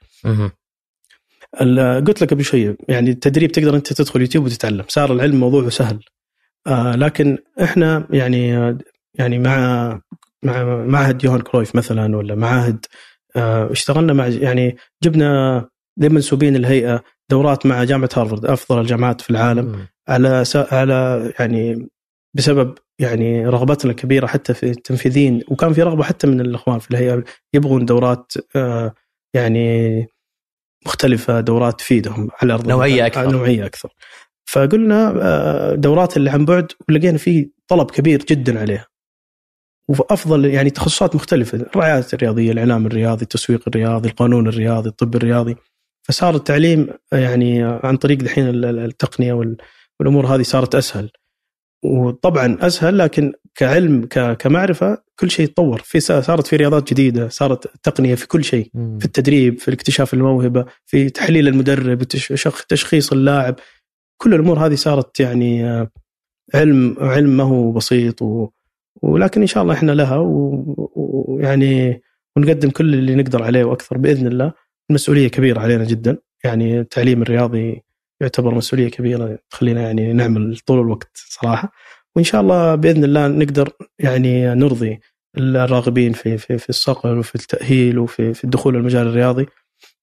قلت 2.07 2.22
لك 2.22 2.30
قبل 2.30 2.44
شوي 2.44 2.76
يعني 2.88 3.11
التدريب 3.11 3.53
تقدر 3.53 3.76
أنت 3.76 3.92
تدخل 3.92 4.20
يوتيوب 4.20 4.44
وتتعلم. 4.44 4.84
صار 4.88 5.12
العلم 5.12 5.40
موضوع 5.40 5.68
سهل. 5.68 6.01
آه 6.66 6.96
لكن 6.96 7.38
إحنا 7.62 8.07
يعني 8.11 8.78
يعني 9.19 9.39
مع 9.39 10.01
مع 10.43 10.64
معهد 10.64 11.25
يوهان 11.25 11.41
كرويف 11.41 11.77
مثلا 11.77 12.16
ولا 12.16 12.35
معاهد 12.35 12.87
آه 13.37 13.73
اشتغلنا 13.73 14.12
مع 14.12 14.27
يعني 14.27 14.77
جبنا 15.03 15.69
منسوبين 15.99 16.57
الهيئة 16.57 17.05
دورات 17.31 17.66
مع 17.66 17.85
جامعة 17.85 18.11
هارفارد 18.16 18.45
أفضل 18.47 18.81
الجامعات 18.81 19.21
في 19.21 19.31
العالم 19.31 19.66
م. 19.66 19.87
على 20.09 20.45
على 20.55 21.33
يعني 21.39 21.89
بسبب 22.35 22.75
يعني 22.99 23.47
رغبتنا 23.47 23.91
الكبيرة 23.91 24.27
حتى 24.27 24.55
في 24.55 24.71
التنفيذيين 24.71 25.43
وكان 25.49 25.73
في 25.73 25.83
رغبة 25.83 26.03
حتى 26.03 26.27
من 26.27 26.41
الإخوان 26.41 26.79
في 26.79 26.91
الهيئة 26.91 27.25
يبغون 27.55 27.85
دورات 27.85 28.33
آه 28.57 28.95
يعني 29.35 30.07
مختلفة 30.87 31.41
دورات 31.41 31.79
تفيدهم 31.79 32.29
على 32.43 32.55
أرض 32.55 32.69
نوعية 32.69 33.07
أكثر. 33.07 33.31
نوعية 33.31 33.66
أكثر. 33.66 33.93
فقلنا 34.47 35.14
آه 35.23 35.75
دورات 35.75 36.16
اللي 36.16 36.31
عن 36.31 36.45
بعد 36.45 36.73
ولقينا 36.89 37.19
في 37.19 37.51
طلب 37.69 37.91
كبير 37.91 38.25
جدا 38.25 38.61
عليها. 38.61 38.87
وأفضل 39.89 40.45
يعني 40.45 40.70
تخصصات 40.70 41.14
مختلفة 41.14 41.59
الرعايه 41.59 42.07
الرياضية 42.12 42.53
الإعلام 42.53 42.86
الرياضي 42.86 43.22
التسويق 43.22 43.62
الرياضي 43.68 44.09
القانون 44.09 44.49
الرياضي 44.49 44.89
الطب 44.89 45.16
الرياضي. 45.16 45.57
فصار 46.03 46.36
التعليم 46.36 46.89
يعني 47.12 47.62
عن 47.62 47.97
طريق 47.97 48.18
دحين 48.18 48.49
التقنية 48.64 49.32
والأمور 50.01 50.26
هذه 50.26 50.43
صارت 50.43 50.74
أسهل. 50.74 51.11
وطبعا 51.84 52.59
أسهل 52.61 52.99
لكن 52.99 53.32
كعلم 53.55 54.05
كمعرفة 54.39 55.03
كل 55.18 55.30
شيء 55.30 55.47
تطور. 55.47 55.80
في 55.84 56.01
صارت 56.01 56.47
في 56.47 56.57
رياضات 56.57 56.91
جديدة 56.91 57.28
صارت 57.28 57.66
تقنية 57.82 58.14
في 58.14 58.26
كل 58.26 58.45
شيء. 58.45 58.70
في 58.99 59.05
التدريب 59.05 59.59
في 59.59 59.72
اكتشاف 59.72 60.14
الموهبة 60.14 60.64
في 60.86 61.11
تحليل 61.11 61.49
المدرب 61.49 62.03
تشخيص 62.68 63.12
اللاعب. 63.12 63.55
كل 64.22 64.34
الأمور 64.34 64.66
هذه 64.66 64.74
صارت 64.74 65.20
يعني 65.20 65.70
آه، 65.70 65.91
علم 66.55 66.97
علم 67.01 67.36
ما 67.36 67.45
هو 67.45 67.72
بسيط 67.72 68.22
و 68.22 68.49
ولكن 69.03 69.40
إن 69.40 69.46
شاء 69.46 69.62
الله 69.62 69.74
إحنا 69.74 69.92
لها 69.92 70.16
ويعني 70.96 72.03
ونقدم 72.36 72.70
كل 72.70 72.94
اللي 72.94 73.14
نقدر 73.14 73.42
عليه 73.42 73.64
وأكثر 73.64 73.99
بإذن 73.99 74.26
الله. 74.26 74.53
المسؤوليه 74.90 75.28
كبيرة 75.28 75.61
علينا 75.61 75.84
جدا. 75.84 76.18
يعني 76.44 76.80
التعليم 76.80 77.22
الرياضي 77.22 77.82
يعتبر 78.20 78.55
مسؤولية 78.55 78.90
كبيرة 78.90 79.38
تخلينا 79.51 79.82
يعني 79.82 80.12
نعمل 80.12 80.59
طول 80.66 80.80
الوقت 80.80 81.11
صراحة. 81.14 81.72
وإن 82.16 82.24
شاء 82.24 82.40
الله 82.40 82.74
بإذن 82.74 83.05
الله 83.05 83.28
نقدر 83.28 83.70
يعني 83.99 84.55
نرضي 84.55 85.01
الراغبين 85.38 86.12
في 86.12 86.38
في 86.38 86.59
في 86.59 86.68
الصقل 86.68 87.18
وفي 87.18 87.34
التأهيل 87.34 87.99
وفي 87.99 88.34
في 88.34 88.44
الدخول 88.44 88.76
المجال 88.76 89.07
الرياضي. 89.07 89.46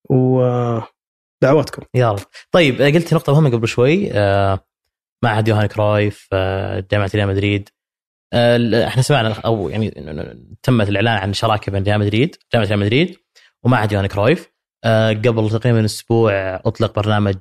ودعواتكم 0.09 1.83
يا 1.95 2.11
رب. 2.11 2.19
طيب 2.51 2.81
قلت 2.81 3.13
نقطة 3.13 3.33
مهمة 3.33 3.49
قبل 3.49 3.67
شوي 3.67 4.11
آه، 4.13 4.59
معهد 5.23 5.47
يوهان 5.47 5.65
كرويف 5.65 6.27
آه، 6.33 6.85
جامعة 6.91 7.11
ريال 7.15 7.27
مدريد. 7.27 7.69
إحنا 8.34 9.01
سمعنا 9.01 9.34
أو 9.34 9.69
يعني 9.69 9.89
تمت 10.63 10.89
الإعلان 10.89 11.17
عن 11.17 11.34
شراكة 11.34 11.71
بين 11.71 11.84
ريال 11.84 11.99
مدريد 11.99 12.36
جامعه 12.53 12.67
ريال 12.67 12.80
مدريد 12.80 13.17
ومعهد 13.63 13.91
يوهان 13.91 14.07
كرويف. 14.07 14.51
قبل 15.26 15.49
تقريبا 15.49 15.86
أسبوع 15.86 16.32
أطلق 16.55 16.95
برنامج 16.95 17.36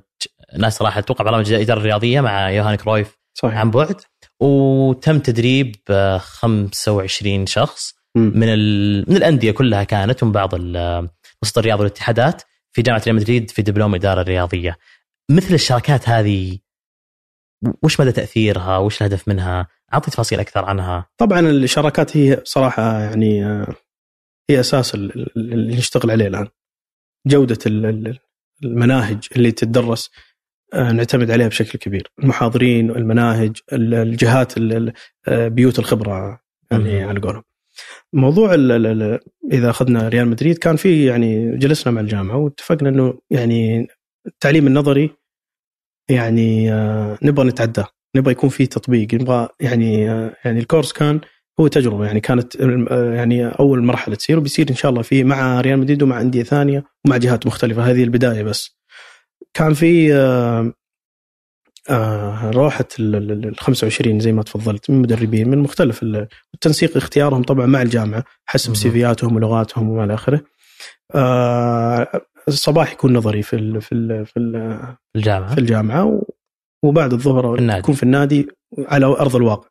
ناس 0.57 0.81
راح 0.81 0.97
أتوقع 0.97 1.25
برامج 1.25 1.53
الاداره 1.53 1.79
الرياضيه 1.79 2.21
مع 2.21 2.51
يوهان 2.51 2.75
كرويف 2.75 3.17
صحيح. 3.33 3.57
عن 3.57 3.71
بعد. 3.71 4.01
وتم 4.39 5.19
تدريب 5.19 5.75
25 6.19 7.45
شخص 7.45 7.95
من 8.15 8.47
من 9.09 9.15
الأندية 9.17 9.51
كلها 9.51 9.83
كانت 9.83 10.23
ومن 10.23 10.31
بعض 10.31 10.53
وسط 11.43 11.57
الرياض 11.57 11.79
والاتحادات 11.79 12.41
في 12.71 12.81
جامعة 12.81 13.01
ريال 13.05 13.15
مدريد 13.15 13.51
في 13.51 13.61
دبلوم 13.61 13.95
إدارة 13.95 14.21
رياضية. 14.21 14.77
مثل 15.31 15.53
الشراكات 15.53 16.09
هذه 16.09 16.57
وش 17.83 17.99
مدى 17.99 18.11
تأثيرها؟ 18.11 18.77
وش 18.77 19.01
الهدف 19.01 19.27
منها؟ 19.27 19.67
أعطي 19.93 20.11
تفاصيل 20.11 20.39
أكثر 20.39 20.65
عنها. 20.65 21.09
طبعا 21.17 21.39
الشراكات 21.39 22.17
هي 22.17 22.41
صراحة 22.43 22.99
يعني 22.99 23.43
هي 24.49 24.59
أساس 24.59 24.95
اللي 24.95 25.75
نشتغل 25.75 26.11
عليه 26.11 26.27
الآن. 26.27 26.47
جودة 27.27 27.59
المناهج 28.63 29.27
اللي 29.35 29.51
تدرس 29.51 30.11
آه، 30.73 30.91
نعتمد 30.91 31.31
عليها 31.31 31.47
بشكل 31.47 31.79
كبير. 31.79 32.11
المحاضرين 32.19 32.89
المناهج 32.91 33.57
الجهات 33.73 34.53
آه، 35.27 35.47
بيوت 35.47 35.79
الخبرة 35.79 36.39
يعني 36.71 37.03
على 37.03 37.19
قولهم. 37.19 37.43
موضوع 38.13 38.53
ال 38.53 38.71
ال 38.71 39.19
إذا 39.51 39.69
أخذنا 39.69 40.09
ريال 40.09 40.27
مدريد 40.27 40.57
كان 40.57 40.75
في 40.75 41.05
يعني 41.05 41.57
جلسنا 41.57 41.93
مع 41.93 42.01
الجامعة 42.01 42.37
واتفقنا 42.37 42.89
إنه 42.89 43.19
يعني 43.29 43.87
التعليم 44.27 44.67
النظري 44.67 45.09
يعني 46.09 46.73
آه، 46.73 47.17
نبغى 47.23 47.47
نتعداه. 47.47 47.87
نبغى 48.15 48.31
يكون 48.31 48.49
في 48.49 48.65
تطبيق. 48.65 49.13
نبغى 49.13 49.47
يعني 49.59 50.01
يعني 50.45 50.59
الكورس 50.59 50.91
كان 50.91 51.21
هو 51.59 51.67
تجربة 51.67 52.05
يعني 52.05 52.19
كانت 52.19 52.55
يعني 53.15 53.47
أول 53.47 53.83
مرحلة 53.83 54.15
تصير 54.15 54.37
وبيصير 54.37 54.69
إن 54.69 54.75
شاء 54.75 54.91
الله 54.91 55.01
في 55.01 55.23
مع 55.23 55.61
ريال 55.61 55.79
مدريد 55.79 56.03
ومع 56.03 56.21
أندية 56.21 56.43
ثانية 56.43 56.83
ومع 57.05 57.17
جهات 57.17 57.47
مختلفة. 57.47 57.91
هذه 57.91 58.03
البداية 58.03 58.43
بس. 58.43 58.77
كان 59.53 59.73
في 59.73 60.13
آه 61.89 62.51
روحة 62.51 62.85
ال 62.99 63.55
25 63.59 64.19
زي 64.19 64.31
ما 64.31 64.43
تفضلت 64.43 64.89
من 64.89 65.01
مدربين 65.01 65.49
من 65.49 65.57
مختلف 65.57 66.03
التنسيق 66.53 66.97
اختيارهم 66.97 67.43
طبعا 67.43 67.65
مع 67.65 67.81
الجامعة 67.81 68.23
حسب 68.45 68.75
سيفياتهم 68.75 69.35
ولغاتهم 69.35 69.89
وما 69.89 70.03
إلى 70.03 70.13
آخره. 70.13 70.41
آه 71.15 72.21
الصباح 72.47 72.91
يكون 72.91 73.13
نظري 73.13 73.41
في 73.41 73.55
ال 73.55 73.81
في 73.81 73.95
ال 73.95 74.25
في 74.25 74.39
ال 74.39 74.79
الجامعة. 75.15 75.53
في 75.53 75.61
الجامعة 75.61 76.21
وبعد 76.85 77.13
الظهر 77.13 77.55
النادي. 77.55 77.79
يكون 77.79 77.95
في 77.95 78.03
النادي 78.03 78.47
على 78.77 79.05
أرض 79.05 79.35
الواقع. 79.35 79.67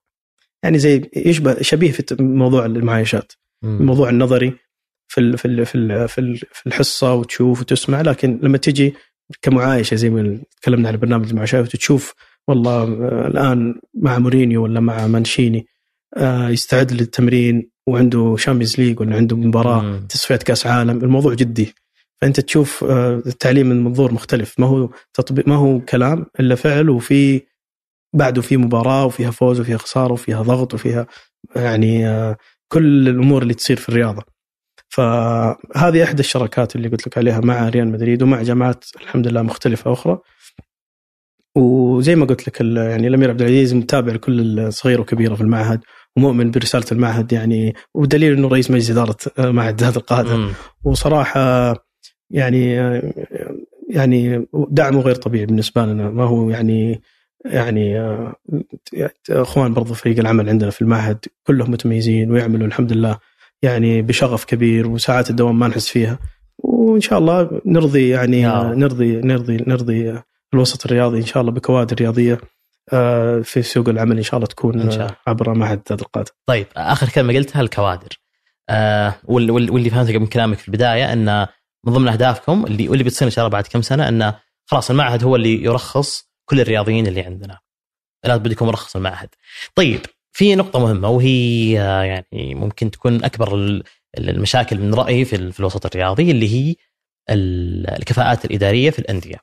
يعني 0.62 0.78
زي 0.78 1.10
يشبه 1.16 1.62
شبيه 1.62 1.92
في 1.92 2.04
موضوع 2.20 2.66
المعايشات،. 2.66 3.32
الموضوع 3.64 4.10
النظري 4.10 4.52
في 5.08 5.36
في 5.36 5.64
في 5.64 6.06
في 6.08 6.18
ال- 6.20 6.36
في 6.52 6.66
الحصة 6.66 7.14
وتشوف 7.14 7.60
وتسمع 7.60 8.00
لكن 8.00 8.40
لما 8.42 8.58
تجي 8.58 8.94
كمعايشة 9.42 9.94
زي 9.94 10.10
ما 10.10 10.38
تكلمنا 10.60 10.88
عن 10.88 10.96
برنامج 10.96 11.28
المعايشات 11.28 11.74
وتشوف 11.74 12.14
والله 12.48 12.84
الآن 13.26 13.74
مع 13.94 14.18
مورينيو 14.18 14.62
ولا 14.62 14.80
مع 14.80 15.06
مانشيني 15.06 15.66
آه، 16.16 16.48
يستعد 16.48 16.92
للتمرين 16.92 17.70
وعنده 17.86 18.36
Champions 18.38 18.80
League 18.80 19.00
ولا 19.00 19.16
عنده 19.16 19.36
مباراة. 19.36 19.98
تصفيات 20.08 20.42
كأس 20.42 20.66
عالم 20.66 21.04
الموضوع 21.04 21.34
جدي 21.34 21.74
فأنت 22.20 22.40
تشوف 22.40 22.84
آه، 22.84 23.22
التعليم 23.26 23.66
من 23.66 23.84
منظور 23.84 24.12
مختلف. 24.12 24.60
ما 24.60 24.66
هو 24.66 24.88
تطبيق 25.14 25.48
ما 25.48 25.56
هو 25.56 25.80
كلام 25.80 26.26
إلا 26.40 26.54
فعل 26.54 26.90
وفي 26.90 27.42
بعده 28.14 28.42
في 28.42 28.56
مباراة 28.56 29.06
وفيها 29.06 29.30
فوز 29.30 29.60
وفيها 29.60 29.78
خسارة 29.78 30.12
وفيها 30.12 30.42
ضغط 30.42 30.74
وفيها 30.74 31.06
يعني 31.56 32.08
آه، 32.08 32.36
كل 32.72 33.08
الأمور 33.08 33.42
اللي 33.42 33.54
تصير 33.54 33.76
في 33.76 33.88
الرياضة. 33.88 34.22
فهذه 34.88 36.04
إحدى 36.04 36.20
الشراكات 36.20 36.76
اللي 36.76 36.88
قلت 36.88 37.06
لك 37.06 37.18
عليها 37.18 37.40
مع 37.40 37.68
ريال 37.68 37.88
مدريد 37.88 38.22
ومع 38.22 38.42
جامعات 38.42 38.84
الحمد 39.00 39.28
لله 39.28 39.42
مختلفة 39.42 39.92
أخرى. 39.92 40.18
وزي 41.56 42.14
ما 42.16 42.26
قلت 42.26 42.48
لك 42.48 42.60
يعني 42.60 43.06
الأمير 43.06 43.30
عبد 43.30 43.40
العزيز 43.40 43.74
متابع 43.74 44.12
لكل 44.12 44.60
الصغيره 44.60 45.00
وكبيره 45.00 45.34
في 45.34 45.40
المعهد 45.40 45.80
ومؤمن 46.16 46.50
برسالة 46.50 46.84
المعهد 46.92 47.32
يعني 47.32 47.74
ودليل 47.94 48.32
إنه 48.32 48.48
رئيس 48.48 48.70
مجلس 48.70 48.90
إدارة 48.90 49.16
آه، 49.38 49.50
معهد 49.50 49.82
هذا 49.84 49.98
القاده. 49.98 50.48
وصراحة 50.84 51.74
يعني 52.34 52.72
يعني 53.90 54.46
دعمه 54.54 55.00
غير 55.00 55.14
طبيعي 55.14 55.46
بالنسبة 55.46 55.86
لنا 55.86 56.10
ما 56.10 56.24
هو 56.24 56.50
يعني 56.50 57.00
يعني 57.44 58.00
إخوان 59.30 59.74
برضو 59.74 59.94
فريق 59.94 60.18
العمل 60.18 60.48
عندنا 60.48 60.70
في 60.70 60.82
المعهد 60.82 61.18
كلهم 61.46 61.70
متميزين 61.70 62.30
ويعملوا 62.30 62.66
الحمد 62.66 62.92
لله 62.92 63.18
يعني 63.62 64.02
بشغف 64.02 64.44
كبير 64.44 64.86
وساعات 64.88 65.30
الدوام 65.30 65.58
ما 65.58 65.68
نحس 65.68 65.88
فيها 65.88 66.18
وإن 66.58 67.00
شاء 67.00 67.18
الله 67.18 67.60
نرضي 67.66 68.08
يعني 68.08 68.40
يا 68.40 68.50
آه،. 68.60 68.74
نرضي 68.74 69.16
نرضي 69.20 69.56
نرضي 69.56 70.18
الوسط 70.54 70.86
الرياضي 70.86 71.18
إن 71.18 71.26
شاء 71.26 71.40
الله 71.40 71.52
بكوادر 71.52 71.96
رياضية 71.96 72.38
آه، 72.92 73.40
في 73.40 73.62
سوق 73.62 73.88
العمل 73.88 74.16
إن 74.16 74.22
شاء 74.22 74.36
الله 74.36 74.46
تكون 74.46 74.80
إن 74.80 74.90
شاء 74.90 75.00
الله. 75.06 75.16
عبر 75.26 75.54
معهد 75.54 75.80
ذات 75.90 76.00
القاده 76.02 76.30
طيب 76.46 76.66
آخر 76.76 77.08
كلمة 77.08 77.34
قلتها 77.34 77.60
الكوادر 77.62 78.08
آه 78.70 79.14
وال- 79.24 79.50
وال- 79.50 79.70
واللي 79.70 79.90
فهمته 79.90 80.18
من 80.18 80.26
كلامك 80.26 80.58
في 80.58 80.68
البداية 80.68 81.12
إن 81.12 81.46
من 81.86 81.92
ضمن 81.92 82.08
أهدافكم 82.08 82.66
اللي 82.66 82.88
واللي 82.88 83.04
بتصير 83.04 83.28
إن 83.28 83.32
شاء 83.32 83.44
الله 83.44 83.52
بعد 83.52 83.66
كم 83.66 83.82
سنة 83.82 84.08
انه 84.08 84.40
خلاص 84.66 84.90
المعهد 84.90 85.24
هو 85.24 85.36
اللي 85.36 85.62
يرخص 85.64 86.30
كل 86.44 86.60
الرياضيين 86.60 87.06
اللي 87.06 87.20
عندنا. 87.20 87.58
لا 88.24 88.36
بدكم 88.36 88.66
مرخص 88.66 88.96
المعهد. 88.96 89.28
طيب 89.74 90.00
في 90.32 90.54
نقطة 90.54 90.78
مهمة 90.78 91.08
وهي 91.08 91.72
يعني 92.06 92.54
ممكن 92.54 92.90
تكون 92.90 93.24
أكبر 93.24 93.54
ال- 93.54 93.82
ال- 94.18 94.30
المشاكل 94.30 94.78
من 94.78 94.94
رأيي 94.94 95.24
في 95.24 95.36
ال- 95.36 95.52
في 95.52 95.60
الوسط 95.60 95.86
الرياضي 95.86 96.30
اللي 96.30 96.48
هي 96.54 96.74
ال- 97.30 97.90
الكفاءات 97.90 98.44
الإدارية 98.44 98.90
في 98.90 98.98
الأندية. 98.98 99.36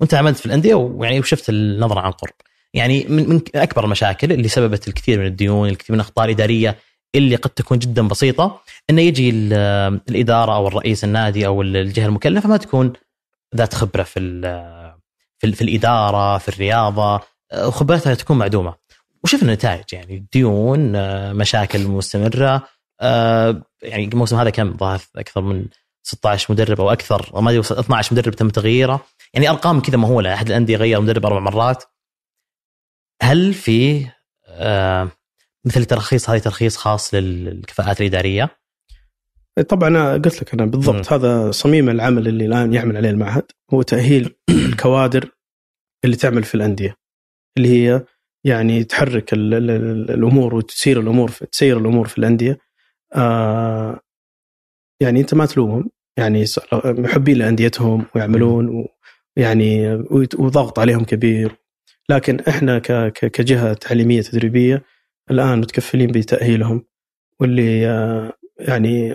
وأنت 0.00 0.14
عملت 0.14 0.36
في 0.36 0.46
الأندية 0.46 0.74
ويعني 0.74 1.20
وشفت 1.20 1.48
النظرة 1.48 2.00
عن 2.00 2.10
قرب. 2.12 2.34
يعني 2.74 3.04
من, 3.08 3.40
أكبر 3.54 3.84
المشاكل 3.84 4.32
اللي 4.32 4.48
سببت 4.48 4.88
الكثير 4.88 5.18
من 5.20 5.26
الديون 5.26 5.68
الكثير 5.68 5.94
من 5.96 6.00
الاخطاء 6.00 6.24
الإدارية 6.24 6.78
اللي 7.14 7.36
قد 7.36 7.50
تكون 7.50 7.78
جدا 7.78 8.08
بسيطة 8.08 8.60
إنه 8.90 9.02
يجي 9.02 9.30
ال- 9.30 10.00
الإدارة 10.08 10.54
أو 10.56 10.68
الرئيس 10.68 11.04
النادي 11.04 11.46
أو 11.46 11.62
الجهة 11.62 12.06
المكلفة 12.06 12.48
ما 12.48 12.56
تكون 12.56 12.92
ذات 13.56 13.74
خبرة 13.74 14.02
في 14.02 14.20
في, 15.38 15.52
في 15.52 15.62
الإدارة 15.62 16.38
في 16.38 16.48
الرياضة 16.48 17.20
وخبرتها 17.64 18.14
تكون 18.14 18.38
معدومة. 18.38 18.74
وشفنا 19.24 19.48
النتائج 19.48 19.84
يعني 19.92 20.26
ديون 20.32 20.92
مشاكل 21.36 21.86
مستمرة 21.88 22.68
يعني 23.82 24.04
الموسم 24.04 24.36
هذا 24.36 24.50
كم 24.50 24.76
ظهر 24.76 25.00
أكثر 25.16 25.40
من 25.40 25.66
16 26.02 26.52
مدرب 26.52 26.80
أو 26.80 26.90
أكثر 26.90 27.40
ما 27.40 27.50
أدري 27.50 27.60
12 27.60 28.14
مدرب 28.14 28.34
تم 28.34 28.48
تغييره. 28.48 29.00
يعني 29.34 29.50
أرقام 29.50 29.80
كذا 29.80 29.96
مهولة 29.96 30.34
أحد 30.34 30.46
الأندية 30.46 30.76
غير 30.76 31.00
مدرب 31.00 31.26
أربع 31.26 31.38
مرات. 31.40 31.84
هل 33.22 33.54
في 33.54 34.06
آه، 34.46 35.08
مثل 35.68 35.80
الترخيص 35.80 36.30
هذه 36.30 36.38
ترخيص 36.38 36.76
خاص 36.76 37.14
للكفاءات 37.14 38.00
الإدارية؟ 38.00 38.48
طبعا 39.68 40.12
قلت 40.12 40.42
لك 40.42 40.54
أنا 40.54 40.64
بالضبط 40.64 41.12
هذا 41.12 41.50
صميم 41.50 41.88
العمل 41.88 42.28
اللي 42.28 42.46
الآن 42.46 42.72
يعمل 42.72 42.96
عليه 42.96 43.10
المعهد 43.10 43.44
هو 43.74 43.82
تأهيل 43.82 44.34
الكوادر 44.68 45.30
اللي 46.04 46.16
تعمل 46.16 46.44
في 46.44 46.54
الأندية 46.54 46.96
اللي 47.56 47.68
هي 47.68 48.04
يعني 48.44 48.84
تحرك 48.84 49.32
ال 49.32 49.54
ال 49.54 49.70
ال 49.70 50.10
الأمور 50.10 50.54
وتسير 50.54 51.00
الأمور 51.00 51.30
في 51.30 51.46
تسير 51.46 51.78
الأمور 51.78 52.08
في 52.08 52.18
الأندية. 52.18 52.58
آه 53.14 54.00
يعني 55.02 55.20
أنت 55.20 55.34
ما 55.34 55.46
تلومهم 55.46 55.90
يعني 56.18 56.44
محبين 56.84 57.36
لأنديتهم 57.36 58.06
ويعملون 58.14 58.86
ويعني 59.36 59.94
وضغط 60.38 60.78
عليهم 60.78 61.04
كبير. 61.04 61.56
لكن 62.08 62.40
إحنا 62.40 62.78
كجهة 63.08 63.72
تعليمية 63.72 64.22
تدريبية 64.22 64.84
الآن 65.30 65.58
متكفلين 65.58 66.10
بتأهيلهم 66.12 66.84
واللي 67.40 67.86
آه 67.86 68.32
يعني 68.58 69.14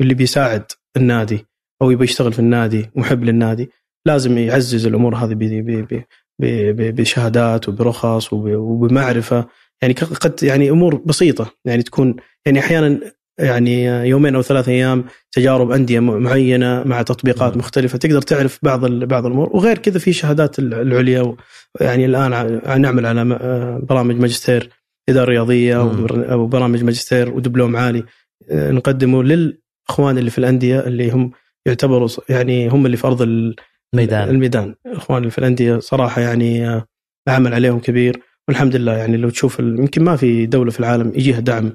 اللي 0.00 0.14
بيساعد 0.14 0.62
النادي 0.96 1.46
أو 1.82 1.90
يبغى 1.90 2.04
يشتغل 2.04 2.32
في 2.32 2.38
النادي 2.38 2.90
محب 2.96 3.24
للنادي 3.24 3.70
لازم 4.06 4.38
يعزز 4.38 4.86
الأمور 4.86 5.14
هذه 5.16 5.34
ب- 5.34 5.38
ب- 5.38 5.70
ب- 5.94 6.04
ب- 6.38 6.76
ب- 6.76 6.94
بشهادات 6.94 7.68
وبرخص 7.68 8.32
وب- 8.32 8.50
وبمعرفة 8.56 9.46
يعني 9.82 9.94
قد 9.94 10.42
يعني 10.42 10.70
أمور 10.70 10.94
بسيطة 10.94 11.52
يعني 11.64 11.82
تكون 11.82 12.16
يعني 12.46 12.58
أحيانا 12.58 13.00
يعني 13.38 13.84
يومين 13.84 14.34
أو 14.34 14.42
ثلاث 14.42 14.68
أيام 14.68 15.04
تجارب 15.32 15.70
أندية 15.70 16.00
معينة 16.00 16.82
مع 16.84 17.02
تطبيقات 17.02 17.52
مم. 17.52 17.58
مختلفة 17.58 17.98
تقدر 17.98 18.22
تعرف 18.22 18.58
بعض 18.62 18.86
بعض 18.86 19.26
الأمور 19.26 19.56
وغير 19.56 19.78
كذا 19.78 19.98
في 19.98 20.12
شهادات 20.12 20.58
ال- 20.58 20.74
العليا 20.74 21.36
يعني 21.80 22.04
الآن 22.06 22.80
نعمل 22.82 23.06
على 23.06 23.20
آه 23.40 23.78
برامج 23.88 24.16
ماجستير 24.16 24.70
إدارة 25.08 25.30
رياضية 25.30 25.84
مم. 25.92 26.00
وبر- 26.04 26.32
أو 26.32 26.46
برامج 26.46 26.84
ماجستير 26.84 27.30
ودبلوم 27.34 27.76
عالي 27.76 28.04
آه، 28.50 28.70
نقدمه 28.70 29.22
للإخوان 29.22 30.18
اللي 30.18 30.30
في 30.30 30.38
الأندية 30.38 30.80
اللي 30.80 31.10
هم 31.10 31.30
يعتبروا 31.66 32.08
يعني 32.28 32.68
هم 32.68 32.86
اللي 32.86 32.96
في 32.96 33.06
ارض 33.06 33.22
ال- 33.22 33.54
ميدان 33.94 34.28
الميدان. 34.28 34.74
الاخوان 34.86 35.18
اللي 35.18 35.30
في 35.30 35.38
الأندية 35.38 35.78
صراحة 35.78 36.20
يعني 36.22 36.68
آه، 36.68 36.86
العمل 37.28 37.54
عليهم 37.54 37.78
كبير. 37.78 38.20
والحمد 38.48 38.76
لله 38.76 38.92
يعني 38.96 39.16
لو 39.16 39.30
تشوف 39.30 39.58
يمكن 39.58 40.04
ما 40.04 40.16
في 40.16 40.46
دولة 40.46 40.70
في 40.70 40.80
العالم 40.80 41.08
يجيها 41.14 41.40
دعم 41.40 41.72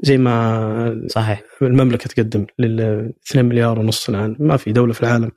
زي 0.00 0.18
ما 0.18 1.04
صحيح. 1.08 1.42
المملكة 1.62 2.08
تقدم 2.08 2.46
لل 2.58 2.80
2 3.26 3.44
مليار 3.44 3.78
ونص 3.78 4.08
الآن. 4.08 4.36
ما 4.38 4.56
في 4.56 4.72
دولة 4.72 4.92
في 4.92 5.00
العالم 5.02 5.30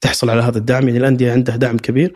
تحصل 0.00 0.30
على 0.30 0.42
هذا 0.42 0.58
الدعم. 0.58 0.86
يعني 0.88 0.98
الأندية 0.98 1.32
عندها 1.32 1.56
دعم 1.56 1.76
كبير. 1.76 2.12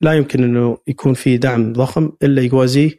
لا 0.00 0.12
يمكن 0.12 0.44
إنه 0.44 0.78
يكون 0.86 1.14
في 1.14 1.36
دعم 1.36 1.72
ضخم 1.72 2.12
إلا 2.22 2.42
يوازيه 2.42 2.90
آه، 2.90 2.96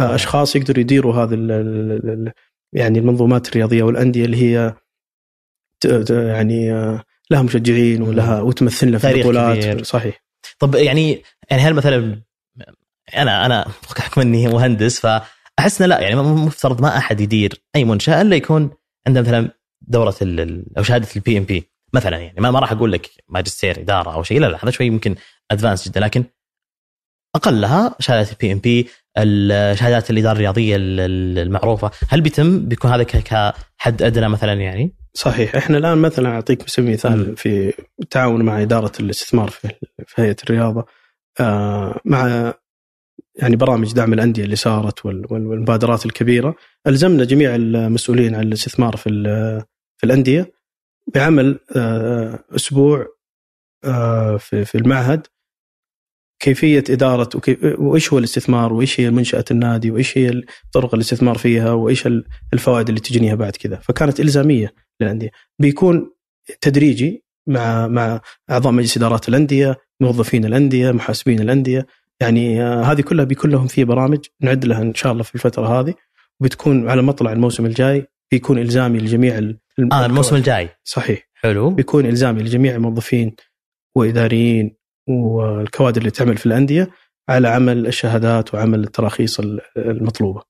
أشخاص 0.00 0.56
يقدروا 0.56 0.80
يديروا 0.80 1.24
ال- 1.24 2.32
يعني 2.72 2.98
المنظومات 2.98 3.48
الرياضية 3.48 3.82
والأندية 3.82 4.24
اللي 4.24 4.36
هي 4.36 4.74
يعني 6.10 6.72
آه، 6.72 7.04
لها 7.30 7.42
مشجعين 7.42 8.02
ولها 8.02 8.40
وتمثلنا 8.40 8.98
في 8.98 9.04
البطولات. 9.10 9.84
صحيح. 9.86 10.24
طب 10.58 10.74
يعني 10.74 11.22
يعني 11.50 11.62
هل 11.62 11.74
مثلا 11.74 12.22
أنا 13.16 13.46
أنا 13.46 13.66
بحكم 13.96 14.20
إني 14.20 14.48
مهندس 14.48 15.00
فأحس 15.00 15.82
لا 15.82 16.00
يعني 16.00 16.16
مفترض 16.16 16.80
ما 16.82 16.96
أحد 16.96 17.20
يدير 17.20 17.62
أي 17.76 17.84
منشأة 17.84 18.22
إلا 18.22 18.36
يكون 18.36 18.70
عنده 19.06 19.20
مثلا 19.20 19.50
دورة 19.80 20.14
أو 20.78 20.82
شهادة 20.82 21.08
ال 21.16 21.38
PMP 21.38 21.70
مثلا 21.92 22.18
يعني 22.18 22.40
ما, 22.40 22.50
ما 22.50 22.58
راح 22.58 22.72
أقول 22.72 22.92
لك 22.92 23.10
ماجستير 23.28 23.80
إدارة 23.80 24.14
أو 24.14 24.22
شيء 24.22 24.40
لا 24.40 24.46
لا 24.46 24.64
هذا 24.64 24.70
شوي 24.70 24.86
يمكن 24.86 25.14
advanced 25.50 25.88
جدا 25.88 26.00
لكن 26.00 26.24
أقلها 27.36 27.96
شهادة 28.00 28.30
ال 28.30 28.52
PMP 28.52 28.88
الشهادات 29.18 30.10
الإدارة 30.10 30.32
الرياضية 30.32 30.76
ال- 30.76 31.00
ال- 31.00 31.38
المعروفة 31.38 31.90
هل 32.08 32.20
بيتم 32.20 32.68
بيكون 32.68 32.90
هذا 32.90 33.02
كحد 33.02 34.02
أدنى 34.02 34.28
مثلا 34.28 34.52
يعني؟ 34.52 34.94
صحيح. 35.14 35.56
إحنا 35.56 35.78
الآن 35.78 35.98
مثلا 35.98 36.28
أعطيك 36.28 36.62
مسمي 36.64 36.92
مثال 36.92 37.36
في 37.36 37.72
التعاون 38.02 38.42
مع 38.42 38.62
إدارة 38.62 38.92
الاستثمار 39.00 39.48
في 39.50 39.68
في 40.06 40.22
هيئة 40.22 40.36
الرياضة. 40.44 40.86
آه، 41.40 42.00
مع 42.04 42.54
يعني 43.38 43.56
برامج 43.56 43.92
دعم 43.92 44.12
الأندية 44.12 44.44
اللي 44.44 44.56
صارت 44.56 45.06
وال- 45.06 45.26
وال- 45.30 45.46
والمبادرات 45.46 46.06
الكبيرة 46.06 46.54
ألزمنا 46.86 47.24
جميع 47.24 47.54
المسؤولين 47.54 48.34
عن 48.34 48.42
الاستثمار 48.42 48.96
في 48.96 49.10
في 49.98 50.04
الأندية 50.06 50.52
بعمل 51.14 51.58
آه، 51.76 52.44
أسبوع 52.56 53.06
آه، 53.84 54.36
في 54.36 54.64
في 54.64 54.78
المعهد. 54.78 55.26
كيفية 56.38 56.84
إدارة 56.90 57.28
وإيش 57.78 58.12
هو 58.12 58.18
الاستثمار 58.18 58.72
وإيش 58.72 59.00
هي 59.00 59.10
منشأة 59.10 59.44
النادي 59.50 59.90
وإيش 59.90 60.18
هي 60.18 60.42
طرق 60.72 60.94
الاستثمار 60.94 61.38
فيها 61.38 61.72
وإيش 61.72 62.08
الفوائد 62.52 62.88
اللي 62.88 63.00
تجنيها 63.00 63.34
بعد 63.34 63.56
كذا. 63.56 63.76
فكانت 63.76 64.20
إلزامية 64.20 64.74
للأندية. 65.00 65.30
بيكون 65.58 66.10
تدريجي 66.60 67.24
مع 67.46 67.86
مع 67.86 68.20
أعضاء 68.50 68.72
مجلس 68.72 68.96
إدارات 68.96 69.28
الأندية 69.28 69.76
موظفين 70.00 70.44
الأندية 70.44 70.92
محاسبين 70.92 71.40
الأندية. 71.40 71.86
يعني 72.20 72.62
آه، 72.62 72.82
هذه 72.82 73.00
كلها 73.00 73.24
بيكون 73.24 73.50
لهم 73.50 73.66
في 73.66 73.84
برامج 73.84 74.24
نعد 74.40 74.64
لها 74.64 74.82
إن 74.82 74.94
شاء 74.94 75.12
الله 75.12 75.22
في 75.22 75.34
الفترة 75.34 75.80
هذه. 75.80 75.94
وبتكون 76.40 76.88
على 76.88 77.02
مطلع 77.02 77.32
الموسم 77.32 77.66
الجاي. 77.66 78.06
بيكون 78.30 78.58
إلزامي 78.58 78.98
لجميع 78.98 79.38
آه 79.92 80.06
الموسم 80.06 80.36
الجاي. 80.36 80.68
صحيح. 80.84 81.28
حلو. 81.34 81.70
بيكون 81.70 82.06
إلزامي 82.06 82.42
لجميع 82.42 82.74
الموظفين 82.74 83.36
وإداريين 83.94 84.76
والكوادر 85.08 86.00
اللي 86.00 86.10
تعمل 86.10 86.36
في 86.36 86.46
الأندية 86.46 86.90
على 87.28 87.48
عمل 87.48 87.86
الشهادات 87.86 88.54
وعمل 88.54 88.84
التراخيص 88.84 89.40
المطلوبة. 89.76 90.42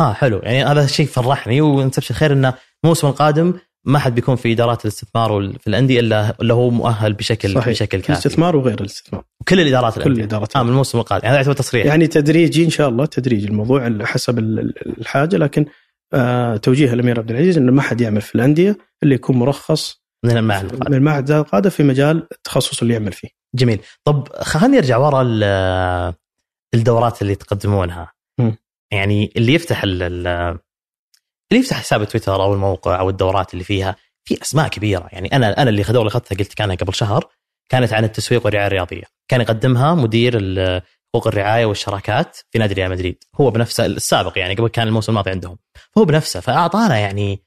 آه 0.00 0.12
حلو. 0.12 0.38
يعني 0.38 0.64
هذا 0.64 0.84
الشيء 0.84 1.06
فرحني 1.06 1.60
ونستبشر 1.60 2.14
خير 2.14 2.32
انه 2.32 2.54
الموسم 2.84 3.06
القادم 3.06 3.54
ما 3.84 3.98
حد 3.98 4.14
بيكون 4.14 4.36
في 4.36 4.52
إدارات 4.52 4.84
الاستثمار 4.84 5.52
في 5.60 5.66
الأندية 5.66 6.00
إلا 6.00 6.36
إلا 6.40 6.54
هو 6.54 6.70
مؤهل 6.70 7.12
بشكل 7.12 7.54
صحيح. 7.54 7.68
بشكل 7.68 7.98
كافي. 7.98 8.12
الاستثمار 8.12 8.56
وغير 8.56 8.80
الاستثمار. 8.80 9.24
كل 9.48 9.60
الإدارات 9.60 9.98
كل 9.98 10.12
الإدارات 10.12 10.56
آه 10.56 10.62
من 10.62 10.68
الموسم 10.68 10.98
القادم. 10.98 11.24
يعني 11.24 11.36
يعتبر 11.36 11.52
تصريح. 11.52 11.86
يعني 11.86 12.06
تدريجي 12.06 12.64
إن 12.64 12.70
شاء 12.70 12.88
الله 12.88 13.06
تدريجي 13.06 13.46
الموضوع 13.46 14.04
حسب 14.04 14.38
الحاجة 14.38 15.36
لكن 15.36 15.66
آه 16.14 16.56
توجيه 16.56 16.92
الأمير 16.92 17.18
عبد 17.18 17.30
العزيز 17.30 17.58
انه 17.58 17.72
ما 17.72 17.82
حد 17.82 18.00
يعمل 18.00 18.20
في 18.20 18.34
الأندية 18.34 18.78
اللي 19.02 19.14
يكون 19.14 19.36
مرخص 19.36 20.02
من 20.24 20.36
المعهد 20.36 20.64
القادم. 20.64 20.90
من 20.90 20.96
المعهد 20.96 21.30
القادم 21.30 21.70
في 21.70 21.82
مجال 21.82 22.26
التخصص 22.32 22.82
اللي 22.82 22.94
يعمل 22.94 23.12
فيه. 23.12 23.41
جميل. 23.54 23.80
طب 24.04 24.28
خلينا 24.32 24.76
نرجع 24.76 24.96
ورا 24.96 25.22
الدورات 26.74 27.22
اللي 27.22 27.34
تقدمونها 27.34 28.12
م. 28.40 28.52
يعني 28.92 29.32
اللي 29.36 29.54
يفتح 29.54 29.82
اللي 29.82 30.58
يفتح 31.52 31.76
حساب 31.76 32.04
تويتر 32.04 32.42
أو 32.42 32.54
الموقع 32.54 33.00
أو 33.00 33.10
الدورات 33.10 33.52
اللي 33.52 33.64
فيها 33.64 33.96
في 34.24 34.42
أسماء 34.42 34.68
كبيرة. 34.68 35.08
يعني 35.12 35.36
أنا 35.36 35.62
أنا 35.62 35.70
اللي 35.70 35.82
الدوره 35.82 35.98
اللي 35.98 36.08
اخذتها 36.08 36.36
قلت 36.36 36.54
كانها 36.54 36.76
قبل 36.76 36.94
شهر 36.94 37.28
كانت 37.68 37.92
عن 37.92 38.04
التسويق 38.04 38.44
والرعاية 38.44 38.66
الرياضية. 38.66 39.02
كان 39.28 39.40
يقدمها 39.40 39.94
مدير 39.94 40.38
حقوق 41.14 41.26
الرعاية 41.26 41.66
والشراكات 41.66 42.36
في 42.50 42.58
نادي 42.58 42.74
ريال 42.74 42.90
مدريد. 42.90 43.24
هو 43.40 43.50
بنفسه 43.50 43.86
السابق 43.86 44.38
يعني 44.38 44.54
قبل 44.54 44.68
كان 44.68 44.88
الموسم 44.88 45.12
الماضي 45.12 45.30
عندهم. 45.30 45.58
فهو 45.94 46.04
بنفسه 46.04 46.40
فأعطانا 46.40 46.98
يعني 46.98 47.42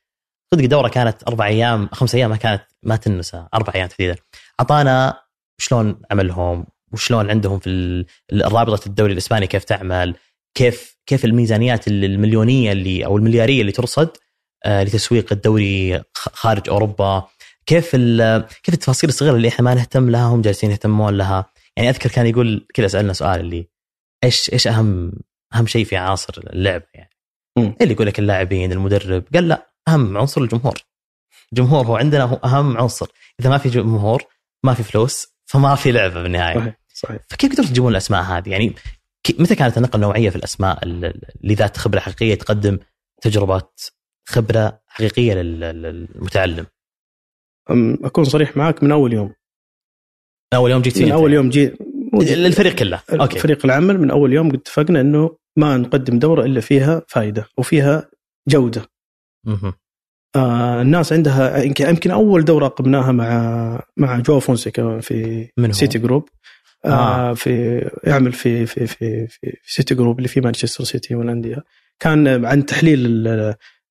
صدق 0.53 0.65
دورة 0.65 0.87
كانت 0.87 1.23
أربع 1.27 1.45
أيام 1.45 1.89
خمس 1.93 2.15
أيام 2.15 2.29
ما 2.29 2.35
كانت 2.35 2.63
ما 2.83 2.95
تنسى 2.95 3.47
أربع 3.53 3.73
أيام 3.75 3.87
تحديدا. 3.87 4.15
أعطانا 4.59 5.24
شلون 5.57 6.01
عملهم؟ 6.11 6.65
وشلون 6.93 7.29
عندهم 7.29 7.59
في 7.59 8.05
الرابطه 8.33 8.87
الدوري 8.87 9.13
الاسباني 9.13 9.47
كيف 9.47 9.63
تعمل؟ 9.63 10.15
كيف 10.57 10.97
كيف 11.05 11.25
الميزانيات 11.25 11.87
المليونية 11.87 12.71
اللي 12.71 13.05
أو 13.05 13.17
المليارية 13.17 13.61
اللي 13.61 13.71
ترصد 13.71 14.09
آه، 14.65 14.83
لتسويق 14.83 15.33
الدوري 15.33 16.01
خارج 16.13 16.69
أوروبا؟ 16.69 17.27
كيف 17.65 17.95
كيف 18.63 18.73
التفاصيل 18.73 19.09
الصغيرة 19.09 19.35
اللي 19.35 19.47
إحنا 19.47 19.65
ما 19.65 19.73
نهتم 19.73 20.09
لها 20.09 20.25
هم 20.25 20.41
جالسين 20.41 20.71
يهتمون 20.71 21.17
لها؟ 21.17 21.45
يعني 21.77 21.89
أذكر 21.89 22.09
كان 22.09 22.25
يقول 22.27 22.67
كذا 22.73 22.87
سألنا 22.87 23.13
سؤال 23.13 23.39
اللي 23.39 23.69
إيش 24.23 24.53
إيش 24.53 24.67
اهم 24.67 25.11
أهم 25.53 25.67
شيء 25.67 25.85
في 25.85 25.95
عناصر 25.95 26.33
اللعبه 26.53 26.85
يعني؟ 26.93 27.09
م. 27.57 27.73
اللي 27.81 27.93
يقول 27.93 28.07
لك 28.07 28.19
اللاعبين 28.19 28.71
المدرب. 28.71 29.23
قال 29.33 29.47
لا 29.47 29.71
أهم 29.87 30.17
عنصر 30.17 30.41
الجمهور. 30.41 30.75
الجمهور 31.53 31.85
هو 31.85 31.95
عندنا 31.95 32.23
هو 32.23 32.35
أهم 32.35 32.77
عنصر. 32.77 33.07
إذا 33.39 33.49
ما 33.49 33.57
في 33.57 33.69
جمهور 33.69 34.23
ما 34.63 34.73
في 34.73 34.83
فلوس 34.83 35.34
فما 35.45 35.75
في 35.75 35.91
لعبة 35.91 36.23
بالنهاية. 36.23 36.55
صحيح 36.55 36.75
صحيح. 36.93 37.21
فكيف 37.29 37.51
قدرتوا 37.51 37.71
تجيبون 37.71 37.91
الأسماء 37.91 38.23
هذه؟ 38.23 38.49
يعني 38.49 38.75
متى 39.39 39.55
كانت 39.55 39.77
النقله 39.77 39.95
النوعية 39.95 40.29
في 40.29 40.35
الأسماء 40.35 40.83
اللي 40.83 41.53
ذات 41.53 41.77
خبرة 41.77 41.99
حقيقية 41.99 42.35
تقدم 42.35 42.79
تجربه 43.21 43.61
خبرة 44.25 44.81
حقيقية 44.87 45.33
للمتعلم؟ 45.33 46.65
أكون 48.03 48.23
صريح 48.23 48.57
معك 48.57 48.83
من 48.83 48.91
أول 48.91 49.13
يوم. 49.13 49.33
أول 50.53 50.71
يوم 50.71 50.81
جيت 50.81 51.01
من 51.01 51.11
أول 51.11 51.33
يوم 51.33 51.49
جيت. 51.49 51.77
للفريق 52.13 52.75
كله. 52.75 53.01
أوكي. 53.11 53.39
فريق 53.39 53.65
العمل 53.65 53.99
من 53.99 54.11
أول 54.11 54.33
يوم 54.33 54.53
اتفقنا 54.53 55.01
إنه 55.01 55.37
ما 55.55 55.77
نقدم 55.77 56.19
دورة 56.19 56.45
إلا 56.45 56.61
فيها 56.61 57.01
فائده 57.07 57.45
وفيها 57.57 58.09
جودة. 58.47 58.81
آه 60.35 60.81
الناس 60.81 61.13
عندها 61.13 61.63
يمكن 61.63 62.11
أول 62.11 62.45
دورة 62.45 62.67
قمناها 62.67 63.11
مع 63.11 63.81
مع 63.97 64.19
جو 64.19 64.39
فونسيكا 64.39 64.99
في 64.99 65.47
سيتي 65.71 65.99
جروب. 65.99 66.29
آه, 66.85 66.89
آه. 66.89 67.33
في 67.33 67.81
يعمل 68.03 68.31
في 68.31 68.65
في 68.65 68.87
في 68.87 69.27
في, 69.27 69.57
في 69.63 69.73
سيتي 69.73 69.95
جروب 69.95 70.17
اللي 70.17 70.27
في 70.27 70.41
مانشستر 70.41 70.83
سيتي 70.83 71.15
والأندية. 71.15 71.63
كان 71.99 72.45
عن 72.45 72.65
تحليل 72.65 73.27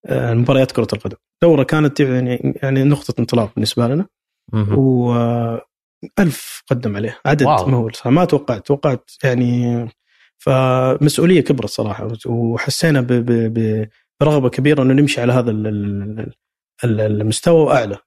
آه، 0.07 0.35
مباريات 0.35 0.73
كرة 0.73 0.89
القدم. 0.93 1.17
دورة 1.43 1.63
كانت 1.63 2.01
يعني 2.01 2.59
يعني 2.63 2.85
نقطة 2.85 3.15
انطلاق 3.21 3.55
بالنسبة 3.55 3.89
لنا. 3.89 4.07
و 4.77 5.15
ألف 6.19 6.63
قدم 6.71 6.97
عليه. 6.97 7.19
عدد 7.27 7.43
مهول. 7.43 7.93
ما 8.07 8.25
توقعت. 8.25 8.67
توقعت 8.67 9.11
يعني 9.25 9.87
فمسؤولية 10.39 11.41
كبرت 11.41 11.71
صراحة. 11.71 12.13
وحسينا 12.27 13.01
برغبه 14.21 14.49
كبيرة 14.49 14.83
إنه 14.83 14.95
نمشي 14.95 15.21
على 15.21 15.33
هذا 15.33 15.51
المستوى 16.85 17.65
وأعلى. 17.65 17.99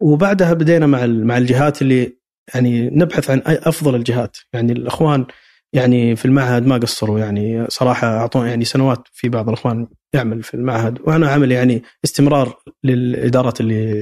وبعدها 0.00 0.52
بدينا 0.52 0.86
مع 0.86 1.06
مع 1.06 1.38
الجهات 1.38 1.82
اللي 1.82 2.16
يعني 2.54 2.90
نبحث 2.90 3.30
عن 3.30 3.42
أفضل 3.46 3.94
الجهات. 3.94 4.36
يعني 4.52 4.72
الأخوان 4.72 5.26
يعني 5.72 6.16
في 6.16 6.24
المعهد 6.24 6.66
ما 6.66 6.76
قصروا. 6.76 7.18
يعني 7.18 7.66
صراحة 7.68 8.08
اعطونا 8.16 8.48
يعني 8.48 8.64
سنوات 8.64 9.08
في 9.12 9.28
بعض 9.28 9.48
الأخوان 9.48 9.86
يعمل 10.14 10.42
في 10.42 10.54
المعهد. 10.54 10.98
وأنا 11.00 11.30
عمل 11.30 11.52
يعني 11.52 11.82
استمرار 12.04 12.58
للإدارات 12.84 13.60
اللي 13.60 13.92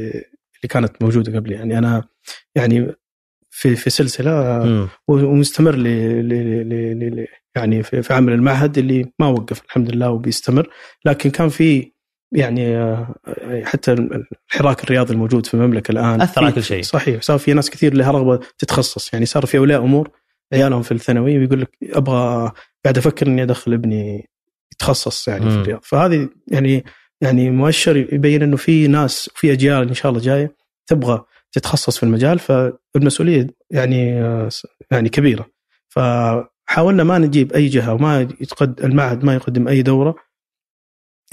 اللي 0.59 0.69
كانت 0.71 1.03
موجودة 1.03 1.39
قبلي. 1.39 1.55
يعني 1.55 1.79
أنا 1.79 2.05
يعني 2.55 2.95
في 3.51 3.77
في 3.77 3.91
سلسلة 3.91 4.63
ومستمر 5.09 5.77
ل 5.77 5.85
ل 6.29 7.27
يعني 7.59 7.83
في, 7.83 8.03
في 8.03 8.15
عمل 8.15 8.33
المعهد 8.33 8.79
اللي 8.79 9.13
ما 9.19 9.27
وقف 9.27 9.63
الحمد 9.65 9.91
لله 9.95 10.11
وبيستمر. 10.11 10.69
لكن 11.05 11.31
كان 11.31 11.49
في 11.49 11.93
يعني 12.33 12.77
آه، 12.77 13.15
حتى 13.65 13.93
الحراك 14.53 14.85
الرياضي 14.85 15.13
الموجود 15.13 15.47
في 15.47 15.55
المملكة 15.55 15.93
الآن 15.93 16.21
أثر 16.21 16.45
على 16.45 16.53
كل 16.53 16.63
شيء. 16.63 16.83
صحيح 16.83 17.23
صار 17.23 17.39
في 17.39 17.53
ناس 17.53 17.71
كثير 17.71 17.95
لها 17.95 18.11
رغبة 18.11 18.41
تتخصص. 18.59 19.13
يعني 19.13 19.27
صار 19.27 19.47
في 19.47 19.59
أولياء 19.59 19.81
أمور 19.81 20.11
عيالهم 20.53 20.83
في 20.83 20.93
الثانوي 20.93 21.39
ويقول 21.39 21.61
لك 21.61 21.71
أبغى 21.93 22.53
قاعد 22.85 22.99
أفكر 22.99 23.27
إني 23.27 23.43
أدخل 23.43 23.73
ابني 23.73 24.29
يتخصص 24.73 25.29
يعني 25.29 25.45
م. 25.45 25.51
في 25.51 25.57
الرياض. 25.57 25.81
فهذه 25.83 26.29
يعني 26.49 26.85
يعني 27.21 27.51
مؤشر 27.51 27.97
يبين 27.97 28.43
إنه 28.43 28.57
في 28.57 28.87
ناس 28.87 29.31
في 29.35 29.53
أجيال 29.53 29.89
إن 29.89 29.95
شاء 29.95 30.11
الله 30.13 30.23
جاية 30.23 30.57
تبغى 30.87 31.25
تتخصص 31.53 31.97
في 31.97 32.03
المجال 32.03 32.39
فالمسؤولية 32.39 33.47
يعني 33.71 34.11
يعني 34.91 35.09
كبيرة. 35.09 35.47
فحاولنا 36.69 37.05
ما 37.05 37.19
نجيب 37.19 37.53
أي 37.53 37.67
جهة 37.67 37.95
وما 37.95 38.21
يتقد 38.21 38.81
المعهد 38.85 39.25
ما 39.25 39.35
يقدم 39.35 39.69
أي 39.69 39.83
دورة 39.83 40.15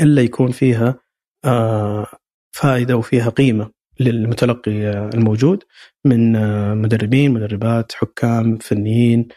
إلا 0.02 0.22
يكون 0.22 0.52
فيها 0.52 1.00
آه، 1.46 2.08
فائدة 2.52 2.98
وفيها 2.98 3.30
قيمة 3.30 3.72
للمتلقي 4.00 4.72
الموجود 5.14 5.64
من 6.06 6.36
آه، 6.36 6.74
مدربين 6.74 7.32
مدربات 7.32 7.92
حكام 7.94 8.58
فنيين 8.58 9.28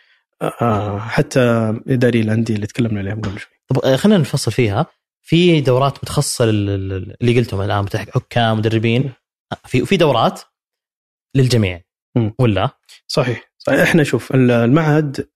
آه، 0.42 0.98
حتى 0.98 1.40
إداري 1.88 2.20
الأندية 2.20 2.54
اللي 2.54 2.66
تكلمنا 2.66 3.00
عليهم 3.00 3.20
قبل 3.20 3.38
شوي. 3.38 3.52
طب 3.68 3.96
خلينا 3.96 4.20
نفصل 4.20 4.52
فيها. 4.52 4.86
في 5.22 5.60
دورات 5.60 5.98
متخصصة 5.98 6.44
اللي 6.44 7.38
قلتهم 7.38 7.60
الآن 7.60 7.86
حكام 7.94 8.58
مدربين 8.58 9.12
في 9.66 9.86
في 9.86 9.96
دورات 9.96 10.40
للجميع. 11.34 11.80
ولا؟ 12.38 12.70
صحيح. 13.08 13.52
صحيح. 13.58 13.80
إحنا 13.80 14.02
شوف 14.02 14.34
المعهد 14.34 15.28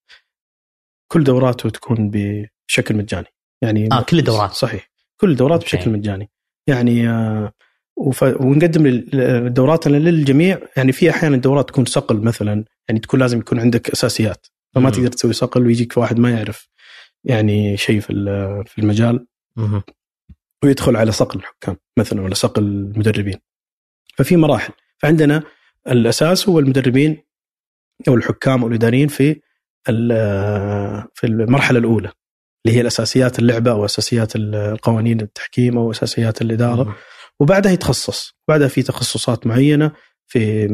كل 1.13 1.25
دوراته 1.25 1.71
تكون 1.71 2.11
بشكل 2.11 2.97
مجاني. 2.97 3.27
يعني 3.63 3.89
آه 3.93 4.03
كل 4.03 4.19
الدورات 4.19 4.53
صحيح. 4.53 4.91
كل 5.21 5.31
الدورات 5.31 5.65
بشكل 5.65 5.91
مجاني. 5.91 6.31
يعني 6.67 7.09
آه 7.09 7.53
وف... 7.97 8.23
ونقدم 8.23 8.87
الدورات 9.15 9.89
للجميع. 9.89 10.59
يعني 10.77 10.93
في 10.93 11.11
أحيانا 11.11 11.37
الدورات 11.37 11.69
تكون 11.69 11.85
صقل 11.85 12.17
مثلا. 12.17 12.65
يعني 12.89 13.01
تكون 13.01 13.21
لازم 13.21 13.39
يكون 13.39 13.61
عندك 13.61 13.91
أساسيات. 13.91 14.47
فما 14.75 14.91
تقدر 14.91 15.09
تسوي 15.09 15.33
صقل 15.33 15.67
ويجيك 15.67 15.97
واحد 15.97 16.19
ما 16.19 16.31
يعرف 16.31 16.69
يعني 17.25 17.77
شيء 17.77 18.01
في 18.01 18.13
في 18.67 18.79
المجال. 18.79 19.27
ويدخل 20.65 20.97
على 20.97 21.13
صقل 21.13 21.39
الحكام 21.39 21.77
مثلا 21.99 22.23
ولا 22.23 22.35
صقل 22.35 22.63
المدربين. 22.63 23.39
ففي 24.17 24.37
مراحل. 24.37 24.73
فعندنا 24.99 25.43
الأساس 25.89 26.49
هو 26.49 26.59
المدربين 26.59 27.23
أو 28.09 28.15
الحكام 28.15 28.63
أو 28.63 28.69
الإداريين 28.69 29.09
في 29.09 29.41
في 31.15 31.25
المرحلة 31.25 31.79
الأولى 31.79 32.13
اللي 32.67 32.77
هي 32.77 32.81
الأساسيات 32.81 33.39
اللعبة 33.39 33.71
أو 33.71 33.85
أساسيات 33.85 34.33
القوانين 34.37 35.21
التحكيم 35.21 35.79
أو 35.79 35.91
أساسيات 35.91 36.43
الإدارة. 36.43 36.97
وبعدها 37.41 37.73
يتخصص. 37.73 38.35
بعدها 38.49 38.69
في 38.69 38.83
تخصصات 38.83 39.47
معينة 39.47 39.93
في 40.27 40.69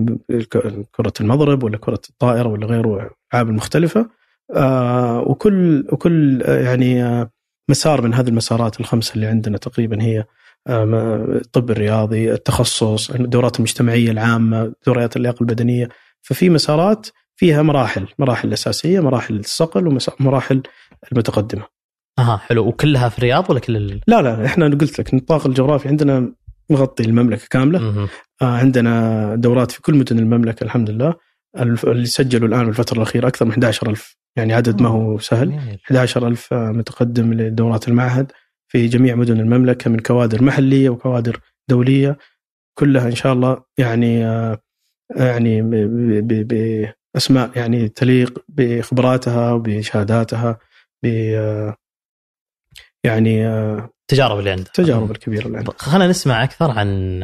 كرة 0.92 1.12
المضرب 1.20 1.62
ولا 1.62 1.78
كرة 1.78 2.00
الطائرة 2.10 2.48
ولا 2.48 2.66
غيره 2.66 3.10
الالعاب 3.32 3.48
المختلفه 3.48 4.10
آه 4.56 5.20
وكل 5.20 5.86
وكل 5.92 6.42
آه 6.42 6.60
يعني 6.62 7.04
آه 7.04 7.30
مسار 7.70 8.02
من 8.02 8.14
هذه 8.14 8.28
المسارات 8.28 8.80
الخمسة 8.80 9.14
اللي 9.14 9.26
عندنا 9.26 9.58
تقريبا 9.58 10.02
هي 10.02 10.24
الطب 10.68 11.70
الرياضي، 11.70 12.32
التخصص، 12.32 13.10
الدورات 13.10 13.56
المجتمعية 13.56 14.10
العامة، 14.10 14.72
دوريات 14.86 15.16
اللياقة 15.16 15.40
البدنية، 15.40 15.88
ففي 16.22 16.50
مسارات 16.50 17.06
فيها 17.38 17.62
مراحل، 17.62 18.06
مراحل 18.18 18.52
أساسية، 18.52 19.00
مراحل 19.00 19.36
الصقل 19.36 20.00
ومراحل 20.20 20.62
المتقدمة. 21.12 21.62
أها 22.18 22.36
حلو. 22.36 22.66
وكلها 22.66 23.08
في 23.08 23.18
الرياض 23.18 23.50
ولا 23.50 23.60
كل 23.60 23.76
ال... 23.76 24.00
لا 24.06 24.22
لا 24.22 24.46
إحنا 24.46 24.66
قلت 24.66 24.98
لك 24.98 25.12
النطاق 25.12 25.46
الجغرافي 25.46 25.88
عندنا 25.88 26.32
مغطي 26.70 27.04
المملكة 27.04 27.46
كاملة. 27.50 28.08
آه 28.42 28.56
عندنا 28.56 29.34
دورات 29.34 29.70
في 29.70 29.82
كل 29.82 29.94
مدن 29.94 30.18
المملكة 30.18 30.64
الحمد 30.64 30.90
لله. 30.90 31.14
اللي 31.84 32.06
سجلوا 32.06 32.48
الآن 32.48 32.66
بالفترة 32.66 32.96
الأخيرة 32.96 33.28
أكثر 33.28 33.44
من 33.44 33.52
11000 33.52 34.16
يعني 34.36 34.52
عدد 34.54 34.82
ما 34.82 34.88
هو 34.88 35.18
سهل. 35.18 35.78
11000 35.90 36.48
متقدم 36.52 37.34
لدورات 37.34 37.88
المعهد 37.88 38.32
في 38.68 38.86
جميع 38.86 39.14
مدن 39.14 39.40
المملكة 39.40 39.90
من 39.90 39.98
كوادر 39.98 40.42
محلية 40.42 40.88
وكوادر 40.90 41.40
دولية. 41.68 42.18
كلها 42.78 43.06
إن 43.06 43.14
شاء 43.14 43.32
الله 43.32 43.62
يعني 43.78 44.26
آه 44.26 44.58
يعني 45.16 45.62
باسماء 47.18 47.58
يعني 47.58 47.88
تليق 47.88 48.44
بخبراتها 48.48 49.52
وبشهاداتها 49.52 50.58
ب 51.02 51.06
يعني 53.04 53.48
التجارب 53.48 54.38
اللي 54.38 54.50
عندك 54.50 54.66
التجارب 54.66 55.10
الكبيرة 55.10 55.46
اللي 55.46 55.58
عندك 55.58 55.80
خلينا 55.80 56.08
نسمع 56.08 56.44
أكثر 56.44 56.70
عن 56.70 57.20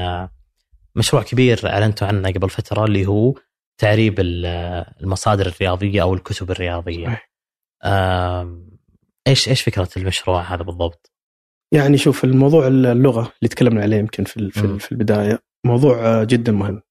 مشروع 0.96 1.22
كبير 1.22 1.60
أعلنتوا 1.66 2.06
عنه 2.06 2.30
قبل 2.32 2.50
فترة 2.50 2.84
اللي 2.84 3.06
هو 3.06 3.34
تعريب 3.78 4.14
المصادر 4.20 5.46
الرياضية 5.46 6.02
أو 6.02 6.14
الكتب 6.14 6.50
الرياضية. 6.50 7.22
إيش 9.26 9.48
إيش 9.48 9.62
فكرة 9.62 9.88
المشروع 9.96 10.42
هذا 10.42 10.62
بالضبط؟ 10.62 11.12
يعني 11.72 11.98
شوف 11.98 12.24
الموضوع 12.24 12.66
اللغة 12.66 13.20
اللي 13.20 13.48
تكلمنا 13.48 13.82
عليه 13.82 13.96
يمكن 13.96 14.24
في 14.24 14.50
في 14.78 14.92
البداية 14.92 15.38
موضوع 15.66 16.24
جدا 16.24 16.52
مهم. 16.52 16.82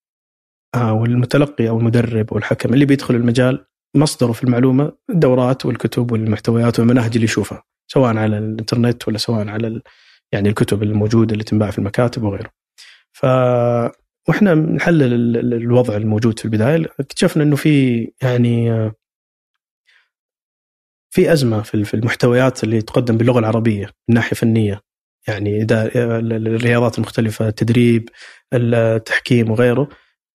آه، 0.76 0.94
والمتلقي 0.94 1.70
أو 1.70 1.80
المدرب 1.80 2.32
أو 2.32 2.38
الحكم 2.38 2.74
اللي 2.74 2.86
بيدخل 2.86 3.16
المجال 3.16 3.66
مصدره 3.96 4.32
في 4.32 4.44
المعلومة 4.44 4.92
الدورات 5.10 5.66
والكتب 5.66 6.12
والمحتويات 6.12 6.80
والمناهج 6.80 7.12
اللي 7.14 7.24
يشوفها 7.24 7.64
سواء 7.88 8.18
على 8.18 8.38
الإنترنت 8.38 9.08
ولا 9.08 9.18
سواء 9.18 9.48
على 9.48 9.82
يعني 10.32 10.50
الكتب 10.50 10.84
الموجودة 10.84 11.34
اللي 11.34 11.44
تنباع 11.44 11.72
في 11.72 11.80
المكاتب 11.80 12.24
وغيره. 12.24 12.50
ف 13.14 13.26
وإحنا 14.30 14.56
نحلل 14.56 15.38
الوضع 15.54 15.96
الموجود 15.98 16.40
في 16.40 16.46
البداية. 16.46 16.86
اكتشفنا 17.00 17.44
إنه 17.44 17.56
في 17.56 18.08
يعني 18.22 18.92
في 21.14 21.34
أزمة 21.34 21.62
في 21.62 21.94
المحتويات 21.94 22.64
اللي 22.64 22.82
تقدم 22.82 23.18
باللغة 23.18 23.40
العربية 23.40 23.86
من 24.10 24.16
ناحية 24.16 24.36
فنية. 24.36 24.82
يعني 25.28 25.68
الرياضات 25.70 26.98
المختلفة 26.98 27.48
التدريب 27.48 28.10
التحكيم 28.54 29.52
وغيره. 29.52 29.90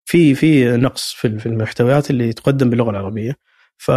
في 0.09 0.35
في 0.35 0.77
نقص 0.77 1.13
في 1.15 1.47
المحتويات 1.47 2.11
اللي 2.11 2.33
تقدم 2.33 2.71
باللغة 2.71 2.91
العربية. 2.91 3.37
ف 3.77 3.91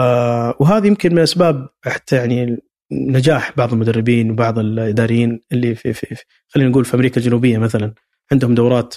وهذه 0.59 0.88
يمكن 0.88 1.16
من 1.16 1.20
أسباب 1.20 1.70
حتى 1.86 2.16
يعني 2.16 2.57
نجاح 2.91 3.57
بعض 3.57 3.74
المدربين 3.74 4.32
وبعض 4.32 4.59
الإداريين 4.59 5.39
اللي 5.51 5.76
في, 5.76 5.93
في, 5.93 6.16
في 6.16 6.24
خلينا 6.47 6.70
نقول 6.70 6.86
في 6.86 6.93
أمريكا 6.93 7.18
الجنوبية 7.18 7.57
مثلا. 7.57 7.93
عندهم 8.32 8.55
دورات 8.55 8.95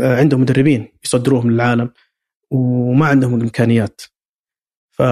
عندهم 0.00 0.40
مدربين 0.40 0.88
يصدروهم 1.04 1.50
للعالم 1.50 1.90
وما 2.50 3.06
عندهم 3.06 3.34
الإمكانيات. 3.34 4.00
ف 4.90 5.02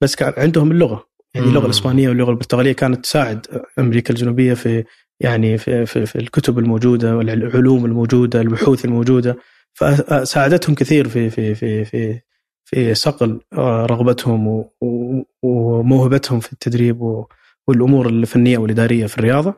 بس 0.00 0.14
كان 0.16 0.32
عندهم 0.36 0.70
اللغة. 0.72 1.08
يعني 1.34 1.46
اللغة 1.46 1.64
الإسبانية 1.64 2.08
واللغة 2.08 2.30
البرتغالية 2.30 2.72
كانت 2.72 3.04
تساعد 3.04 3.46
أمريكا 3.78 4.10
الجنوبية 4.14 4.54
في 4.54 4.84
يعني 5.22 5.58
في, 5.58 5.86
في, 5.86 6.06
في 6.06 6.16
الكتب 6.16 6.58
الموجودة 6.58 7.16
والعلوم 7.16 7.84
الموجودة 7.84 8.40
البحوث 8.40 8.84
الموجودة. 8.84 9.36
فساعدتهم 9.72 10.74
كثير 10.74 11.08
في 11.08 11.30
في 11.30 11.54
في 11.54 11.84
في 11.84 12.20
في 12.64 12.94
صقل 12.94 13.40
آه، 13.52 13.86
رغبتهم 13.86 14.64
وموهبتهم 15.42 16.40
في 16.40 16.52
التدريب 16.52 17.24
والأمور 17.66 18.08
الفنيه 18.08 18.58
والإدارية 18.58 19.06
في 19.06 19.18
الرياضة. 19.18 19.54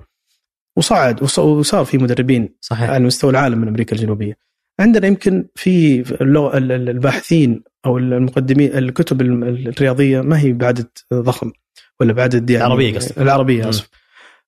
وصعد 0.77 1.23
وصار 1.39 1.85
في 1.85 1.99
مدربين 1.99 2.57
صحيح. 2.61 2.91
على 2.91 3.05
مستوى 3.05 3.31
العالم 3.31 3.59
من 3.59 3.69
أمريكا 3.69 3.97
الجنوبية. 3.97 4.37
عندنا 4.81 5.07
يمكن 5.07 5.47
في 5.55 6.05
الباحثين 6.21 7.63
أو 7.87 7.99
المقدمين 7.99 8.79
الكتب 8.79 9.23
الرياضية 9.23 10.21
ما 10.21 10.41
هي 10.41 10.53
بعدد 10.53 10.89
ضخم 11.15 11.53
ولا 12.01 12.13
بعدد 12.13 12.51
يعني 12.51 12.67
العربية 12.67 12.95
قصدي 12.97 13.21
العربية 13.21 13.69
اسف 13.69 13.89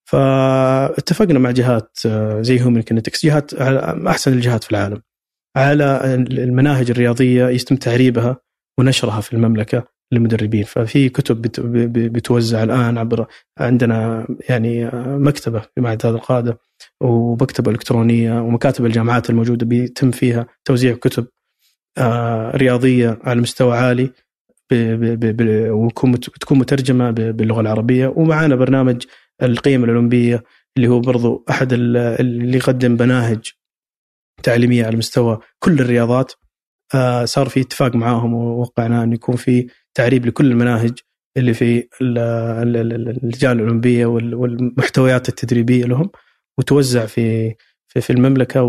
فاتفقنا 0.09 1.39
مع 1.39 1.51
جهات 1.51 1.99
آه، 2.07 2.43
زي 2.43 2.63
هومن 2.63 2.83
كينيتكس 2.83 3.27
جهات 3.27 3.55
أحسن 3.55 4.33
الجهات 4.33 4.65
في 4.65 4.71
العالم 4.71 5.03
على 5.57 6.15
المناهج 6.31 6.91
الرياضية 6.91 7.49
يتم 7.49 7.77
تعريبها 7.77 8.37
ونشرها 8.79 9.21
في 9.21 9.33
المملكة 9.33 9.85
للمدربين. 10.13 10.65
ففي 10.65 11.09
كتب 11.09 11.43
بتوزع 11.93 12.63
الآن 12.63 12.99
عبر 12.99 13.27
عندنا 13.59 14.27
يعني 14.49 14.91
مكتبة 15.19 15.61
في 15.61 15.81
معهد 15.81 16.07
هذا 16.07 16.17
القادة 16.17 16.59
ومكتبة 17.01 17.71
إلكترونية 17.71 18.41
ومكاتب 18.41 18.87
الجامعات 18.87 19.31
الموجودة 19.31 19.67
بيتم 19.67 20.11
فيها 20.11 20.47
توزيع 20.65 20.95
كتب 20.95 21.27
آه، 21.99 22.57
رياضية 22.57 23.19
على 23.25 23.41
مستوى 23.41 23.79
عالي 23.79 24.11
وتكون 24.73 26.59
مترجمة 26.59 27.11
باللغة 27.11 27.61
العربية. 27.61 28.09
ومعنا 28.17 28.57
برنامج 28.57 29.03
القيم 29.43 29.85
الأولمبية 29.85 30.45
اللي 30.77 30.89
هو 30.89 31.01
برضو 31.01 31.45
أحد 31.51 31.73
اللي 31.73 32.57
يقدم 32.57 32.93
مناهج 32.93 33.53
تعليمية 34.43 34.87
على 34.87 34.97
مستوى 34.97 35.39
كل 35.59 35.81
الرياضات 35.81 36.33
آه، 36.95 37.25
صار 37.25 37.49
في 37.49 37.61
اتفاق 37.61 37.95
معاهم 37.95 38.35
ووقعنا 38.35 39.03
انه 39.05 39.15
يكون 39.15 39.37
في 39.37 39.67
تعريب 39.95 40.27
لكل 40.27 40.47
المناهج 40.47 40.99
اللي 41.37 41.55
في 41.55 41.89
اللجان 42.03 43.53
الأولمبية 43.53 44.07
والمحتويات 44.07 45.29
التدريبية 45.29 45.85
لهم 45.85 46.11
وتوزع 46.59 47.07
في 47.07 47.55
في, 47.89 48.11
المملكة 48.11 48.63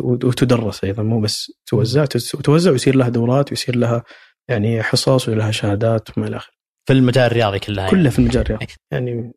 وتدرس 0.00 0.84
أيضا 0.84 1.02
مو 1.02 1.20
بس 1.20 1.52
توزع 1.66 2.02
وتوزع 2.34 2.70
ويصير 2.70 2.96
لها 2.96 3.08
دورات 3.08 3.50
ويصير 3.50 3.76
لها 3.76 4.04
يعني 4.48 4.82
حصص 4.82 5.28
ولها 5.28 5.50
شهادات 5.50 6.18
وما 6.18 6.26
إلى 6.26 6.36
آخره. 6.36 6.57
في 6.88 6.94
المجال 6.94 7.26
الرياضي 7.26 7.58
كلها 7.58 7.84
يعني. 7.84 7.90
كلها 7.90 8.10
في 8.10 8.18
المجال 8.18 8.42
الرياضي 8.42 8.66
يعني 8.92 9.32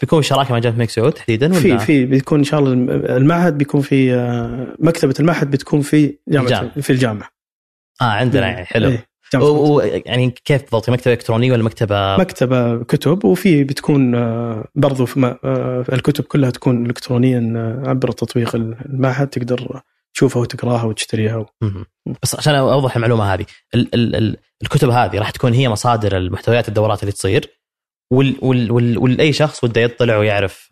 بيكون 0.00 0.22
شراكة 0.22 0.52
مع 0.52 0.58
جامعه 0.58 0.74
الملك 0.74 0.90
سعود 0.90 1.12
تحديدا 1.12 1.48
ولا؟ 1.48 1.60
في 1.60 1.78
في 1.78 2.04
بيكون 2.06 2.38
إن 2.38 2.44
شاء 2.44 2.60
الله 2.60 2.72
المعهد 3.16 3.58
بيكون 3.58 3.80
في 3.80 4.14
آه، 4.14 4.76
مكتبة 4.78 5.14
المعهد 5.20 5.50
بتكون 5.50 5.80
في 5.80 6.18
جامعه 6.28 6.44
الجامعة. 6.44 6.80
في 6.80 6.90
الجامعة 6.90 7.28
آه 8.00 8.04
عندنا 8.04 8.48
يعني 8.48 8.64
حلو 8.64 8.88
إيه. 8.88 9.06
ويعني 9.34 10.30
كيف 10.44 10.62
بالضبط 10.62 10.90
مكتبة 10.90 11.14
إلكترونية 11.14 11.52
ولا 11.52 11.62
مكتبة 11.62 12.16
مكتبة 12.16 12.84
كتب 12.84 13.24
وفي 13.24 13.64
بتكون 13.64 14.14
آه، 14.14 14.64
برضو 14.74 15.06
في 15.06 15.36
آه، 15.44 15.84
الكتب 15.92 16.24
كلها 16.24 16.50
تكون 16.50 16.86
الكترونيا 16.86 17.82
عبر 17.86 18.10
تطبيق 18.10 18.54
المعهد 18.56 19.28
تقدر 19.28 19.82
تشوفها 20.16 20.42
وتقراها 20.42 20.84
وتشتريها 20.84 21.46
بس 22.22 22.34
عشان 22.34 22.54
أوضح 22.54 22.96
المعلومة 22.96 23.34
هذه 23.34 23.46
ال 23.74 23.94
ال 23.94 24.16
ال 24.16 24.36
الكتب 24.62 24.88
هذه 24.88 25.18
راح 25.18 25.30
تكون 25.30 25.52
هي 25.52 25.68
مصادر 25.68 26.16
المحتويات 26.16 26.68
الدورات 26.68 27.02
اللي 27.02 27.12
تصير 27.12 27.60
وال 28.12 28.36
وال 28.42 28.70
وال 28.70 28.98
والاي 28.98 29.32
شخص 29.32 29.64
وده 29.64 29.80
يطلع 29.80 30.16
ويعرف 30.16 30.68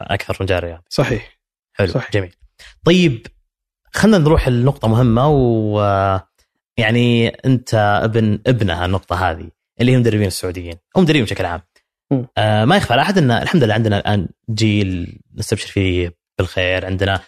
أكثر 0.00 0.36
من 0.40 0.46
جاري 0.46 0.78
صحيح. 0.88 1.38
حلو 1.72 1.88
صحيح. 1.88 2.10
جميل. 2.12 2.34
طيب 2.84 3.26
خلينا 3.92 4.18
نروح 4.18 4.48
لنقطة 4.48 4.88
مهمة 4.88 5.28
و 5.28 5.80
يعني 6.76 7.28
أنت 7.28 7.74
ابن 8.04 8.38
ابنها 8.46 8.86
النقطة 8.86 9.30
هذه 9.30 9.48
اللي 9.80 9.92
هي 9.92 9.96
المدربين 9.96 10.26
السعوديين. 10.26 10.74
أو 10.96 11.00
مدربين 11.00 11.24
بشكل 11.24 11.44
عام. 11.44 11.60
آه 12.38 12.64
ما 12.64 12.76
يخفى 12.76 12.92
على 12.92 13.02
أحد 13.02 13.18
إن 13.18 13.30
الحمد 13.30 13.64
لله 13.64 13.74
عندنا 13.74 13.98
الآن 13.98 14.28
جيل 14.50 15.20
نستبشر 15.34 15.68
فيه 15.68 16.16
بالخير 16.38 16.86
عندنا 16.86 17.20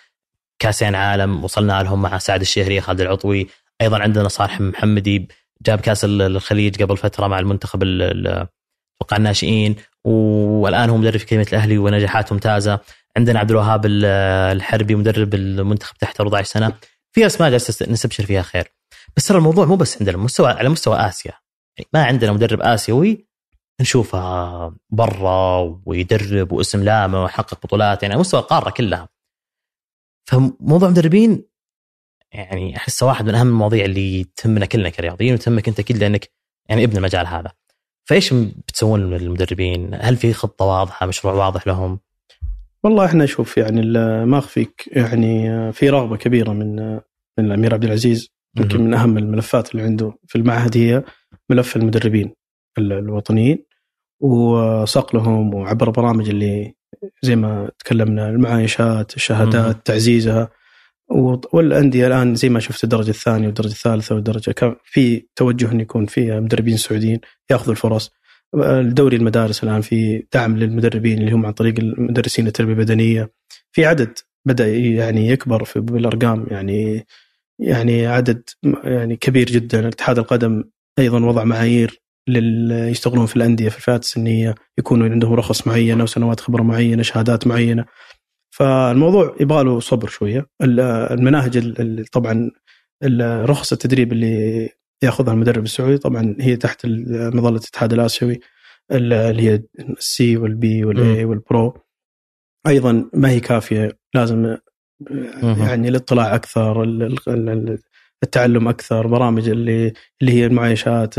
كاسين 0.59 0.95
عالم 0.95 1.45
وصلنا 1.45 1.83
لهم 1.83 2.03
مع 2.03 2.19
سعد 2.19 2.41
الشهري 2.41 2.81
خالد 2.81 3.01
العطوي 3.01 3.47
أيضا 3.81 3.99
عندنا 3.99 4.29
صالح 4.29 4.61
محمدي 4.61 5.29
جاب 5.63 5.81
كاس 5.81 6.05
الخليج 6.05 6.83
قبل 6.83 6.97
فترة 6.97 7.27
مع 7.27 7.39
المنتخب 7.39 7.83
أتوقع 7.83 9.17
الناشئين 9.17 9.77
والآن 10.05 10.91
هو 10.91 10.97
مدرب 10.97 11.17
في 11.17 11.27
كلمة 11.27 11.47
الأهلي 11.53 11.79
ونجاحات 11.79 12.33
ممتازة. 12.33 12.81
عندنا 13.17 13.39
عبد 13.41 13.51
الوهاب 13.51 13.87
الحربي 13.87 14.95
مدرب 14.95 15.35
المنتخب 15.35 15.97
تحت 15.97 16.21
14 16.21 16.45
سنة. 16.49 16.73
في 17.13 17.27
أسماء 17.27 17.51
جالسة 17.51 17.87
نستبشر 17.91 18.27
فيها 18.27 18.43
خير. 18.43 18.73
بس 19.17 19.27
ترى 19.27 19.39
الموضوع 19.39 19.65
مو 19.65 19.77
بس 19.77 19.99
عندنا 19.99 20.17
مستوى 20.17 20.51
على 20.51 20.69
مستوى 20.69 20.97
آسيا. 20.97 21.33
يعني 21.79 21.89
ما 21.93 22.05
عندنا 22.05 22.33
مدرب 22.33 22.61
آسيوي 22.61 23.27
نشوفه 23.81 24.73
برا 24.91 25.81
ويدرب 25.87 26.53
واسم 26.53 26.85
لامع 26.85 27.23
ويحقق 27.23 27.55
بطولات. 27.55 28.03
يعني 28.03 28.15
على 28.15 28.21
مستوى 28.21 28.41
القارة 28.41 28.71
كلها. 28.71 29.09
فموضوع 30.29 30.89
مدربين 30.89 31.45
يعني 32.33 32.77
أحسه 32.77 33.07
واحد 33.07 33.27
من 33.27 33.35
أهم 33.35 33.49
المواضيع 33.49 33.85
اللي 33.85 34.25
تهمنا 34.37 34.67
كلنا 34.67 34.89
كرياضيين 34.89 35.35
وتهمك 35.35 35.69
أنت 35.69 35.79
أكيد 35.79 35.97
لأنك 35.97 36.31
يعني 36.69 36.85
ابن 36.85 36.97
المجال 36.97 37.27
هذا 37.27 37.53
فإيش 38.05 38.33
بتسوون 38.33 39.11
للمدربين؟ 39.11 39.91
هل 39.95 40.17
في 40.17 40.33
خطة 40.33 40.65
واضحة 40.65 41.07
مشروع 41.07 41.35
واضح 41.35 41.67
لهم؟ 41.67 42.01
والله 42.85 43.05
إحنا 43.05 43.27
شوف 43.27 43.57
يعني 43.57 43.83
ما 44.27 44.39
أخفيك 44.39 44.89
يعني 44.93 45.73
في 45.73 45.91
رغبة 45.91 46.17
كبيرة 46.17 46.53
من 46.53 46.77
من 47.39 47.47
الأمير 47.47 47.75
عبد 47.75 47.85
العزيز 47.85 48.29
يمكن 48.57 48.81
من 48.81 48.95
أهم 48.95 49.19
الملفات 49.19 49.73
اللي 49.73 49.83
عنده 49.83 50.19
في 50.27 50.37
المعهد 50.39 50.77
هي 50.77 51.05
ملف 51.51 51.77
المدربين 51.77 52.35
الوطنيين 52.79 53.65
وصقلهم 54.23 55.55
وعبر 55.55 55.91
برامج 55.91 56.29
اللي 56.29 56.75
زي 57.23 57.37
ما 57.37 57.71
تكلمنا 57.79 58.29
المعايشات 58.29 59.17
الشهادات 59.17 59.87
تعزيزها. 59.87 60.51
والأندية 61.53 62.07
الآن 62.07 62.35
زي 62.35 62.49
ما 62.49 62.61
شفت 62.61 62.85
الدرجة 62.85 63.11
الثانية 63.11 63.47
والدرجة 63.47 63.73
الثالثة 63.73 64.15
والدرجة 64.15 64.51
كان 64.51 64.77
في 64.85 65.27
توجه 65.37 65.73
إن 65.73 65.81
يكون 65.81 66.07
في 66.07 66.41
مدربين 66.41 66.77
سعوديين 66.77 67.21
يأخذوا 67.51 67.73
الفرص. 67.73 68.13
الدوري 68.55 69.17
المدارس 69.17 69.65
الآن 69.65 69.81
في 69.81 70.27
دعم 70.33 70.57
للمدربين 70.57 71.19
اللي 71.19 71.33
هم 71.33 71.47
عن 71.47 71.53
طريق 71.53 71.75
المدرسين 71.79 72.47
التربية 72.47 72.73
البدنية. 72.73 73.31
في 73.73 73.87
عدد 73.87 74.19
بدأ 74.45 74.77
يعني 74.77 75.29
يكبر 75.29 75.65
في 75.65 75.81
بالأرقام 75.81 76.47
يعني 76.51 77.07
يعني 77.59 78.07
عدد 78.07 78.43
يعني 78.85 79.17
كبير 79.17 79.47
جدا. 79.47 79.89
اتحاد 79.89 80.19
القدم 80.19 80.65
أيضا 80.99 81.25
وضع 81.25 81.45
معايير 81.45 82.01
لل 82.29 82.73
يشتغلون 82.73 83.27
في 83.27 83.37
الأندية 83.37 83.69
في 83.69 83.77
الفئات 83.77 84.03
السنية 84.03 84.55
يكونوا 84.79 85.09
عندهم 85.09 85.35
رخص 85.35 85.67
معينة 85.67 86.03
وسنوات 86.03 86.41
خبرة 86.41 86.63
معينة 86.63 87.03
شهادات 87.03 87.47
معينة. 87.47 87.85
فالموضوع 88.51 89.37
يبغى 89.41 89.65
له 89.65 89.81
صبر 89.81 90.09
شوية. 90.09 90.47
المناهج 90.63 91.73
طبعا 92.13 92.51
رخص 93.23 93.73
التدريب 93.73 94.13
اللي 94.13 94.69
يأخذها 95.03 95.33
المدرب 95.33 95.65
السعودي 95.65 95.99
طبعا 95.99 96.37
هي 96.41 96.57
تحت 96.57 96.87
مظله 97.11 97.49
الاتحاد 97.49 97.93
الآسيوي 97.93 98.41
اللي 98.93 99.43
هي 99.43 99.63
السي 99.79 100.37
والبي 100.37 100.85
والاي 100.85 101.25
والبرو 101.25 101.79
أيضا 102.67 103.11
ما 103.15 103.31
هي 103.31 103.41
كافية 103.41 103.99
لازم 104.15 104.57
يعني 105.43 105.89
الاطلاع 105.89 106.35
أكثر 106.35 106.83
التعلم 108.23 108.69
أكثر 108.69 109.07
برامج 109.07 109.49
اللي 109.49 109.93
اللي 110.21 110.33
هي 110.33 110.47
المعايشات 110.47 111.15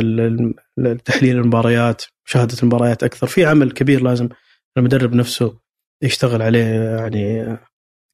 تحليل 1.06 1.38
المباريات 1.38 2.04
مشاهدة 2.26 2.58
المباريات 2.64 3.04
أكثر. 3.04 3.28
في 3.28 3.46
عمل 3.46 3.72
كبير 3.72 4.04
لازم 4.04 4.30
المدرب 4.78 5.14
نفسه 5.14 5.60
يشتغل 6.04 6.42
عليه 6.42 6.66
يعني 6.98 7.58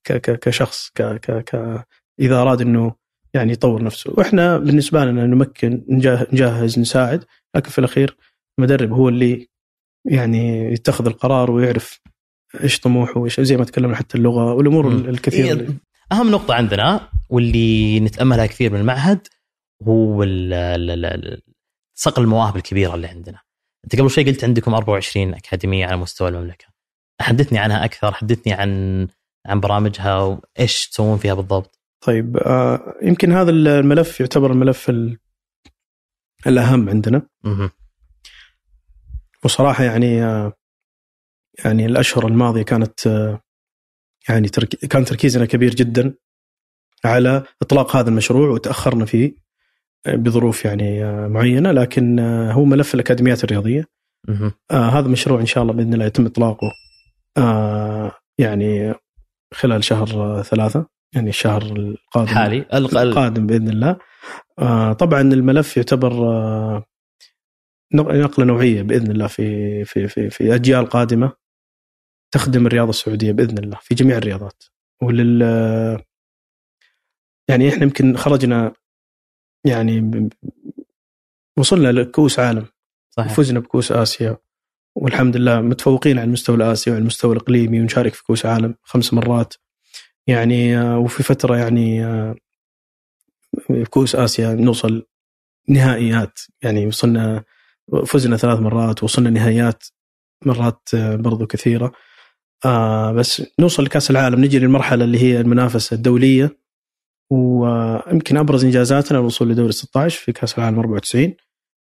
كشخص 0.08 0.90
ك 0.90 1.02
ك 1.02 1.32
ك 1.44 1.84
إذا 2.20 2.42
أراد 2.42 2.62
إنه 2.62 2.96
يعني 3.34 3.52
يطور 3.52 3.84
نفسه. 3.84 4.14
وإحنا 4.18 4.58
بالنسبة 4.58 5.06
لنا 5.06 5.26
نمكن 5.26 5.86
نجهز 6.34 6.80
نساعد 6.80 7.26
لكن 7.56 7.70
في 7.70 7.80
الأخير 7.80 8.18
المدرب 8.60 8.92
هو 8.92 9.10
اللي 9.10 9.48
يعني 10.06 10.74
يتخذ 10.74 11.06
القرار 11.06 11.52
ويعرف 11.52 12.00
إيش 12.64 12.80
طموحه 12.80 13.20
وإيش 13.20 13.40
زي 13.40 13.58
ما 13.58 13.64
تكلمنا 13.64 13.96
حتى 13.96 14.18
اللغة 14.18 14.54
والأمور 14.54 14.88
الكثيرة 14.88 15.60
إيه 15.62 15.68
أهم 16.14 16.32
نقطة 16.32 16.54
عندنا 16.54 17.10
واللي 17.30 18.00
نتأملها 18.00 18.46
كثير 18.46 18.74
من 18.74 18.80
المعهد 18.80 19.28
هو 19.88 20.24
صقل 21.94 22.22
المواهب 22.24 22.56
الكبيرة 22.56 22.96
اللي 22.96 23.08
عندنا. 23.08 23.40
أنت 23.86 23.96
قبل 24.00 24.10
شوي 24.10 24.24
قلت 24.24 24.44
عندكم 24.44 24.74
24 24.74 25.34
أكاديمية 25.34 25.86
على 25.86 25.98
مستوى 25.98 26.30
المملكة. 26.30 26.66
حدثني 27.22 27.60
عنها 27.60 27.86
أكثر 27.86 28.14
حدثني 28.14 28.54
عن 28.54 29.08
عن 29.46 29.60
برامجها 29.60 30.18
وإيش 30.20 30.90
تسوون 30.90 31.18
فيها 31.18 31.34
بالضبط. 31.34 31.80
طيب 32.02 32.38
آه 32.38 32.96
يمكن 33.02 33.32
هذا 33.32 33.52
الملف 33.52 34.20
يعتبر 34.20 34.52
الملف 34.52 34.90
الأهم 36.48 36.90
عندنا. 36.90 37.28
م- 37.44 37.70
وصراحة 39.46 39.84
يعني 39.84 40.24
آه 40.24 40.54
يعني 41.66 41.86
الأشهر 41.86 42.28
الماضية 42.28 42.62
كانت 42.64 43.08
آه 43.08 43.42
يعني 44.30 44.50
ترك... 44.50 44.68
كان 44.68 45.06
تركيزنا 45.06 45.46
كبير 45.46 45.76
جدا 45.76 46.14
على 47.06 47.44
إطلاق 47.62 47.96
هذا 47.96 48.10
المشروع 48.10 48.50
وتأخرنا 48.50 49.06
فيه 49.06 49.36
بظروف 50.08 50.66
يعني 50.66 51.04
آه، 51.06 51.28
معينة 51.28 51.72
لكن 51.72 52.20
آه، 52.20 52.52
هو 52.52 52.66
ملف 52.66 52.96
الأكاديميات 52.96 53.44
الرياضية. 53.44 53.86
آه 54.72 54.90
هذا 54.90 55.08
مشروع 55.08 55.40
إن 55.40 55.46
شاء 55.46 55.64
الله 55.64 55.74
بإذن 55.74 55.94
الله 55.94 56.06
يتم 56.06 56.26
إطلاقه 56.26 56.72
آه 57.38 58.12
يعني 58.38 58.94
خلال 59.54 59.84
شهر 59.84 60.42
ثلاثة 60.44 60.86
يعني 61.14 61.30
الشهر 61.30 61.62
القادم. 61.62 62.28
حالي 62.28 62.66
القادم 62.74 63.48
بإذن 63.48 63.70
الله. 63.70 63.98
آه 64.60 64.94
طبعا 64.94 65.22
الملف 65.22 65.78
يعتبر 65.78 66.12
آه 66.12 66.86
نقلة 67.94 68.46
نوعية 68.46 68.82
بإذن 68.82 69.12
الله 69.12 69.28
في 69.28 69.86
في 69.86 70.08
في 70.08 70.30
في 70.30 70.56
أجيال 70.56 70.86
قادمة. 70.86 71.32
تخدم 72.34 72.68
الرياضة 72.68 72.90
السعودية 72.90 73.32
بإذن 73.32 73.58
الله 73.58 73.78
في 73.82 73.96
جميع 73.96 74.18
الرياضات. 74.18 74.64
ولل 75.02 75.42
يعني 77.48 77.70
إحنا 77.70 77.84
يمكن 77.84 78.18
خرجنا 78.18 78.74
يعني 79.66 80.30
وصلنا 81.58 81.92
لكؤوس 81.92 82.40
عالم. 82.40 82.66
صحيح. 83.10 83.34
فزنا 83.34 83.60
بكؤوس 83.60 83.92
آسيا. 83.92 84.38
والحمد 84.96 85.38
لله 85.38 85.62
متفوقين 85.62 86.18
على 86.20 86.28
المستوى 86.28 86.56
الاسيوي 86.56 86.94
وعلى 86.94 87.02
المستوى 87.02 87.34
الإقليمي 87.34 87.82
ونشارك 87.82 88.14
في 88.14 88.24
كؤوس 88.24 88.46
عالم 88.46 88.76
خمس 88.82 89.14
مرات. 89.14 89.54
يعني 90.28 90.80
وفي 90.96 91.24
فترة 91.24 91.58
يعني 91.58 92.04
في 93.68 93.86
كؤوس 93.90 94.16
آسيا 94.16 94.54
نوصل 94.54 95.08
نهائيات. 95.68 96.40
يعني 96.62 96.88
وصلنا 96.88 97.44
فزنا 98.06 98.38
ثلاث 98.38 98.60
مرات 98.60 99.04
وصلنا 99.04 99.30
نهائيات 99.30 99.84
مرات 100.46 100.90
برضو 100.96 101.48
كثيرة. 101.48 101.92
آه 102.66 103.12
بس 103.12 103.42
نوصل 103.60 103.84
لكأس 103.84 104.12
العالم 104.12 104.42
نجي 104.46 104.60
للمرحلة 104.60 105.04
اللي 105.06 105.22
هي 105.22 105.42
المنافسة 105.42 105.96
الدولية 105.96 106.58
ويمكن 107.32 108.38
أبرز 108.38 108.66
إنجازاتنا 108.66 109.20
الوصول 109.20 109.50
لدوري 109.50 109.72
16 109.72 110.20
في 110.20 110.32
كأس 110.32 110.58
العالم 110.58 110.80
94 110.80 111.34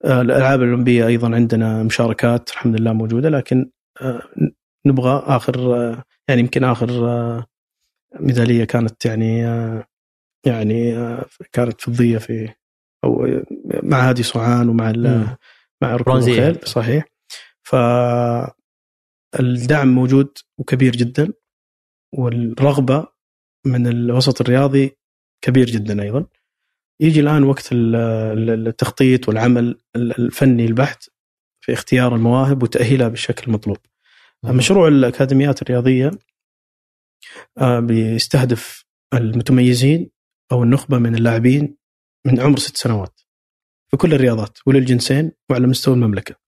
آه 0.05 0.21
الألعاب 0.21 0.63
الأولمبية 0.63 1.07
أيضا 1.07 1.35
عندنا 1.35 1.83
مشاركات 1.83 2.51
الحمد 2.51 2.81
لله 2.81 2.93
موجودة 2.93 3.29
لكن 3.29 3.71
آه 4.01 4.23
نبغى 4.87 5.23
آخر 5.27 5.77
آه 5.77 6.05
يعني 6.29 6.41
يمكن 6.41 6.65
آخر 6.65 7.09
آه 7.09 7.47
ميدالية 8.21 8.65
كانت 8.65 9.07
يعني 9.07 9.47
آه 9.47 9.87
يعني 10.47 10.97
آه 10.97 11.27
كانت 11.53 11.81
فضية 11.81 12.19
في 12.19 12.49
أو 13.05 13.27
مع 13.83 14.09
هادي 14.09 14.23
صوعان 14.23 14.69
ومع 14.69 14.93
مع 15.83 15.97
ركوب 15.97 16.17
الخيل 16.17 16.59
صحيح. 16.65 17.05
ف 17.63 17.77
الدعم 19.41 19.89
موجود 19.89 20.39
وكبير 20.59 20.97
جدا 20.97 21.33
والرغبة 22.13 23.07
من 23.67 23.87
الوسط 23.87 24.41
الرياضي 24.41 24.97
كبير 25.45 25.67
جدا 25.67 26.03
أيضا 26.03 26.27
يجي 27.01 27.21
الآن 27.21 27.43
وقت 27.45 27.69
التخطيط 27.73 29.29
والعمل 29.29 29.81
الفني 29.97 30.65
البحت 30.65 31.11
في 31.61 31.73
اختيار 31.73 32.15
المواهب 32.17 32.63
وتأهيلها 32.63 33.09
بالشكل 33.09 33.45
المطلوب. 33.47 33.77
مشروع 34.45 34.89
الأكاديميات 34.89 35.63
الرياضية 35.63 36.11
بيستهدف 37.61 38.85
المتميزين 39.15 40.11
أو 40.53 40.63
النخبة 40.63 40.99
من 40.99 41.15
اللاعبين 41.15 41.77
من 42.27 42.41
عمر 42.41 42.59
ست 42.59 42.77
سنوات 42.77 43.21
في 43.91 43.97
كل 43.97 44.15
الرياضات 44.15 44.59
وللجنسين 44.67 45.33
وعلى 45.51 45.67
مستوى 45.67 45.95
المملكة. 45.95 46.42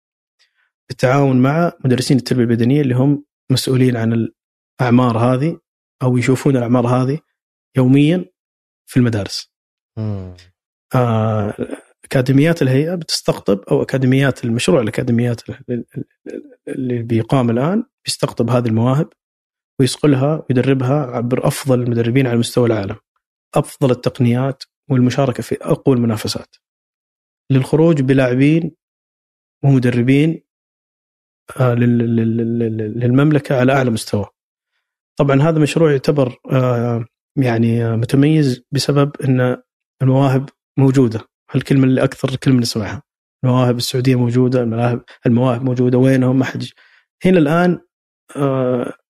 بالتعاون 0.89 1.43
مع 1.43 1.73
مدرسين 1.85 2.17
التربية 2.17 2.43
البدنية 2.43 2.81
اللي 2.81 2.95
هم 2.95 3.25
مسؤولين 3.53 3.97
عن 3.97 4.13
الأعمار 4.81 5.19
هذه 5.19 5.59
أو 6.03 6.17
يشوفون 6.17 6.57
الأعمار 6.57 6.87
هذه 6.87 7.19
يوميا 7.77 8.25
في 8.87 8.97
المدارس. 8.97 9.53
آه 10.95 11.55
أكاديميات 12.05 12.63
الهيئة 12.63 12.95
بتستقطب 12.95 13.61
أو 13.61 13.83
أكاديميات 13.83 14.45
المشروع 14.45 14.81
الأكاديميات 14.81 15.41
اللي 16.69 17.03
بيقام 17.03 17.51
الآن 17.51 17.85
بيستقطب 18.05 18.51
هذه 18.51 18.67
المواهب 18.67 19.09
ويصقلها 19.81 20.47
ويدربها 20.49 21.07
عبر 21.07 21.47
أفضل 21.47 21.83
المدربين 21.83 22.27
على 22.27 22.39
مستوى 22.39 22.67
العالم. 22.67 22.97
أفضل 23.55 23.91
التقنيات 23.91 24.63
والمشاركة 24.91 25.43
في 25.43 25.55
أقوى 25.63 25.97
المنافسات. 25.97 26.57
للخروج 27.51 28.01
بلاعبين 28.03 28.77
ومدربين 29.65 30.43
للمملكة 32.97 33.61
على 33.61 33.73
أعلى 33.73 33.91
مستوى. 33.91 34.27
طبعا 35.17 35.43
هذا 35.43 35.59
مشروع 35.59 35.91
يعتبر 35.91 36.37
يعني 37.37 37.97
متميز 37.97 38.63
بسبب 38.73 39.13
إن 39.25 39.63
المواهب 40.03 40.49
موجودة، 40.79 41.21
الكلمة 41.55 41.85
اللي 41.85 42.05
أكثر 42.05 42.37
كلمة 42.37 42.61
نسمعها. 42.61 43.03
المواهب 43.45 43.77
السعودية 43.77 44.15
موجودة، 44.17 44.63
المواهب 44.63 45.05
المواهب 45.27 45.63
موجودة 45.63 45.99
وينهم؟ 45.99 46.39
ما 46.39 46.45
حد 46.45 46.65
هنا 47.25 47.39
الآن 47.39 47.81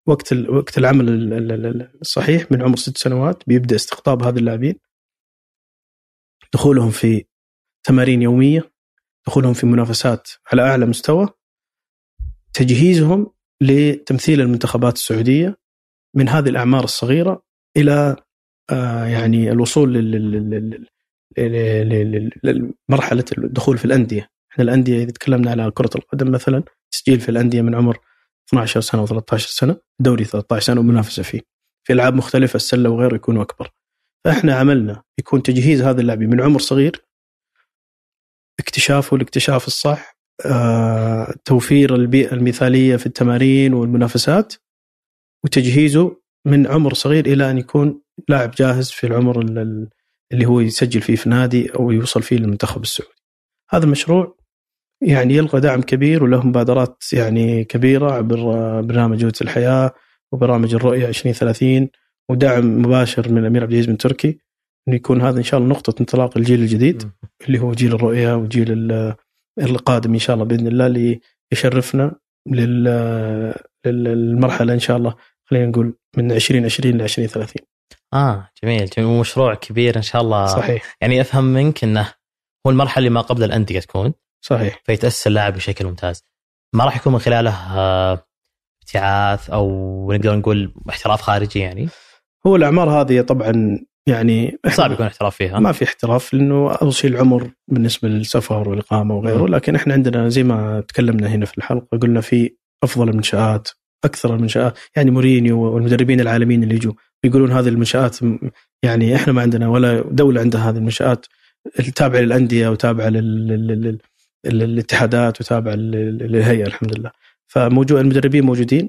وقت 0.07 0.33
وقت 0.33 0.79
العمل 0.79 1.09
الصحيح 2.01 2.53
من 2.53 2.63
عمر 2.63 2.77
ست 2.77 2.99
سنوات 2.99 3.43
بيبدأ 3.47 3.77
استقطاب 3.77 4.23
هذه 4.23 4.39
اللاعبين. 4.39 4.75
دخولهم 6.53 6.91
في 6.91 7.25
تمارين 7.85 8.23
يومية. 8.23 8.73
دخولهم 9.27 9.53
في 9.53 9.67
منافسات 9.67 10.29
على 10.53 10.63
أعلى 10.63 10.87
مستوى. 10.87 11.29
تجهيزهم 12.55 13.31
لتمثيل 13.61 14.41
المنتخبات 14.41 14.97
السعودية 14.97 15.57
من 16.17 16.29
هذه 16.29 16.49
الأعمار 16.49 16.85
الصغيرة 16.85 17.43
إلى 17.77 18.17
آه، 18.71 19.05
يعني 19.05 19.51
الوصول 19.51 19.93
لمرحلة 22.45 23.25
الدخول 23.39 23.79
في 23.79 23.85
الأندية، 23.85 24.31
إحنا 24.53 24.65
الأندية 24.65 25.03
إذا 25.03 25.11
تكلمنا 25.11 25.51
على 25.51 25.71
كرة 25.71 25.91
القدم 25.97 26.31
مثلا 26.31 26.63
تسجيل 26.93 27.21
في 27.21 27.29
الأندية 27.29 27.63
من 27.63 27.75
عمر 27.75 27.99
12 28.49 28.81
سنة 28.81 29.07
و13 29.07 29.37
سنة، 29.37 29.77
دوري 30.01 30.25
13 30.25 30.67
سنة 30.67 30.81
ومنافسة 30.81 31.23
فيه. 31.23 31.41
في 31.87 31.93
ألعاب 31.93 32.15
مختلفة 32.15 32.57
السلة 32.57 32.91
وغيره 32.91 33.15
يكونوا 33.15 33.43
أكبر. 33.43 33.71
فإحنا 34.25 34.55
عملنا 34.55 35.03
يكون 35.19 35.43
تجهيز 35.43 35.83
هذا 35.83 36.01
اللاعبين 36.01 36.31
من 36.31 36.41
عمر 36.41 36.61
صغير 36.61 37.05
اكتشافه 38.61 39.17
الاكتشاف 39.17 39.67
الصح 39.67 40.14
توفير 41.45 41.95
البيئة 41.95 42.33
المثالية 42.33 42.97
في 42.97 43.07
التمارين 43.07 43.75
والمنافسات 43.75 44.55
وتجهيزه 45.45 46.17
من 46.47 46.67
عمر 46.67 46.95
صغير 46.95 47.27
إلى 47.27 47.51
أن 47.51 47.59
يكون 47.59 48.03
لاعب 48.29 48.51
جاهز 48.51 48.91
في 48.91 49.07
العمر 49.07 49.41
اللي 50.33 50.47
هو 50.47 50.61
يسجل 50.61 51.01
فيه 51.01 51.17
في 51.17 51.29
نادي 51.29 51.75
أو 51.75 51.91
يوصل 51.91 52.23
فيه 52.23 52.37
للمنتخب 52.37 52.83
السعودي. 52.83 53.15
هذا 53.71 53.85
المشروع 53.85 54.37
يعني 55.03 55.35
يلقى 55.35 55.61
دعم 55.61 55.83
كبير 55.83 56.25
وله 56.25 56.47
مبادرات 56.47 57.03
يعني 57.13 57.65
كبيرة 57.65 58.13
عبر 58.13 58.37
برنامج 58.81 59.19
جوده 59.19 59.39
الحياة 59.41 59.93
وبرامج 60.33 60.75
الرؤية 60.75 61.09
2030 61.09 61.89
ودعم 62.31 62.83
مباشر 62.83 63.29
من 63.29 63.39
الأمير 63.39 63.63
عبد 63.63 63.73
العزيز 63.73 63.91
بن 63.91 63.97
تركي 63.97 64.39
إنه 64.89 64.97
يكون 64.97 65.21
هذا 65.21 65.39
إن 65.39 65.43
شاء 65.43 65.61
الله 65.61 65.71
نقطة 65.71 66.01
انطلاق 66.01 66.37
الجيل 66.37 66.61
الجديد 66.61 67.11
اللي 67.47 67.59
هو 67.59 67.73
جيل 67.73 67.95
الرؤية 67.95 68.37
وجيل 68.37 68.73
القادم 69.59 70.13
إن 70.13 70.19
شاء 70.19 70.35
الله 70.35 70.47
بإذن 70.47 70.67
الله 70.67 70.87
اللي 70.87 71.21
يشرفنا 71.53 72.15
للمرحلة 73.87 74.73
إن 74.75 74.79
شاء 74.79 74.97
الله. 74.97 75.15
خلينا 75.45 75.67
نقول 75.67 75.99
من 76.17 76.33
2020 76.33 76.99
ل 76.99 77.03
2030 77.03 77.67
آه 78.15 78.51
جميل. 78.63 78.87
جميل. 78.87 79.09
ومشروع 79.09 79.55
كبير 79.55 79.97
إن 79.97 80.03
شاء 80.03 80.23
الله. 80.23 80.47
صحيح. 80.47 80.97
يعني 81.01 81.21
أفهم 81.21 81.45
منك 81.45 81.85
إنه 81.85 82.15
هو 82.67 82.71
المرحلة 82.71 82.99
اللي 82.99 83.11
ما 83.11 83.21
قبل 83.21 83.45
الأندية 83.45 83.81
تكون. 83.81 84.15
صحيح. 84.45 84.83
فيتاسس 84.85 85.27
اللاعب 85.27 85.55
بشكل 85.55 85.87
ممتاز. 85.87 86.25
ما 86.75 86.85
راح 86.85 86.97
يكون 86.97 87.13
من 87.13 87.19
خلاله 87.19 87.79
آه، 87.79 88.27
ابتعاث 88.83 89.51
أو 89.51 90.13
نقدر 90.13 90.37
نقول 90.37 90.75
احتراف 90.89 91.21
خارجي 91.21 91.59
يعني؟ 91.59 91.89
هو 92.47 92.57
الأعمار 92.57 92.91
هذه 92.91 93.21
طبعا 93.21 93.79
يعني 94.09 94.59
صعب 94.69 94.93
يكون 94.93 95.07
احتراف 95.07 95.37
فيها. 95.37 95.59
ما 95.59 95.73
في 95.73 95.85
احتراف 95.85 96.35
لأنه 96.35 96.73
أول 96.73 96.95
شيء 96.95 97.11
العمر 97.11 97.51
بالنسبة 97.69 98.09
للسفر 98.09 98.69
والإقامة 98.69 99.17
وغيره 99.17 99.47
لكن 99.49 99.75
إحنا 99.75 99.95
عندنا 99.95 100.29
زي 100.29 100.43
ما 100.43 100.81
تكلمنا 100.89 101.29
هنا 101.29 101.47
في 101.47 101.59
الحلقة 101.59 101.99
قلنا 101.99 102.21
في 102.21 102.57
أفضل 102.85 103.09
المنشآت 103.09 103.69
أكثر 104.05 104.35
المنشآت 104.35 104.79
يعني 104.97 105.11
مورينيو 105.11 105.61
والمدربين 105.61 106.21
العالميين 106.21 106.63
اللي 106.63 106.75
يجوا 106.75 106.93
يقولون 107.25 107.53
هذه 107.53 107.69
المنشآت 107.69 108.19
يعني 108.83 109.15
إحنا 109.15 109.33
ما 109.33 109.43
عندنا 109.43 109.69
ولا 109.69 110.01
دولة 110.11 110.41
عندها 110.41 110.71
هذه 110.71 110.77
المنشآت 110.77 111.27
التابعه 111.79 112.21
للأندية 112.21 112.69
وتابعة 112.69 113.09
للاتحادات 114.45 115.41
وتابعة 115.41 115.75
للهيئة 115.75 116.67
الحمد 116.67 116.99
لله. 116.99 117.11
فموجود 117.47 117.99
المدربين 117.99 118.45
موجودين 118.45 118.89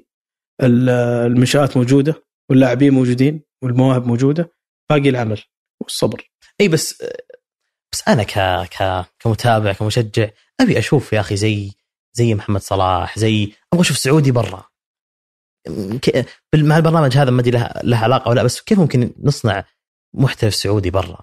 المنشآت 0.62 1.78
موجودة 1.78 2.24
واللاعبين 2.50 2.94
موجودين 2.94 3.42
والمواهب 3.64 4.08
موجودة 4.08 4.55
باقي 4.90 5.10
العمل 5.10 5.42
والصبر 5.82 6.32
إي 6.62 6.68
بس 6.68 7.04
بس 7.92 8.04
أنا 8.08 8.24
ك 8.24 8.68
ك 8.70 9.06
كمتابع 9.20 9.74
كمشجع 9.74 10.30
أبي 10.60 10.80
أشوف 10.80 11.14
يا 11.14 11.20
أخي 11.20 11.36
زي 11.36 11.72
زي 12.14 12.36
محمد 12.36 12.62
صلاح 12.62 13.20
زي 13.20 13.54
أبغى 13.74 13.82
أشوف 13.82 13.98
سعودي 13.98 14.32
برا 14.32 14.64
مع 16.56 16.78
البرنامج 16.78 17.18
هذا 17.18 17.32
ما 17.32 17.42
أدري 17.42 17.52
له, 17.52 17.70
له 17.84 17.98
علاقة 17.98 18.30
ولا 18.30 18.44
بس 18.44 18.62
كيف 18.62 18.80
ممكن 18.80 19.14
نصنع 19.24 19.66
محترف 20.14 20.56
سعودي 20.56 20.90
برا؟ 20.90 21.20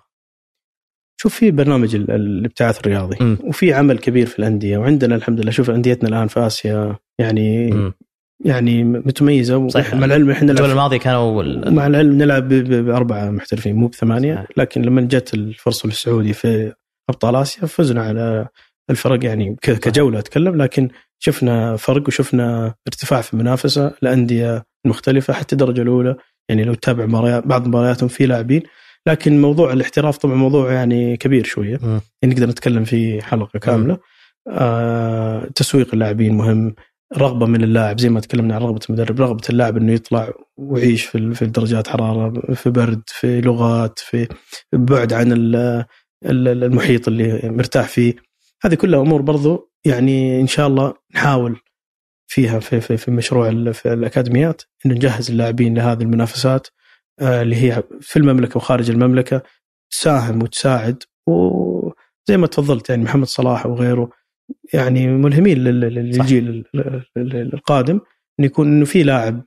شوف 1.20 1.34
في 1.34 1.50
برنامج 1.50 1.94
الابتعاث 1.94 2.80
الرياضي 2.80 3.24
م. 3.24 3.38
وفي 3.44 3.74
عمل 3.74 3.98
كبير 3.98 4.26
في 4.26 4.38
الأندية 4.38 4.78
وعندنا 4.78 5.14
الحمد 5.14 5.40
لله 5.40 5.50
شوف 5.50 5.70
أنديتنا 5.70 6.08
الآن 6.08 6.28
في 6.28 6.40
آسيا 6.40 6.96
يعني 7.18 7.70
م. 7.70 7.94
يعني 8.44 8.84
متميزة. 8.84 9.68
صحيح. 9.68 9.94
مع 9.94 10.04
العلم 10.04 10.30
إحنا 10.30 10.52
الجولة 10.52 10.72
الماضية 10.72 10.98
كانوا 10.98 11.42
مع 11.70 11.86
العلم 11.86 12.18
نلعب 12.18 12.48
بأربعة 12.48 13.30
محترفين 13.30 13.76
مو 13.76 13.86
بثمانية. 13.86 14.34
صحيح. 14.34 14.48
لكن 14.56 14.82
لما 14.82 15.00
جت 15.00 15.34
الفرصة 15.34 15.86
للسعودي 15.86 16.32
في 16.32 16.72
أبطال 17.10 17.36
آسيا 17.36 17.66
فزنا 17.66 18.02
على 18.02 18.48
الفرق. 18.90 19.24
يعني 19.24 19.56
كجولة 19.62 20.18
أتكلم 20.18 20.62
لكن 20.62 20.88
شفنا 21.18 21.76
فرق 21.76 22.08
وشفنا 22.08 22.74
ارتفاع 22.88 23.20
في 23.20 23.34
المنافسة. 23.34 23.94
الأندية 24.02 24.64
المختلفه 24.84 25.32
حتى 25.32 25.52
الدرجة 25.52 25.82
الأولى. 25.82 26.16
يعني 26.48 26.64
لو 26.64 26.74
تتابع 26.74 27.06
مباريات 27.06 27.46
بعض 27.46 27.68
مبارياتهم 27.68 28.08
في 28.08 28.26
لاعبين. 28.26 28.62
لكن 29.06 29.40
موضوع 29.40 29.72
الاحتراف 29.72 30.16
طبعا 30.16 30.34
موضوع 30.34 30.72
يعني 30.72 31.16
كبير 31.16 31.44
شوية. 31.44 31.78
يعني 31.82 32.34
نقدر 32.34 32.46
نتكلم 32.46 32.84
فيه 32.84 33.20
حلقة 33.20 33.58
كاملة. 33.58 33.98
آه 34.48 35.48
تسويق 35.54 35.88
اللاعبين 35.92 36.34
مهم. 36.34 36.74
رغبة 37.16 37.46
من 37.46 37.64
اللاعب 37.64 38.00
زي 38.00 38.08
ما 38.08 38.20
تكلمنا 38.20 38.54
عن 38.54 38.60
رغبة 38.60 38.80
المدرب 38.88 39.20
رغبة 39.20 39.42
اللاعب 39.50 39.76
إنه 39.76 39.92
يطلع 39.92 40.32
ويعيش 40.56 41.04
في 41.04 41.34
في 41.34 41.46
درجات 41.46 41.88
حرارة 41.88 42.54
في 42.54 42.70
برد 42.70 43.02
في 43.06 43.40
لغات 43.40 43.98
في 43.98 44.28
بعد 44.72 45.12
عن 45.12 45.32
المحيط 46.24 47.08
اللي 47.08 47.40
مرتاح 47.44 47.88
فيه. 47.88 48.14
هذه 48.62 48.74
كلها 48.74 49.00
أمور 49.00 49.22
برضو 49.22 49.72
يعني 49.84 50.40
إن 50.40 50.46
شاء 50.46 50.66
الله 50.66 50.94
نحاول 51.14 51.60
فيها 52.26 52.58
في 52.60 52.80
في, 52.80 52.96
في 52.96 53.10
مشروع 53.10 53.72
في 53.72 53.92
الأكاديميات 53.92 54.62
إنه 54.86 54.94
نجهز 54.94 55.30
اللاعبين 55.30 55.74
لهذه 55.74 56.02
المنافسات 56.02 56.68
آه، 57.20 57.42
اللي 57.42 57.56
هي 57.56 57.82
في 58.00 58.18
المملكة 58.18 58.56
وخارج 58.56 58.90
المملكة 58.90 59.42
تساهم 59.90 60.42
وتساعد 60.42 61.02
وزي 61.28 62.36
ما 62.36 62.46
تفضلت 62.46 62.90
يعني 62.90 63.02
محمد 63.02 63.26
صلاح 63.26 63.66
وغيره. 63.66 64.10
يعني 64.74 65.06
ملهمين 65.06 65.58
للجيل 65.58 66.64
القادم 67.16 68.00
انه 68.40 68.46
يكون 68.46 68.68
إنه 68.68 68.84
في 68.84 69.02
لاعب 69.02 69.42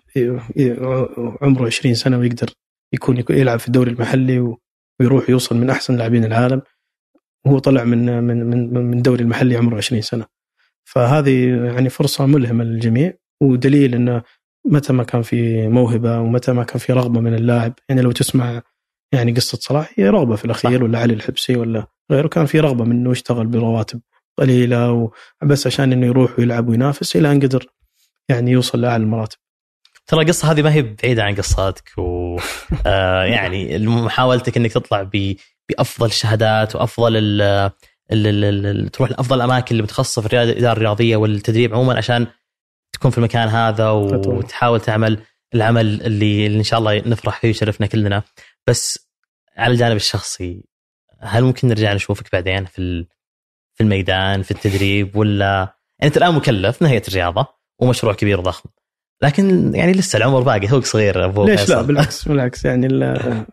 عمره 1.41 1.65
20 1.65 1.95
سنة 1.95 2.17
ويقدر 2.17 2.49
يكون 2.93 3.23
يلعب 3.29 3.59
في 3.59 3.67
الدوري 3.67 3.91
المحلي 3.91 4.55
ويروح 4.99 5.29
يوصل 5.29 5.55
من 5.55 5.69
أحسن 5.69 5.95
لاعبين 5.95 6.25
العالم. 6.25 6.61
وهو 7.45 7.59
طلع 7.59 7.83
من 7.83 8.23
من 8.23 8.45
من 8.45 8.73
من 8.73 8.97
الدوري 8.97 9.23
المحلي 9.23 9.57
عمره 9.57 9.77
20 9.77 10.01
سنة. 10.01 10.25
فهذه 10.83 11.65
يعني 11.65 11.89
فرصة 11.89 12.25
ملهمة 12.25 12.63
للجميع 12.63 13.13
ودليل 13.41 13.95
انه 13.95 14.23
متى 14.65 14.93
ما 14.93 15.03
كان 15.03 15.21
في 15.21 15.67
موهبة 15.67 16.19
ومتى 16.19 16.53
ما 16.53 16.63
كان 16.63 16.79
في 16.79 16.93
رغبة 16.93 17.19
من 17.21 17.33
اللاعب 17.33 17.73
يعني 17.89 18.01
لو 18.01 18.11
تسمع 18.11 18.61
يعني 19.13 19.31
قصة 19.31 19.57
صلاح 19.61 19.93
هي 19.95 20.09
رغبة 20.09 20.35
في 20.35 20.45
الأخير 20.45 20.83
ولا 20.83 20.99
علي 20.99 21.13
الحبسي 21.13 21.55
ولا 21.55 21.87
غيره 22.11 22.27
كان 22.27 22.45
في 22.45 22.59
رغبة 22.59 22.83
منه 22.83 23.11
يشتغل 23.11 23.47
برواتب 23.47 24.01
قليلة 24.37 25.11
وبس 25.41 25.67
عشان 25.67 25.91
إنه 25.91 26.05
يروح 26.05 26.39
ويلعب 26.39 26.69
وينافس 26.69 27.15
إلى 27.15 27.31
أن 27.31 27.39
قدر 27.39 27.67
يعني 28.29 28.51
يوصل 28.51 28.81
لأعلى 28.81 29.03
المراتب. 29.03 29.37
ترى 30.07 30.21
القصة 30.21 30.51
هذه 30.51 30.61
ما 30.61 30.73
هي 30.73 30.81
بعيدة 30.81 31.23
عن 31.23 31.35
قصاتك 31.35 31.97
و 31.97 32.37
آه 32.85 33.23
يعني 33.23 33.77
محاولتك 33.87 34.57
إنك 34.57 34.71
تطلع 34.71 35.03
ب 35.03 35.35
بأفضل 35.69 36.07
الشهادات 36.07 36.75
وأفضل 36.75 37.17
ال 37.17 37.41
ال 38.11 38.65
ال 38.65 38.89
تروح 38.89 39.11
لأفضل 39.11 39.35
الاماكن 39.35 39.67
اللي 39.71 39.83
متخصصه 39.83 40.21
في 40.21 40.27
الاداره 40.27 40.77
الرياضيه 40.77 41.15
والتدريب 41.15 41.73
عموما 41.73 41.97
عشان 41.97 42.27
تكون 42.93 43.11
في 43.11 43.17
المكان 43.17 43.47
هذا 43.47 43.89
وتحاول 43.89 44.81
تعمل 44.81 45.19
العمل 45.55 46.01
اللي, 46.01 46.45
اللي 46.47 46.57
إن 46.57 46.63
شاء 46.63 46.79
الله 46.79 46.97
نفرح 46.97 47.39
فيه 47.39 47.47
ويشرفنا 47.47 47.87
كلنا 47.87 48.23
بس 48.67 49.09
على 49.57 49.73
الجانب 49.73 49.95
الشخصي 49.95 50.65
هل 51.19 51.43
ممكن 51.43 51.67
نرجع 51.67 51.93
نشوفك 51.93 52.31
بعدين 52.33 52.65
في 52.65 53.05
في 53.75 53.83
الميدان 53.83 54.41
في 54.41 54.51
التدريب 54.51 55.15
ولا 55.15 55.75
يعني 55.99 56.09
انت 56.09 56.17
الان 56.17 56.35
مكلف 56.35 56.81
نهايه 56.81 57.01
الرياضة 57.07 57.47
ومشروع 57.81 58.13
كبير 58.13 58.39
ضخم 58.39 58.69
لكن 59.23 59.75
يعني 59.75 59.91
لسه 59.91 60.17
العمر 60.17 60.41
باقي 60.41 60.67
توك 60.67 60.85
صغير 60.85 61.25
أبو 61.25 61.45
ليش 61.45 61.69
لا؟ 61.69 61.81
بالعكس 61.81 62.25
بالعكس 62.27 62.65
يعني 62.65 62.87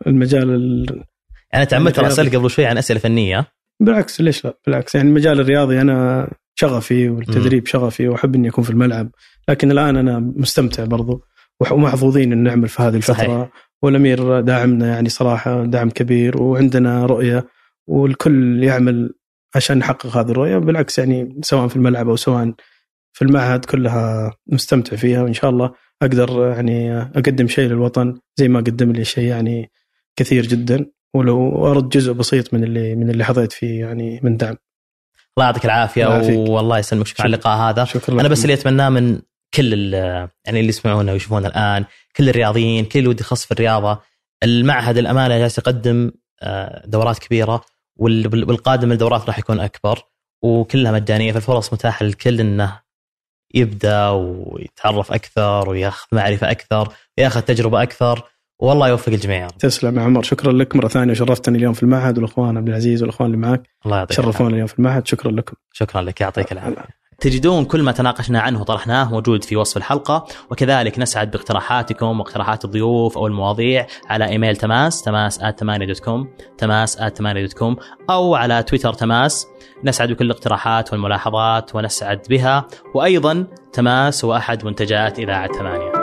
المجال 0.07 0.49
ال... 0.49 1.03
يعني 1.53 1.65
تعمدت 1.65 1.99
اسالك 1.99 2.35
قبل 2.35 2.49
شوي 2.49 2.65
عن 2.65 2.77
أسئلة 2.77 2.99
فنية. 2.99 3.45
بالعكس 3.79 4.21
ليش 4.21 4.45
لا؟ 4.45 4.57
بالعكس 4.67 4.95
يعني 4.95 5.09
المجال 5.09 5.39
الرياضي 5.39 5.81
أنا 5.81 6.27
شغفي 6.55 7.09
والتدريب 7.09 7.67
شغفي 7.67 8.07
وأحب 8.07 8.35
إني 8.35 8.49
أكون 8.49 8.63
في 8.63 8.69
الملعب. 8.69 9.09
لكن 9.49 9.71
الآن 9.71 9.97
أنا 9.97 10.19
مستمتع 10.19 10.85
برضو 10.85 11.23
ومحظوظين 11.71 12.31
ان 12.31 12.43
نعمل 12.43 12.67
في 12.67 12.81
هذه 12.81 12.95
الفترة. 12.95 13.15
صحيح. 13.15 13.49
والأمير 13.83 14.39
داعمنا 14.39 14.87
يعني 14.87 15.09
صراحة 15.09 15.65
دعم 15.65 15.89
كبير 15.89 16.41
وعندنا 16.41 17.05
رؤية 17.05 17.47
والكل 17.87 18.63
يعمل 18.63 19.13
عشان 19.55 19.77
نحقق 19.77 20.17
هذه 20.17 20.31
الرؤية 20.31 20.57
بالعكس 20.57 20.99
يعني 20.99 21.39
سواء 21.41 21.67
في 21.67 21.75
الملعب 21.75 22.09
أو 22.09 22.15
سواء 22.15 22.53
في 23.13 23.21
المعهد 23.21 23.65
كلها 23.65 24.33
مستمتع 24.47 24.95
فيها 24.97 25.21
وإن 25.23 25.33
شاء 25.33 25.49
الله 25.49 25.73
أقدر 26.01 26.53
يعني 26.57 27.01
أقدم 27.01 27.47
شيء 27.47 27.69
للوطن 27.69 28.19
زي 28.35 28.47
ما 28.47 28.59
قدم 28.59 28.91
لي 28.91 29.05
شيء 29.05 29.23
يعني 29.23 29.71
كثير 30.15 30.45
جدا 30.45 30.85
ولو 31.13 31.67
أرد 31.67 31.89
جزء 31.89 32.13
بسيط 32.13 32.53
من 32.53 32.63
اللي 32.63 32.95
من 32.95 33.09
اللي 33.09 33.23
حظيت 33.25 33.51
فيه 33.51 33.79
يعني 33.79 34.19
من 34.23 34.37
دعم. 34.37 34.57
الله 35.37 35.45
يعطيك 35.45 35.65
العافية 35.65 36.05
والله 36.49 36.79
يسلمك 36.79 37.07
شكرا 37.07 37.23
على 37.23 37.35
اللقاء 37.35 37.57
هذا. 37.57 37.85
شكرا 37.85 38.21
أنا 38.21 38.27
بس 38.27 38.41
اللي 38.41 38.53
أتمناه 38.53 38.89
من 38.89 39.21
كل 39.53 39.93
يعني 39.93 40.59
اللي 40.59 40.69
يسمعونا 40.69 41.11
ويشوفونا 41.11 41.47
الآن 41.47 41.85
كل 42.15 42.29
الرياضيين 42.29 42.85
كل 42.85 42.99
اللي 42.99 43.09
ودي 43.09 43.21
يخص 43.21 43.45
في 43.45 43.51
الرياضة 43.51 44.01
المعهد 44.43 44.97
الأمانة 44.97 45.37
جالس 45.37 45.57
يقدم 45.57 46.11
آه، 46.41 46.83
دورات 46.85 47.19
كبيرة. 47.19 47.65
والقادم 47.95 48.91
الدورات 48.91 49.25
راح 49.27 49.39
يكون 49.39 49.59
أكبر 49.59 49.99
وكلها 50.41 50.91
مجانية 50.91 51.31
فالفرص 51.31 51.73
متاحة 51.73 52.05
للكل 52.05 52.39
إنه 52.39 52.79
يبدأ 53.53 54.09
ويتعرف 54.09 55.11
أكثر 55.11 55.69
وياخذ 55.69 56.07
معرفة 56.11 56.51
أكثر 56.51 56.93
وياخذ 57.17 57.41
تجربة 57.41 57.83
أكثر. 57.83 58.23
والله 58.59 58.87
يوفق 58.87 59.13
الجميع 59.13 59.47
تسلم 59.47 59.99
يا 59.99 60.03
عمر. 60.03 60.23
شكرا 60.23 60.51
لك 60.51 60.75
مرة 60.75 60.87
ثانية. 60.87 61.11
وشرفتني 61.11 61.57
اليوم 61.57 61.73
في 61.73 61.83
المعهد 61.83 62.17
والأخوان 62.17 62.57
عبد 62.57 62.69
العزيز 62.69 63.01
والأخوان 63.01 63.33
اللي 63.33 63.47
معك 63.47 63.69
الله 63.85 63.97
يعطيك 63.97 64.17
شرفونا 64.17 64.49
اليوم 64.49 64.67
في 64.67 64.79
المعهد. 64.79 65.07
شكرا 65.07 65.31
لكم. 65.31 65.55
شكرا 65.71 66.01
لك. 66.01 66.21
يعطيك 66.21 66.51
العافية. 66.51 67.02
تجدون 67.23 67.65
كل 67.65 67.81
ما 67.81 67.91
تناقشنا 67.91 68.39
عنه 68.41 68.61
وطرحناه 68.61 69.11
موجود 69.11 69.43
في 69.43 69.55
وصف 69.55 69.77
الحلقة 69.77 70.25
وكذلك 70.49 70.99
نسعد 70.99 71.31
باقتراحاتكم 71.31 72.19
واقتراحات 72.19 72.65
الضيوف 72.65 73.17
أو 73.17 73.27
المواضيع 73.27 73.87
على 74.09 74.25
إيميل 74.25 74.55
تماس 74.55 75.01
تماس 75.01 75.39
dot 75.77 75.99
com 75.99 76.29
تماس 76.57 76.97
dot 77.41 77.53
com 77.53 77.75
أو 78.09 78.35
على 78.35 78.63
تويتر 78.63 78.93
تماس. 78.93 79.47
نسعد 79.83 80.11
بكل 80.11 80.25
الاقتراحات 80.25 80.93
والملاحظات 80.93 81.75
ونسعد 81.75 82.21
بها 82.29 82.67
وأيضا 82.95 83.47
تماس 83.73 84.25
هو 84.25 84.35
أحد 84.35 84.65
منتجات 84.65 85.19
إذاعة 85.19 85.47
ثمانية 85.47 86.02